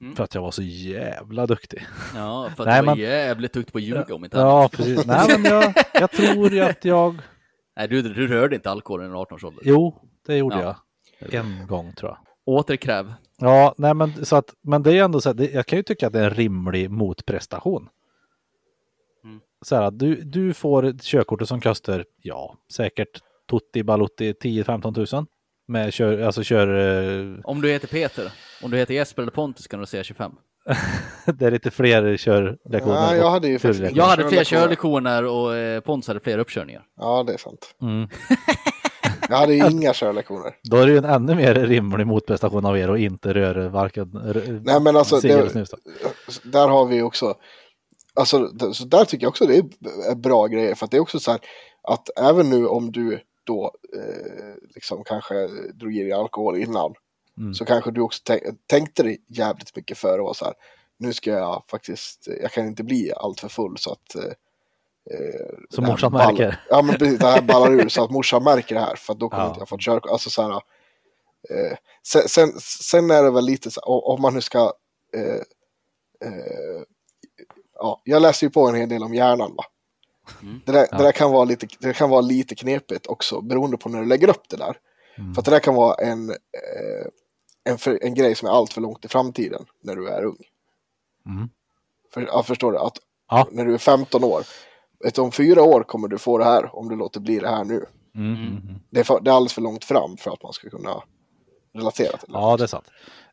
[0.00, 0.16] Mm.
[0.16, 1.86] För att jag var så jävla duktig.
[2.14, 4.58] Ja, för att Nej, du var men- jävligt duktig på att ljuga om inte Ja,
[4.58, 4.72] annat.
[4.72, 5.06] precis.
[5.06, 7.18] Nej, men jag, jag tror ju att jag
[7.76, 9.62] Nej, du, du rörde inte alkohol i 18 års ålder.
[9.64, 10.76] Jo, det gjorde Ja.
[11.18, 11.34] jag.
[11.34, 12.18] En gång tror jag.
[12.54, 13.12] Återkräv.
[13.38, 15.82] Ja, nej men så att, men det är ändå så här, det, jag kan ju
[15.82, 17.88] tycka att det är en rimlig motprestation.
[19.62, 23.20] Så här, du, du får ett körkort som kostar, ja, säkert
[23.50, 25.26] tutti balutti 10-15 tusen.
[25.68, 28.32] Med kör, alltså kör, eh, Om du heter Peter,
[28.62, 30.32] om du heter Jesper eller Pontus kan du säga 25.
[31.24, 32.94] det är lite fler körlektioner.
[32.94, 33.96] Ja, jag hade ju och faktiskt-.
[33.96, 35.24] Jag hade fler Körlektioner.
[35.24, 36.82] och eh, Pontus hade fler uppkörningar.
[36.96, 37.74] Ja, det är sant.
[37.82, 38.08] Mm.
[39.28, 40.54] Jag hade ju inga körlektioner.
[40.70, 44.10] Då är det ju en ännu mer rimlig motprestation av er att inte röra varken
[44.64, 45.64] Nej, men alltså, det-.
[46.42, 47.34] Där har vi också,
[48.20, 50.74] alltså, så där tycker jag också det är bra grejer.
[50.74, 51.40] För att det är också så här
[51.82, 56.94] att även nu om du då eh, liksom kanske drog i dig alkohol innan.
[57.38, 57.54] Mm.
[57.54, 60.54] Så kanske du också tänk, tänkte dig jävligt mycket för och var så här.
[60.98, 64.32] Nu ska jag faktiskt, jag kan inte bli allt för full så att eh,
[65.10, 66.60] eh, här morsan märker.
[66.70, 69.28] Ja men precis, det här ballar ur så att morsan märker det här för då
[69.28, 69.48] kommer Ja.
[69.48, 70.10] inte jag få körkort.
[70.10, 70.50] Alltså så här,
[71.50, 71.76] eh,
[72.06, 74.72] sen, sen, sen är det väl lite så här, om man nu ska
[75.14, 75.40] eh,
[76.28, 76.82] eh,
[77.80, 79.64] ja, jag läser ju på en hel del om hjärnan va.
[80.42, 80.60] Mm.
[80.66, 80.96] Det, där, Ja.
[80.96, 84.06] det där kan vara lite, det kan vara lite knepigt också beroende på när du
[84.06, 84.76] lägger upp det där.
[85.18, 85.34] Mm.
[85.34, 87.06] För att det där kan vara en, eh,
[87.64, 90.38] en, för, en grej som är allt för långt i framtiden när du är ung.
[91.26, 91.48] Mm.
[92.14, 92.78] För, ja, förstår du?
[92.78, 92.96] Att
[93.30, 93.48] Ja.
[93.52, 94.42] när du är 15 år,
[95.04, 97.64] vet om fyra år kommer du få det här om du låter bli det här
[97.64, 97.84] nu.
[98.14, 98.34] Mm.
[98.34, 98.46] Mm.
[98.46, 98.80] Mm.
[98.90, 101.02] Det är, för, det är alldeles för långt fram för att man ska kunna
[101.74, 102.38] relatera till det.
[102.38, 102.86] Ja, det är sant.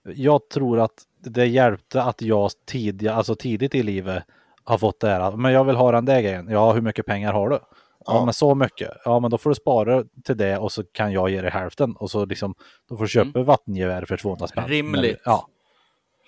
[0.04, 4.24] Jag tror att det hjälpte att jag tidiga, alltså tidigt i livet
[4.68, 5.32] har fått det här.
[5.32, 6.48] Men jag vill ha den där grejen.
[6.50, 7.56] Ja, hur mycket pengar har du?
[7.56, 8.26] Ja, Ja.
[8.26, 8.92] men så mycket.
[9.06, 11.96] Ja, men då får du spara till det och så kan jag ge dig hälften
[11.96, 12.56] och så liksom
[12.90, 14.68] då får du köpa vattengevär för 200 spänn.
[14.68, 15.22] Rimligt.
[15.26, 15.48] Ja,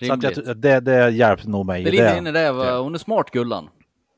[0.08, 0.62] så att jag, Rimligt.
[0.62, 1.82] det, det hjälpte nog mig.
[1.82, 2.18] i Det ligger det.
[2.18, 2.78] inne där, va?
[2.80, 3.70] hon är smart Gullan.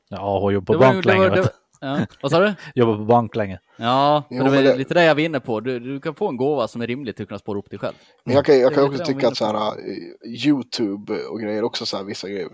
[0.08, 1.34] Ja, hon jobbar på Det var- bank det var- länge.
[1.36, 1.50] det var-
[1.84, 1.98] Ja.
[2.22, 2.54] Vad sa du?
[2.74, 3.58] Jobbar på bank länge.
[3.78, 5.60] Ja, Jo, men det var men det- lite det jag var inne på.
[5.60, 7.78] Du, du kan få en gåva som är rimlig till att kunna spara upp dig
[7.78, 7.94] själv.
[8.24, 11.62] Men jag kan, jag kan är också tycka att så här, eh, YouTube och grejer
[11.64, 12.48] också, så här, vissa grejer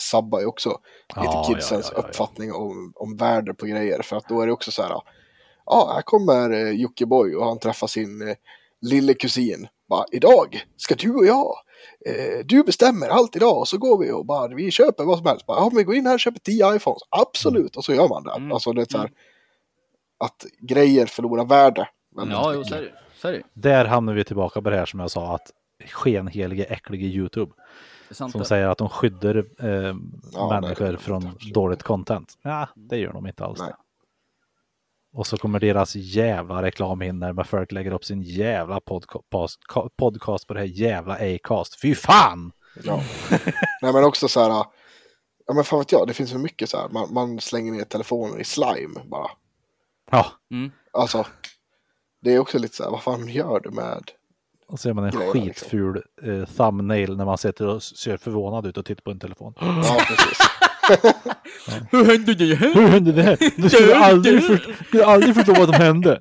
[0.00, 0.68] sabbar ju också
[1.16, 2.08] lite Ja, kidsens ja, ja, ja.
[2.08, 4.02] uppfattning om, om värde på grejer.
[4.02, 4.90] För att då är det också så här,
[5.66, 8.34] ja, här kommer eh, Jockiboi och han träffar sin eh,
[8.80, 9.66] lille kusin.
[9.88, 11.54] Bara, idag ska du och jag,
[12.06, 15.26] eh, du bestämmer allt idag och så går vi och bara, vi köper vad som
[15.26, 15.46] helst.
[15.46, 17.02] Bara, ja, vi går in här och köper 10 iPhones.
[17.10, 18.32] Absolut, och så gör man det.
[18.32, 18.52] Mm.
[18.52, 19.10] Alltså det är så här,
[20.18, 21.88] att grejer förlorar värde.
[22.16, 22.92] Ja, jo, så är det.
[23.16, 23.42] Så är det.
[23.52, 25.50] Där hamnar vi tillbaka på det här som jag sa att
[25.92, 27.52] skenhelige äcklige YouTube.
[28.10, 28.44] Som det.
[28.44, 29.94] säger att de skyddar eh,
[30.32, 32.38] Ja, människor nej, från dåligt content.
[32.42, 33.60] Ja, det gör de inte alls.
[33.60, 33.72] Nej.
[35.14, 39.58] Och så kommer deras jävla reklam in när man folk lägger upp sin jävla podcast,
[39.96, 41.80] podcast på det här jävla Acast.
[41.80, 42.52] Fy fan!
[42.84, 43.02] Ja.
[43.82, 44.48] Nej men också så här,
[45.46, 47.84] ja men fan vet jag, det finns så mycket så här, man, man slänger ner
[47.84, 49.30] telefoner i slime bara.
[50.10, 50.70] Ja, Mm.
[50.92, 51.26] Alltså,
[52.22, 54.10] det är också lite så här, vad fan gör du med?
[54.66, 55.68] och så är man en Grejer, liksom.
[55.68, 59.54] skitful eh, thumbnail när man sitter och ser förvånad ut och tittar på en telefon.
[59.60, 60.38] Ja, precis.
[61.90, 62.74] Hur hände det här?
[62.74, 63.38] Hur hände det här?
[63.56, 66.20] Du skulle aldrig, för, skulle aldrig förstå vad som hände.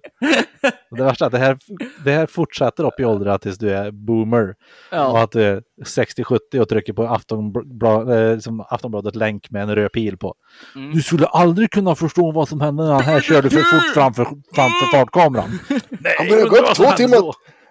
[0.91, 1.57] Och det värsta är att det här,
[2.05, 4.49] det här fortsätter upp i åldrarna tills du är boomer.
[4.49, 4.55] Och
[4.91, 5.23] Ja.
[5.23, 9.91] att du är 60-70 och trycker på Aftonbla, eh, som Aftonbladet länk med en röd
[9.91, 10.35] pil på.
[10.75, 10.91] Mm.
[10.93, 14.23] Du skulle aldrig kunna förstå vad som hände när han här körde för fort framför,
[14.55, 15.59] framför fartkameran.
[15.89, 17.19] Nej, Han började gå upp två timmar,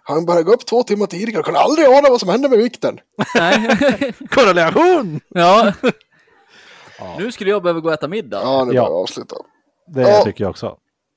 [0.05, 2.59] han började gå upp två timmar tidigare och kunde aldrig ana vad som hände med
[2.59, 2.99] vikten.
[4.31, 5.21] Korrelation!
[5.29, 5.73] ja.
[7.19, 8.41] Nu skulle jag behöva gå och äta middag.
[8.43, 8.83] Ja, nu Ja.
[8.83, 9.37] börjar jag avsluta.
[9.87, 10.23] Det Ja.
[10.25, 10.77] tycker jag också.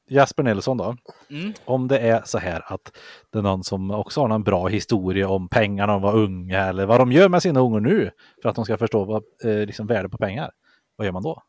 [0.09, 0.95] Jasper Nilsson då?
[1.29, 1.53] Mm.
[1.65, 2.91] Om det är så här att
[3.31, 6.59] det är någon som också har någon bra historia om pengar när de var unga
[6.65, 9.65] eller vad de gör med sina ungar nu för att de ska förstå vad, eh,
[9.65, 10.51] liksom värde på pengar.
[10.95, 11.41] Vad gör man då?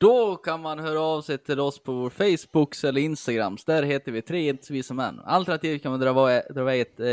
[0.00, 3.56] Då kan man höra av sig till oss på vår Facebook eller Instagram.
[3.66, 5.20] Där heter vi tre inte visa män.
[5.24, 6.12] Alternativt kan man dra
[6.50, 7.06] dra ett eh,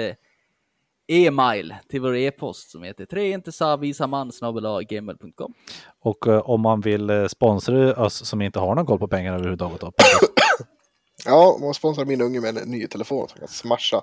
[1.10, 4.32] e-mail till vår e-post som heter tre inte sa visa man
[4.90, 5.54] gmail.com.
[6.02, 9.34] Och eh, om man vill eh, sponsra oss som inte har någon koll på pengar
[9.34, 9.82] överhuvudtaget
[11.26, 14.02] Ja, om man sponsrar min unge med en ny telefon som kan smasha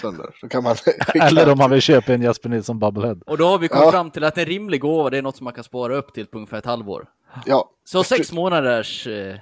[0.00, 0.26] sönder.
[0.42, 0.76] Då kan man.
[1.14, 3.16] Eller om man vill köpa en Jesper Nilsson Bubblehead.
[3.26, 3.90] Och då har vi kommit Ja.
[3.92, 6.26] fram till att en rimlig gåva, det är något som man kan spara upp till
[6.26, 7.08] på ungefär ett halvår.
[7.46, 9.36] Ja, Så sex månaders eh,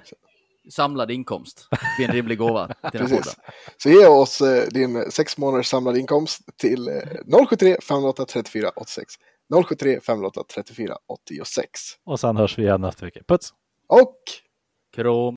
[0.69, 1.67] samlad inkomst
[1.97, 3.37] blir en rimlig gåva till den precis.
[3.77, 9.13] Så ge oss eh, din sex månaders samlade inkomst till eh, 073 508 34 86.
[9.67, 11.79] 073 508 34 86.
[12.05, 13.19] Och sen hörs vi igen nästa vecka.
[13.27, 13.53] Puts!
[13.87, 14.15] Och
[14.95, 15.35] Krom.